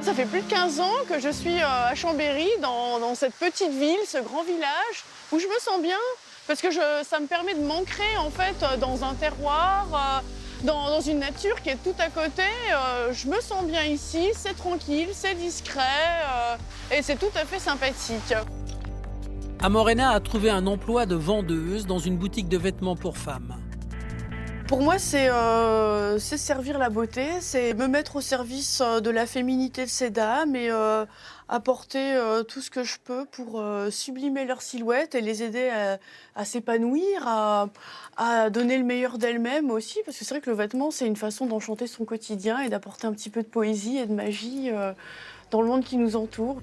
Ça 0.01 0.15
fait 0.15 0.25
plus 0.25 0.41
de 0.41 0.49
15 0.49 0.79
ans 0.79 0.95
que 1.07 1.19
je 1.19 1.29
suis 1.29 1.59
euh, 1.59 1.89
à 1.89 1.93
Chambéry, 1.93 2.47
dans, 2.59 3.13
cette 3.13 3.35
petite 3.35 3.69
ville, 3.71 3.99
ce 4.07 4.17
grand 4.17 4.43
village, 4.43 5.05
où 5.31 5.37
je 5.37 5.45
me 5.45 5.59
sens 5.59 5.79
bien, 5.79 5.99
parce 6.47 6.59
que 6.59 6.69
ça 7.03 7.19
me 7.19 7.27
permet 7.27 7.53
de 7.53 7.61
m'ancrer 7.61 8.17
en 8.17 8.31
fait 8.31 8.55
dans 8.79 9.03
un 9.03 9.13
terroir, 9.13 9.87
euh, 9.93 10.65
dans, 10.65 11.01
une 11.01 11.19
nature 11.19 11.61
qui 11.61 11.69
est 11.69 11.83
tout 11.83 11.93
à 11.99 12.09
côté. 12.09 12.41
Euh, 12.73 13.13
je 13.13 13.27
me 13.27 13.39
sens 13.41 13.63
bien 13.65 13.83
ici, 13.83 14.29
c'est 14.35 14.57
tranquille, 14.57 15.09
c'est 15.13 15.35
discret, 15.35 15.83
et 16.91 17.03
c'est 17.03 17.19
tout 17.19 17.31
à 17.35 17.45
fait 17.45 17.59
sympathique. 17.59 18.33
Amorena 19.61 20.11
a 20.11 20.19
trouvé 20.19 20.49
un 20.49 20.65
emploi 20.65 21.05
de 21.05 21.15
vendeuse 21.15 21.85
dans 21.85 21.99
une 21.99 22.17
boutique 22.17 22.49
de 22.49 22.57
vêtements 22.57 22.95
pour 22.95 23.19
femmes. 23.19 23.55
Pour 24.71 24.81
moi, 24.81 24.95
euh, 25.15 26.17
c'est 26.17 26.37
servir 26.37 26.79
la 26.79 26.89
beauté, 26.89 27.25
c'est 27.41 27.73
me 27.73 27.87
mettre 27.87 28.15
au 28.15 28.21
service 28.21 28.79
euh, 28.79 29.01
de 29.01 29.09
la 29.09 29.25
féminité 29.25 29.83
de 29.83 29.89
ces 29.89 30.11
dames 30.11 30.55
et 30.55 30.69
euh, 30.71 31.05
apporter 31.49 32.17
tout 32.47 32.61
ce 32.61 32.69
que 32.71 32.81
je 32.81 32.97
peux 33.03 33.25
pour 33.25 33.61
sublimer 33.89 34.45
leur 34.45 34.61
silhouette 34.61 35.13
et 35.13 35.19
les 35.19 35.43
aider 35.43 35.69
à, 36.35 36.45
s'épanouir, 36.45 37.27
à, 37.27 37.67
à, 38.15 38.49
donner 38.49 38.77
le 38.77 38.85
meilleur 38.85 39.17
d'elles-mêmes 39.17 39.71
aussi. 39.71 39.99
Parce 40.05 40.17
que 40.17 40.23
c'est 40.23 40.35
vrai 40.35 40.39
que 40.39 40.49
le 40.49 40.55
vêtement, 40.55 40.89
c'est 40.89 41.05
une 41.05 41.17
façon 41.17 41.47
d'enchanter 41.47 41.87
son 41.87 42.05
quotidien 42.05 42.61
et 42.61 42.69
d'apporter 42.69 43.07
un 43.07 43.11
petit 43.11 43.29
peu 43.29 43.43
de 43.43 43.49
poésie 43.49 43.97
et 43.97 44.05
de 44.05 44.13
magie 44.13 44.71
dans 45.49 45.61
le 45.61 45.67
monde 45.67 45.83
qui 45.83 45.97
nous 45.97 46.15
entoure. 46.15 46.61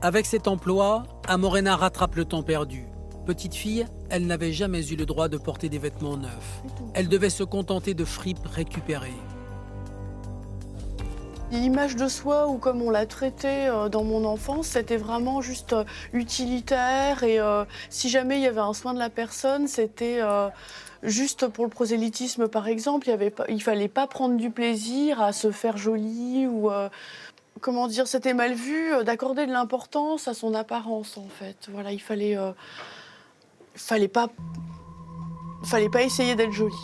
Avec 0.00 0.26
cet 0.26 0.46
emploi, 0.46 1.02
Amorena 1.26 1.74
rattrape 1.74 2.14
le 2.14 2.24
temps 2.24 2.44
perdu. 2.44 2.89
Petite 3.26 3.54
fille, 3.54 3.86
elle 4.08 4.26
n'avait 4.26 4.52
jamais 4.52 4.86
eu 4.88 4.96
le 4.96 5.06
droit 5.06 5.28
de 5.28 5.36
porter 5.36 5.68
des 5.68 5.78
vêtements 5.78 6.16
neufs. 6.16 6.62
Elle 6.94 7.08
devait 7.08 7.30
se 7.30 7.44
contenter 7.44 7.94
de 7.94 8.04
fripes 8.04 8.46
récupérées. 8.46 9.12
L'image 11.52 11.96
de 11.96 12.06
soi, 12.06 12.46
ou 12.46 12.58
comme 12.58 12.80
on 12.80 12.90
l'a 12.90 13.06
traité 13.06 13.66
euh, 13.66 13.88
dans 13.88 14.04
mon 14.04 14.24
enfance, 14.24 14.68
c'était 14.68 14.96
vraiment 14.96 15.40
juste 15.40 15.72
euh, 15.72 15.84
utilitaire. 16.12 17.24
Et 17.24 17.40
euh, 17.40 17.64
si 17.88 18.08
jamais 18.08 18.36
il 18.36 18.42
y 18.42 18.46
avait 18.46 18.60
un 18.60 18.72
soin 18.72 18.94
de 18.94 19.00
la 19.00 19.10
personne, 19.10 19.66
c'était 19.66 20.20
juste 21.02 21.48
pour 21.48 21.64
le 21.64 21.70
prosélytisme, 21.70 22.46
par 22.46 22.68
exemple. 22.68 23.10
Il 23.48 23.54
ne 23.54 23.60
fallait 23.60 23.88
pas 23.88 24.06
prendre 24.06 24.36
du 24.36 24.50
plaisir 24.50 25.20
à 25.20 25.32
se 25.32 25.50
faire 25.50 25.76
jolie 25.76 26.46
ou 26.46 26.70
comment 27.60 27.88
dire, 27.88 28.06
c'était 28.06 28.34
mal 28.34 28.54
vu 28.54 28.92
d'accorder 29.04 29.46
de 29.46 29.52
l'importance 29.52 30.28
à 30.28 30.34
son 30.34 30.54
apparence 30.54 31.18
en 31.18 31.28
fait. 31.28 31.68
Voilà, 31.70 31.92
il 31.92 32.00
fallait 32.00 32.36
fallait 33.74 34.08
pas, 34.08 34.28
fallait 35.62 35.88
pas 35.88 36.02
essayer 36.02 36.34
d'être 36.36 36.52
jolie. 36.52 36.74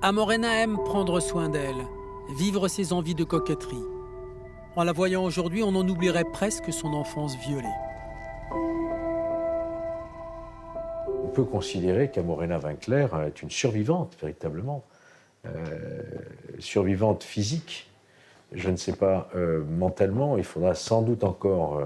Amorena 0.00 0.62
aime 0.62 0.76
prendre 0.84 1.18
soin 1.18 1.48
d'elle, 1.48 1.86
vivre 2.36 2.68
ses 2.68 2.92
envies 2.92 3.16
de 3.16 3.24
coquetterie. 3.24 3.84
En 4.76 4.84
la 4.84 4.92
voyant 4.92 5.24
aujourd'hui, 5.24 5.64
on 5.64 5.74
en 5.74 5.88
oublierait 5.88 6.30
presque 6.32 6.72
son 6.72 6.94
enfance 6.94 7.36
violée. 7.36 7.66
On 11.24 11.28
peut 11.34 11.42
considérer 11.44 12.10
qu'Amorena 12.12 12.60
Winkler 12.60 13.08
est 13.26 13.42
une 13.42 13.50
survivante, 13.50 14.16
véritablement. 14.20 14.84
Euh, 15.46 16.02
survivante 16.58 17.24
physique, 17.24 17.87
je 18.52 18.70
ne 18.70 18.76
sais 18.76 18.94
pas, 18.94 19.28
euh, 19.34 19.62
mentalement, 19.64 20.36
il 20.36 20.44
faudra 20.44 20.74
sans 20.74 21.02
doute 21.02 21.24
encore 21.24 21.78
euh, 21.78 21.84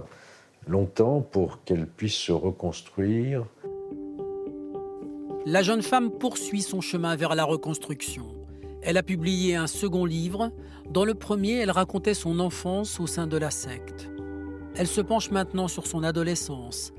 longtemps 0.69 1.21
pour 1.21 1.65
qu'elle 1.65 1.87
puisse 1.87 2.15
se 2.15 2.33
reconstruire. 2.33 3.45
La 5.45 5.63
jeune 5.63 5.83
femme 5.83 6.11
poursuit 6.11 6.63
son 6.63 6.81
chemin 6.81 7.17
vers 7.17 7.35
la 7.35 7.45
reconstruction. 7.45 8.27
Elle 8.81 8.97
a 8.97 9.03
publié 9.03 9.57
un 9.57 9.67
second 9.67 10.05
livre. 10.05 10.53
Dans 10.89 11.05
le 11.05 11.15
premier, 11.15 11.59
elle 11.59 11.71
racontait 11.71 12.15
son 12.15 12.39
enfance 12.39 13.01
au 13.01 13.07
sein 13.07 13.27
de 13.27 13.37
la 13.37 13.51
secte. 13.51 14.09
Elle 14.77 14.87
se 14.87 15.01
penche 15.01 15.31
maintenant 15.31 15.69
sur 15.69 15.87
son 15.87 16.03
adolescence. 16.05 16.93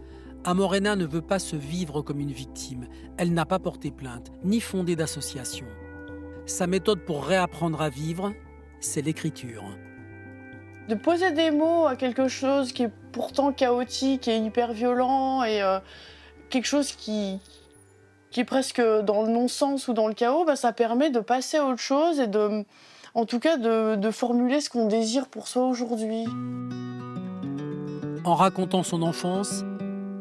Amorena 0.44 0.98
ne 0.98 1.06
veut 1.06 1.22
pas 1.22 1.40
se 1.40 1.56
vivre 1.56 2.02
comme 2.02 2.20
une 2.20 2.32
victime. 2.32 2.88
Elle 3.18 3.34
n'a 3.34 3.46
pas 3.46 3.60
porté 3.60 3.92
plainte, 3.92 4.32
ni 4.44 4.60
fondé 4.60 4.98
d'association. 4.98 5.66
Sa 6.46 6.68
méthode 6.68 7.00
pour 7.06 7.24
réapprendre 7.24 7.82
à 7.82 7.90
vivre, 7.90 8.34
c'est 8.86 9.02
l'écriture. 9.02 9.64
De 10.90 10.96
poser 10.96 11.32
des 11.32 11.52
mots 11.52 11.86
à 11.86 11.96
quelque 11.96 12.28
chose 12.28 12.74
qui 12.74 12.84
est 12.84 12.92
pourtant 13.12 13.54
chaotique 13.54 14.28
et 14.28 14.38
hyper 14.38 14.74
violent 14.74 15.44
et 15.44 15.62
euh, 15.62 15.80
quelque 16.50 16.66
chose 16.66 16.92
qui, 16.92 17.40
qui 18.32 18.42
est 18.42 18.46
presque 18.46 18.82
dans 18.82 19.24
le 19.24 19.32
non-sens 19.32 19.88
ou 19.88 19.94
dans 19.94 20.08
le 20.08 20.14
chaos, 20.14 20.46
bah, 20.46 20.56
ça 20.56 20.74
permet 20.74 21.10
de 21.10 21.20
passer 21.20 21.58
à 21.58 21.66
autre 21.66 21.80
chose 21.80 22.20
et 22.20 22.28
de, 22.28 22.66
en 23.14 23.26
tout 23.26 23.40
cas 23.40 23.58
de, 23.58 23.96
de 23.96 24.12
formuler 24.12 24.60
ce 24.60 24.70
qu'on 24.70 24.88
désire 24.88 25.28
pour 25.28 25.48
soi 25.48 25.66
aujourd'hui. 25.68 26.26
En 28.26 28.36
racontant 28.36 28.84
son 28.84 29.02
enfance, 29.02 29.64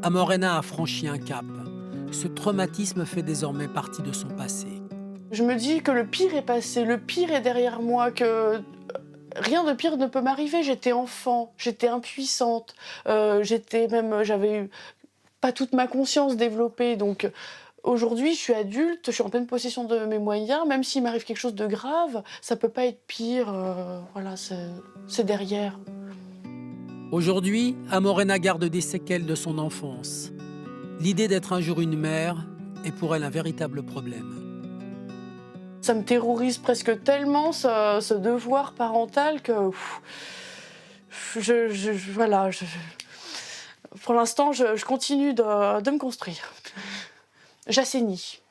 Amorena 0.02 0.58
a 0.58 0.62
franchi 0.62 1.08
un 1.08 1.18
cap. 1.18 1.44
Ce 2.10 2.28
traumatisme 2.28 3.04
fait 3.04 3.22
désormais 3.22 3.68
partie 3.68 4.02
de 4.02 4.12
son 4.12 4.28
passé. 4.28 4.81
Je 5.32 5.42
me 5.42 5.54
dis 5.54 5.80
que 5.80 5.90
le 5.90 6.06
pire 6.06 6.34
est 6.34 6.42
passé, 6.42 6.84
le 6.84 6.98
pire 6.98 7.32
est 7.32 7.40
derrière 7.40 7.80
moi, 7.80 8.10
que 8.10 8.60
rien 9.34 9.64
de 9.64 9.72
pire 9.72 9.96
ne 9.96 10.06
peut 10.06 10.20
m'arriver. 10.20 10.62
J'étais 10.62 10.92
enfant, 10.92 11.54
j'étais 11.56 11.88
impuissante, 11.88 12.74
euh, 13.06 13.42
j'étais 13.42 13.88
même, 13.88 14.22
j'avais 14.24 14.68
pas 15.40 15.52
toute 15.52 15.72
ma 15.72 15.86
conscience 15.86 16.36
développée. 16.36 16.96
Donc 16.96 17.30
aujourd'hui, 17.82 18.34
je 18.34 18.38
suis 18.38 18.52
adulte, 18.52 19.06
je 19.06 19.10
suis 19.12 19.22
en 19.22 19.30
pleine 19.30 19.46
possession 19.46 19.84
de 19.84 20.04
mes 20.04 20.18
moyens. 20.18 20.66
Même 20.68 20.84
s'il 20.84 21.02
m'arrive 21.02 21.24
quelque 21.24 21.38
chose 21.38 21.54
de 21.54 21.66
grave, 21.66 22.22
ça 22.42 22.56
peut 22.56 22.68
pas 22.68 22.84
être 22.84 23.00
pire. 23.06 23.50
Euh, 23.50 24.00
voilà, 24.12 24.34
c'est 24.36 25.24
derrière. 25.24 25.78
Aujourd'hui, 27.10 27.74
Amorena 27.90 28.38
garde 28.38 28.66
des 28.66 28.82
séquelles 28.82 29.24
de 29.24 29.34
son 29.34 29.56
enfance. 29.56 30.30
L'idée 31.00 31.26
d'être 31.26 31.54
un 31.54 31.62
jour 31.62 31.80
une 31.80 31.96
mère 31.96 32.46
est 32.84 32.92
pour 32.92 33.16
elle 33.16 33.24
un 33.24 33.30
véritable 33.30 33.82
problème. 33.82 34.41
Ça 35.82 35.94
me 35.94 36.04
terrorise 36.04 36.58
presque 36.58 37.02
tellement 37.02 37.52
ce, 37.52 38.14
devoir 38.14 38.72
parental 38.72 39.42
que 39.42 39.52
je, 41.36 42.12
voilà, 42.12 42.50
pour 44.02 44.14
l'instant, 44.14 44.52
je, 44.52 44.84
continue 44.84 45.34
de, 45.34 45.80
de 45.80 45.90
me 45.90 45.98
construire. 45.98 46.52
J'assainis. 47.66 48.41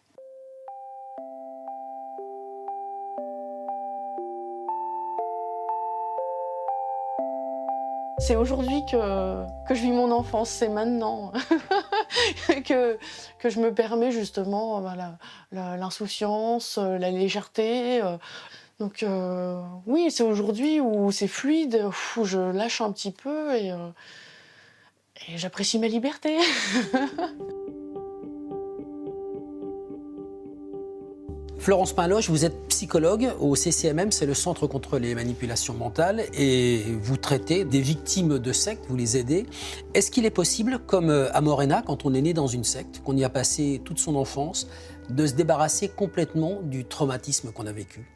C'est 8.22 8.36
aujourd'hui 8.36 8.86
que, 8.86 9.46
je 9.68 9.82
vis 9.82 9.92
mon 9.92 10.12
enfance, 10.12 10.52
c'est 10.52 10.70
maintenant 10.70 11.34
que, 12.66 13.00
je 13.44 13.60
me 13.60 13.74
permets 13.74 14.12
justement 14.12 14.80
voilà, 14.80 15.18
l'insouciance, 15.52 16.78
la 16.78 17.10
légèreté. 17.10 18.00
Euh. 18.04 18.18
Donc 18.80 19.02
euh, 19.02 19.60
oui, 19.88 20.12
c'est 20.12 20.24
aujourd'hui 20.24 20.80
où 20.80 21.12
c'est 21.12 21.28
fluide, 21.28 21.84
où 22.16 22.24
je 22.24 22.38
lâche 22.38 22.82
un 22.82 22.92
petit 22.92 23.12
peu 23.12 23.54
euh, 23.54 23.90
Et 25.28 25.38
j'apprécie 25.38 25.80
ma 25.80 25.88
liberté. 25.88 26.38
Florence 31.62 31.93
Pinloche, 31.93 32.28
vous 32.28 32.43
êtes 32.43 32.70
psychologue 32.70 33.34
au 33.39 33.55
CCMM, 33.55 34.12
c'est 34.12 34.26
le 34.26 34.34
Centre 34.34 34.66
contre 34.66 34.97
les 34.97 35.14
manipulations 35.14 35.76
mentales, 35.76 36.24
et 36.34 36.82
vous 36.99 37.18
traitez 37.18 37.66
des 37.66 37.82
victimes 37.82 38.39
de 38.39 38.51
sectes, 38.51 38.86
vous 38.89 38.95
les 38.95 39.16
aidez. 39.16 39.45
Est-ce 39.93 40.09
qu'il 40.09 40.26
est 40.26 40.32
possible, 40.32 40.80
comme 40.88 41.12
à 41.12 41.39
Morena, 41.39 41.84
quand 41.86 42.03
on 42.03 42.16
est 42.16 42.22
né 42.22 42.34
dans 42.34 42.47
une 42.47 42.64
secte, 42.64 43.03
qu'on 43.03 43.16
y 43.16 43.24
a 43.24 43.30
passé 43.30 43.80
toute 43.86 43.99
son 43.99 44.16
enfance, 44.16 44.68
de 45.12 45.28
se 45.28 45.36
débarrasser 45.36 45.88
complètement 45.88 46.62
du 46.64 46.84
traumatisme 46.84 47.51
qu'on 47.51 47.68
a 47.68 47.72
vécu? 47.72 48.09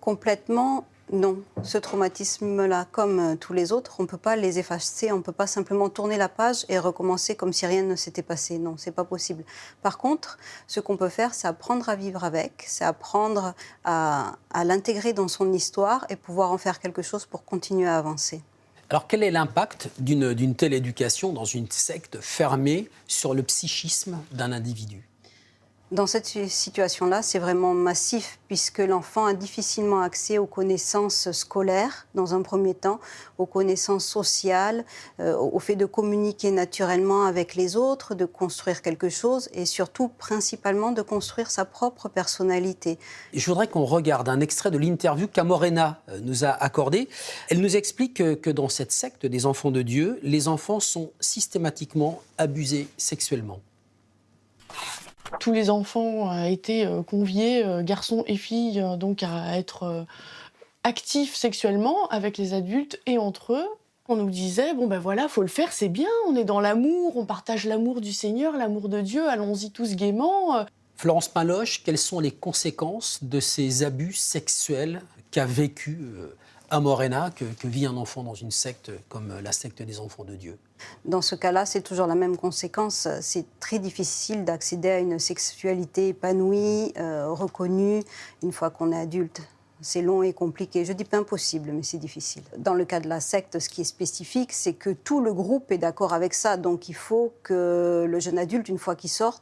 Complètement, 0.00 0.84
non. 1.12 1.42
Ce 1.62 1.78
traumatisme-là, 1.78 2.86
comme 2.90 3.18
euh, 3.20 3.36
tous 3.36 3.52
les 3.52 3.72
autres, 3.72 3.96
on 3.98 4.02
ne 4.02 4.08
peut 4.08 4.18
pas 4.18 4.36
les 4.36 4.58
effacer, 4.58 5.12
on 5.12 5.18
ne 5.18 5.22
peut 5.22 5.32
pas 5.32 5.46
simplement 5.46 5.88
tourner 5.88 6.16
la 6.16 6.28
page 6.28 6.64
et 6.68 6.78
recommencer 6.78 7.34
comme 7.34 7.52
si 7.52 7.66
rien 7.66 7.82
ne 7.82 7.96
s'était 7.96 8.22
passé. 8.22 8.58
Non, 8.58 8.76
c'est 8.76 8.92
pas 8.92 9.04
possible. 9.04 9.44
Par 9.82 9.98
contre, 9.98 10.38
ce 10.66 10.80
qu'on 10.80 10.96
peut 10.96 11.08
faire, 11.08 11.34
c'est 11.34 11.48
apprendre 11.48 11.88
à 11.88 11.96
vivre 11.96 12.24
avec, 12.24 12.64
c'est 12.66 12.84
apprendre 12.84 13.54
à, 13.84 14.36
à 14.50 14.64
l'intégrer 14.64 15.12
dans 15.12 15.28
son 15.28 15.52
histoire 15.52 16.06
et 16.10 16.16
pouvoir 16.16 16.52
en 16.52 16.58
faire 16.58 16.80
quelque 16.80 17.02
chose 17.02 17.26
pour 17.26 17.44
continuer 17.44 17.88
à 17.88 17.96
avancer. 17.98 18.42
Alors 18.90 19.06
quel 19.06 19.22
est 19.22 19.30
l'impact 19.30 19.90
d'une 19.98 20.54
telle 20.54 20.72
éducation 20.72 21.32
dans 21.32 21.44
une 21.44 21.70
secte 21.70 22.20
fermée 22.20 22.88
sur 23.06 23.34
le 23.34 23.42
psychisme 23.42 24.18
d'un 24.32 24.52
individu? 24.52 25.07
Dans 25.90 26.06
cette 26.06 26.26
situation-là, 26.26 27.22
c'est 27.22 27.38
vraiment 27.38 27.72
massif 27.72 28.38
puisque 28.46 28.78
l'enfant 28.78 29.24
a 29.24 29.32
difficilement 29.32 30.00
accès 30.02 30.36
aux 30.36 30.46
connaissances 30.46 31.32
scolaires 31.32 32.06
dans 32.14 32.34
un 32.34 32.42
premier 32.42 32.74
temps, 32.74 33.00
aux 33.38 33.46
connaissances 33.46 34.04
sociales, 34.04 34.84
euh, 35.18 35.34
au 35.36 35.58
fait 35.58 35.76
de 35.76 35.86
communiquer 35.86 36.50
naturellement 36.50 37.24
avec 37.24 37.54
les 37.54 37.76
autres, 37.76 38.14
de 38.14 38.26
construire 38.26 38.82
quelque 38.82 39.08
chose 39.08 39.48
et 39.54 39.64
surtout 39.64 40.08
principalement 40.08 40.92
de 40.92 41.00
construire 41.00 41.50
sa 41.50 41.64
propre 41.64 42.08
personnalité. 42.10 42.98
Je 43.32 43.46
voudrais 43.46 43.68
qu'on 43.68 43.84
regarde 43.84 44.28
un 44.28 44.40
extrait 44.40 44.70
de 44.70 44.78
l'interview 44.78 45.26
qu'Amorena 45.26 46.02
euh, 46.10 46.20
nous 46.22 46.44
a 46.44 46.50
accordée. 46.50 47.08
Elle 47.48 47.60
nous 47.60 47.76
explique 47.76 48.14
que, 48.14 48.34
que 48.34 48.50
dans 48.50 48.68
cette 48.68 48.92
secte 48.92 49.24
des 49.24 49.46
enfants 49.46 49.70
de 49.70 49.80
Dieu, 49.80 50.18
les 50.22 50.48
enfants 50.48 50.80
sont 50.80 51.12
systématiquement 51.20 52.20
abusés 52.36 52.88
sexuellement 52.98 53.60
tous 55.40 55.52
les 55.52 55.70
enfants 55.70 56.32
euh, 56.32 56.44
été 56.44 56.84
euh, 56.84 57.02
conviés, 57.02 57.64
euh, 57.64 57.82
garçons 57.82 58.24
et 58.26 58.36
filles, 58.36 58.84
donc 58.98 59.22
à 59.22 59.58
être 59.58 60.06
actifs 60.84 61.34
sexuellement 61.34 62.08
avec 62.08 62.38
les 62.38 62.54
adultes 62.54 63.00
et 63.06 63.18
entre 63.18 63.54
eux. 63.54 63.66
On 64.08 64.16
nous 64.16 64.30
disait 64.30 64.72
bon 64.74 64.86
ben 64.86 64.98
voilà, 64.98 65.28
faut 65.28 65.42
le 65.42 65.48
faire, 65.48 65.72
c'est 65.72 65.88
bien, 65.88 66.08
on 66.26 66.34
est 66.34 66.44
dans 66.44 66.60
l'amour, 66.60 67.16
on 67.16 67.26
partage 67.26 67.66
l'amour 67.66 68.00
du 68.00 68.12
Seigneur, 68.12 68.56
l'amour 68.56 68.88
de 68.88 69.02
Dieu, 69.02 69.28
allons-y 69.28 69.70
tous 69.70 69.96
gaiement. 69.96 70.64
Florence 70.96 71.28
Paloche, 71.28 71.82
quelles 71.84 71.98
sont 71.98 72.18
les 72.18 72.30
conséquences 72.30 73.18
de 73.22 73.38
ces 73.38 73.82
abus 73.82 74.14
sexuels 74.14 75.02
qu'a 75.30 75.44
vécu 75.44 76.00
à 76.70 76.80
Morena 76.80 77.30
que, 77.30 77.44
vit 77.66 77.84
un 77.84 77.98
enfant 77.98 78.22
dans 78.22 78.34
une 78.34 78.50
secte 78.50 78.90
comme 79.10 79.40
la 79.42 79.52
secte 79.52 79.82
des 79.82 80.00
enfants 80.00 80.24
de 80.24 80.36
Dieu? 80.36 80.58
Dans 81.04 81.22
ce 81.22 81.34
cas-là, 81.34 81.66
c'est 81.66 81.82
toujours 81.82 82.06
la 82.06 82.14
même 82.14 82.36
conséquence. 82.36 83.08
C'est 83.20 83.46
très 83.60 83.78
difficile 83.78 84.44
d'accéder 84.44 84.90
à 84.90 84.98
une 84.98 85.18
sexualité 85.18 86.08
épanouie, 86.08 86.92
euh, 86.98 87.28
reconnue, 87.30 88.02
une 88.42 88.52
fois 88.52 88.70
qu'on 88.70 88.92
est 88.92 89.00
adulte. 89.00 89.42
C'est 89.80 90.02
long 90.02 90.22
et 90.22 90.32
compliqué. 90.32 90.84
Je 90.84 90.92
dis 90.92 91.04
pas 91.04 91.18
impossible, 91.18 91.70
mais 91.72 91.84
c'est 91.84 91.98
difficile. 91.98 92.42
Dans 92.56 92.74
le 92.74 92.84
cas 92.84 92.98
de 92.98 93.08
la 93.08 93.20
secte, 93.20 93.60
ce 93.60 93.68
qui 93.68 93.82
est 93.82 93.84
spécifique, 93.84 94.52
c'est 94.52 94.72
que 94.72 94.90
tout 94.90 95.20
le 95.20 95.32
groupe 95.32 95.70
est 95.70 95.78
d'accord 95.78 96.12
avec 96.12 96.34
ça. 96.34 96.56
Donc 96.56 96.88
il 96.88 96.94
faut 96.94 97.32
que 97.44 98.04
le 98.08 98.20
jeune 98.20 98.38
adulte, 98.38 98.68
une 98.68 98.78
fois 98.78 98.96
qu'il 98.96 99.10
sort, 99.10 99.40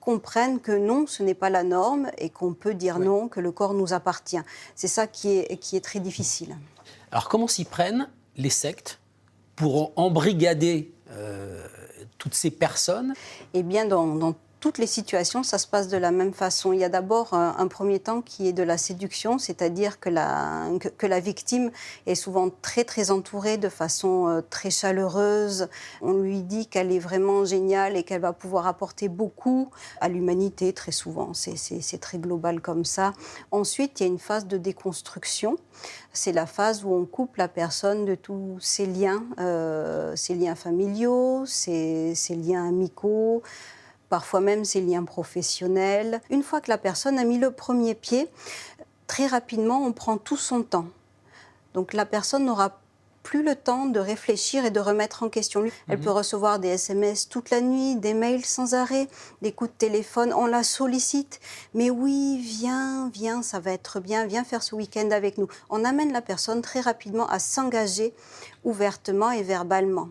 comprennent 0.00 0.60
que 0.60 0.72
non, 0.72 1.06
ce 1.06 1.22
n'est 1.22 1.34
pas 1.34 1.50
la 1.50 1.62
norme 1.62 2.10
et 2.18 2.30
qu'on 2.30 2.52
peut 2.52 2.74
dire 2.74 2.98
non, 2.98 3.28
que 3.28 3.40
le 3.40 3.50
corps 3.50 3.74
nous 3.74 3.92
appartient. 3.92 4.40
C'est 4.74 4.88
ça 4.88 5.06
qui 5.06 5.38
est, 5.38 5.56
qui 5.56 5.76
est 5.76 5.84
très 5.84 6.00
difficile. 6.00 6.56
Alors 7.10 7.28
comment 7.28 7.48
s'y 7.48 7.64
prennent 7.64 8.08
les 8.36 8.50
sectes 8.50 9.00
pour 9.58 9.92
embrigader 9.96 10.92
euh, 11.10 11.66
toutes 12.16 12.34
ces 12.34 12.50
personnes. 12.52 13.12
Eh 13.54 13.64
toutes 14.60 14.78
les 14.78 14.86
situations, 14.86 15.42
ça 15.42 15.58
se 15.58 15.66
passe 15.66 15.88
de 15.88 15.96
la 15.96 16.10
même 16.10 16.32
façon. 16.32 16.72
Il 16.72 16.80
y 16.80 16.84
a 16.84 16.88
d'abord 16.88 17.32
un, 17.32 17.68
premier 17.68 18.00
temps 18.00 18.22
qui 18.22 18.48
est 18.48 18.52
de 18.52 18.62
la 18.62 18.78
séduction, 18.78 19.38
c'est-à-dire 19.38 20.00
que 20.00 20.08
la, 20.08 20.68
que, 20.96 21.06
la 21.06 21.20
victime 21.20 21.70
est 22.06 22.14
souvent 22.14 22.50
très 22.62 22.84
très 22.84 23.10
entourée 23.10 23.56
de 23.56 23.68
façon 23.68 24.28
euh, 24.28 24.40
très 24.40 24.70
chaleureuse. 24.70 25.68
On 26.00 26.14
lui 26.14 26.42
dit 26.42 26.66
qu'elle 26.66 26.90
est 26.90 26.98
vraiment 26.98 27.44
géniale 27.44 27.96
et 27.96 28.02
qu'elle 28.02 28.20
va 28.20 28.32
pouvoir 28.32 28.66
apporter 28.66 29.08
beaucoup 29.08 29.70
à 30.00 30.08
l'humanité 30.08 30.72
très 30.72 30.92
souvent. 30.92 31.32
C'est 31.34 32.00
très 32.00 32.18
global 32.18 32.60
comme 32.60 32.84
ça. 32.84 33.12
Ensuite, 33.52 34.00
il 34.00 34.02
y 34.04 34.06
a 34.06 34.08
une 34.08 34.18
phase 34.18 34.46
de 34.46 34.56
déconstruction. 34.56 35.56
C'est 36.12 36.32
la 36.32 36.46
phase 36.46 36.84
où 36.84 36.92
on 36.92 37.04
coupe 37.04 37.36
la 37.36 37.48
personne 37.48 38.04
de 38.04 38.16
tous 38.16 38.58
ses 38.60 38.86
liens, 38.86 39.24
euh, 39.38 40.16
ses 40.16 40.34
liens 40.34 40.56
familiaux, 40.56 41.44
ses, 41.46 42.14
ses 42.16 42.34
liens 42.34 42.66
amicaux 42.66 43.42
parfois 44.08 44.40
même 44.40 44.64
ses 44.64 44.80
liens 44.80 45.04
professionnels. 45.04 46.20
Une 46.30 46.42
fois 46.42 46.60
que 46.60 46.70
la 46.70 46.78
personne 46.78 47.18
a 47.18 47.24
mis 47.24 47.38
le 47.38 47.50
premier 47.50 47.94
pied, 47.94 48.28
très 49.06 49.26
rapidement, 49.26 49.82
on 49.84 49.92
prend 49.92 50.18
tout 50.18 50.36
son 50.36 50.62
temps. 50.62 50.86
Donc 51.74 51.92
la 51.92 52.06
personne 52.06 52.44
n'aura 52.44 52.78
plus 53.22 53.42
le 53.42 53.56
temps 53.56 53.84
de 53.84 54.00
réfléchir 54.00 54.64
et 54.64 54.70
de 54.70 54.80
remettre 54.80 55.22
en 55.22 55.28
question. 55.28 55.64
Elle 55.88 55.98
mhm. 55.98 56.04
peut 56.04 56.10
recevoir 56.10 56.58
des 56.58 56.68
SMS 56.68 57.28
toute 57.28 57.50
la 57.50 57.60
nuit, 57.60 57.96
des 57.96 58.14
mails 58.14 58.44
sans 58.44 58.72
arrêt, 58.72 59.06
des 59.42 59.52
coups 59.52 59.70
de 59.70 59.76
téléphone, 59.76 60.32
on 60.32 60.46
la 60.46 60.62
sollicite. 60.62 61.38
Mais 61.74 61.90
oui, 61.90 62.38
viens, 62.40 63.10
viens, 63.12 63.42
ça 63.42 63.60
va 63.60 63.72
être 63.72 64.00
bien, 64.00 64.24
viens 64.26 64.44
faire 64.44 64.62
ce 64.62 64.74
week-end 64.74 65.10
avec 65.10 65.36
nous. 65.36 65.46
On 65.68 65.84
amène 65.84 66.10
la 66.10 66.22
personne 66.22 66.62
très 66.62 66.80
rapidement 66.80 67.26
à 67.28 67.38
s'engager 67.38 68.14
ouvertement 68.64 69.30
et 69.30 69.42
verbalement. 69.42 70.08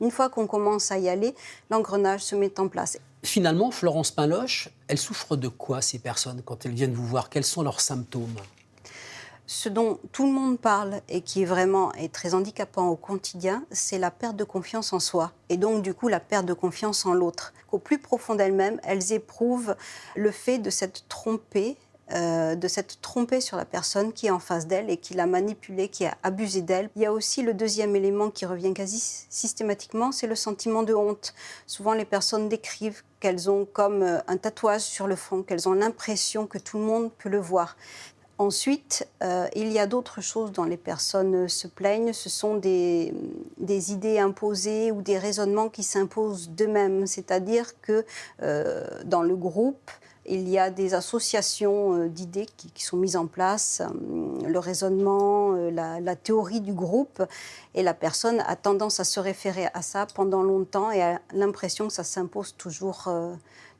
Une 0.00 0.12
fois 0.12 0.28
qu'on 0.28 0.46
commence 0.46 0.92
à 0.92 0.98
y 0.98 1.08
aller, 1.08 1.34
l'engrenage 1.68 2.22
se 2.22 2.36
met 2.36 2.60
en 2.60 2.68
place. 2.68 2.96
Finalement, 3.24 3.70
Florence 3.70 4.10
Pinloche, 4.10 4.68
elle 4.88 4.98
souffre 4.98 5.36
de 5.36 5.48
quoi 5.48 5.80
ces 5.80 6.00
personnes 6.00 6.42
quand 6.44 6.66
elles 6.66 6.72
viennent 6.72 6.94
vous 6.94 7.06
voir? 7.06 7.30
Quels 7.30 7.44
sont 7.44 7.62
leurs 7.62 7.80
symptômes? 7.80 8.34
Ce 9.46 9.68
dont 9.68 9.98
tout 10.12 10.26
le 10.26 10.32
monde 10.32 10.58
parle 10.58 11.00
et 11.08 11.20
qui 11.20 11.42
est 11.42 11.46
vraiment 11.46 11.92
est 11.92 12.12
très 12.12 12.34
handicapant 12.34 12.88
au 12.88 12.96
quotidien, 12.96 13.64
c'est 13.70 13.98
la 13.98 14.10
perte 14.10 14.36
de 14.36 14.44
confiance 14.44 14.92
en 14.92 15.00
soi 15.00 15.32
et 15.48 15.56
donc 15.56 15.82
du 15.82 15.94
coup 15.94 16.08
la 16.08 16.20
perte 16.20 16.46
de 16.46 16.52
confiance 16.52 17.06
en 17.06 17.12
l'autre. 17.12 17.52
Au 17.70 17.78
plus 17.78 17.98
profond 17.98 18.34
d'elles-mêmes, 18.34 18.80
elles 18.82 19.12
éprouvent 19.12 19.76
le 20.16 20.30
fait 20.30 20.58
de 20.58 20.70
s'être 20.70 21.06
trompées 21.08 21.76
euh, 22.12 22.56
de 22.56 22.68
s'être 22.68 23.00
trompée 23.00 23.40
sur 23.40 23.56
la 23.56 23.64
personne 23.64 24.12
qui 24.12 24.26
est 24.26 24.30
en 24.30 24.38
face 24.38 24.66
d'elle 24.66 24.90
et 24.90 24.98
qui 24.98 25.14
l'a 25.14 25.26
manipulée, 25.26 25.88
qui 25.88 26.04
a 26.04 26.14
abusé 26.22 26.60
d'elle. 26.60 26.90
Il 26.94 27.02
y 27.02 27.06
a 27.06 27.12
aussi 27.12 27.42
le 27.42 27.54
deuxième 27.54 27.96
élément 27.96 28.28
qui 28.28 28.44
revient 28.44 28.74
quasi 28.74 29.00
systématiquement, 29.30 30.12
c'est 30.12 30.26
le 30.26 30.34
sentiment 30.34 30.82
de 30.82 30.92
honte. 30.92 31.32
Souvent, 31.66 31.94
les 31.94 32.04
personnes 32.04 32.50
décrivent 32.50 33.02
qu'elles 33.22 33.48
ont 33.48 33.64
comme 33.64 34.02
euh, 34.02 34.18
un 34.26 34.36
tatouage 34.36 34.80
sur 34.80 35.06
le 35.06 35.14
front, 35.14 35.44
qu'elles 35.44 35.68
ont 35.68 35.74
l'impression 35.74 36.48
que 36.48 36.58
tout 36.58 36.78
le 36.78 36.84
monde 36.84 37.12
peut 37.18 37.28
le 37.28 37.38
voir. 37.38 37.76
Ensuite, 38.38 39.06
euh, 39.22 39.46
il 39.54 39.70
y 39.70 39.78
a 39.78 39.86
d'autres 39.86 40.20
choses 40.20 40.50
dont 40.50 40.64
les 40.64 40.76
personnes 40.76 41.48
se 41.48 41.68
plaignent. 41.68 42.12
Ce 42.12 42.28
sont 42.28 42.56
des, 42.56 43.14
des 43.58 43.92
idées 43.92 44.18
imposées 44.18 44.90
ou 44.90 45.02
des 45.02 45.18
raisonnements 45.18 45.68
qui 45.68 45.84
s'imposent 45.84 46.50
d'eux-mêmes. 46.50 47.06
C'est-à-dire 47.06 47.80
que 47.80 48.04
dans 49.04 49.22
le 49.22 49.36
groupe, 49.36 49.92
il 50.26 50.48
y 50.48 50.58
a 50.58 50.70
des 50.70 50.94
associations 50.94 51.96
euh, 51.96 52.08
d'idées 52.08 52.46
qui, 52.56 52.70
sont 52.82 52.96
mises 52.96 53.16
en 53.16 53.26
place, 53.26 53.82
euh, 53.82 54.46
le 54.46 54.58
raisonnement, 54.58 55.54
euh, 55.54 55.70
la, 55.70 56.16
théorie 56.16 56.60
du 56.60 56.72
groupe, 56.72 57.22
et 57.74 57.82
la 57.82 57.94
personne 57.94 58.40
a 58.46 58.56
tendance 58.56 59.00
à 59.00 59.04
se 59.04 59.18
référer 59.18 59.66
à 59.74 59.82
ça 59.82 60.06
pendant 60.14 60.42
longtemps 60.42 60.90
et 60.90 61.02
a 61.02 61.20
l'impression 61.32 61.88
que 61.88 61.92
ça 61.92 62.04
s'impose 62.04 62.54
toujours 62.56 63.08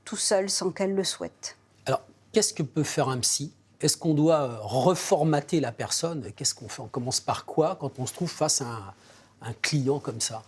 tout 0.05 0.17
seul 0.17 0.51
sans 0.51 0.71
qu'elle 0.71 0.95
le 0.95 1.05
souhaite. 1.05 1.57
Alors, 1.87 2.01
qu'est-ce 2.33 2.55
que 2.55 2.63
peut 2.63 2.83
faire 2.83 3.09
un 3.09 3.19
psy? 3.19 3.53
Est-ce 3.81 3.97
qu'on 3.97 4.15
doit 4.15 4.59
reformater 4.63 5.61
la 5.61 5.73
personne? 5.73 6.33
Qu'est-ce 6.35 6.55
qu'on 6.55 6.69
fait? 6.69 6.83
On 6.83 6.89
commence 6.89 7.21
par 7.21 7.45
quoi? 7.45 7.77
Quand 7.79 7.99
on 7.99 8.07
se 8.07 8.15
trouve 8.15 8.31
face 8.31 8.63
à 8.63 8.67
un 8.67 8.95
client 9.61 9.99
comme 9.99 10.21
ça 10.21 10.43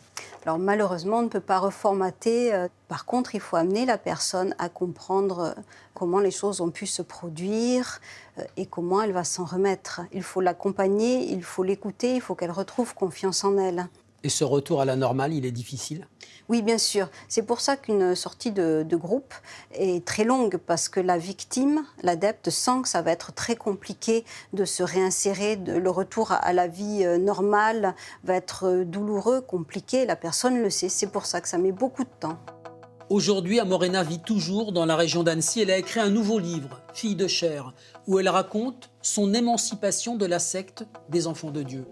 alors 0.46 0.58
malheureusement, 0.58 1.18
on 1.18 1.22
ne 1.22 1.28
peut 1.28 1.40
pas 1.40 1.58
reformater. 1.58 2.52
Euh, 2.52 2.68
par 2.88 3.06
contre, 3.06 3.34
il 3.34 3.40
faut 3.40 3.56
amener 3.56 3.86
la 3.86 3.96
personne 3.96 4.54
à 4.58 4.68
comprendre 4.68 5.38
euh, 5.38 5.52
comment 5.94 6.18
les 6.18 6.30
choses 6.30 6.60
ont 6.60 6.70
pu 6.70 6.86
se 6.86 7.00
produire 7.00 8.00
euh, 8.38 8.42
et 8.58 8.66
comment 8.66 9.00
elle 9.00 9.12
va 9.12 9.24
s'en 9.24 9.44
remettre. 9.44 10.02
Il 10.12 10.22
faut 10.22 10.42
l'accompagner, 10.42 11.32
il 11.32 11.42
faut 11.42 11.62
l'écouter, 11.62 12.16
il 12.16 12.20
faut 12.20 12.34
qu'elle 12.34 12.50
retrouve 12.50 12.94
confiance 12.94 13.42
en 13.42 13.56
elle. 13.56 13.88
Et 14.24 14.30
ce 14.30 14.42
retour 14.42 14.80
à 14.80 14.86
la 14.86 14.96
normale, 14.96 15.34
il 15.34 15.44
est 15.44 15.52
difficile? 15.52 16.08
Oui, 16.48 16.62
bien 16.62 16.78
sûr. 16.78 17.10
C'est 17.28 17.42
pour 17.42 17.60
ça 17.60 17.76
qu'une 17.76 18.14
sortie 18.14 18.52
de, 18.52 18.86
groupe 18.96 19.34
est 19.72 20.02
très 20.04 20.24
longue, 20.24 20.56
parce 20.56 20.88
que 20.88 20.98
la 20.98 21.18
victime, 21.18 21.84
l'adepte, 22.02 22.48
sent 22.48 22.82
que 22.82 22.88
ça 22.88 23.02
va 23.02 23.12
être 23.12 23.34
très 23.34 23.54
compliqué 23.54 24.24
de 24.54 24.64
se 24.64 24.82
réinsérer. 24.82 25.56
le 25.56 25.90
retour 25.90 26.32
à, 26.32 26.52
la 26.54 26.66
vie 26.68 27.04
euh, 27.04 27.18
normale 27.18 27.94
va 28.24 28.34
être 28.34 28.66
euh, 28.66 28.84
douloureux, 28.84 29.42
compliqué. 29.42 30.06
La 30.06 30.16
personne 30.16 30.58
le 30.58 30.70
sait. 30.70 30.88
C'est 30.88 31.06
pour 31.06 31.26
ça 31.26 31.42
que 31.42 31.48
ça 31.48 31.58
met 31.58 31.72
beaucoup 31.72 32.04
de 32.04 32.10
temps. 32.20 32.38
Aujourd'hui, 33.10 33.60
Amorena 33.60 34.02
vit 34.02 34.20
toujours 34.20 34.72
dans 34.72 34.86
la 34.86 34.96
région 34.96 35.22
d'Annecy. 35.22 35.60
Elle 35.60 35.70
a 35.70 35.76
écrit 35.76 36.00
un 36.00 36.08
nouveau 36.08 36.38
livre, 36.38 36.80
Fille 36.94 37.16
de 37.16 37.26
chair, 37.26 37.74
où 38.06 38.18
elle 38.18 38.30
raconte 38.30 38.90
son 39.02 39.34
émancipation 39.34 40.16
de 40.16 40.24
la 40.24 40.38
secte 40.38 40.86
des 41.10 41.26
enfants 41.26 41.50
de 41.50 41.62
Dieu. 41.62 41.86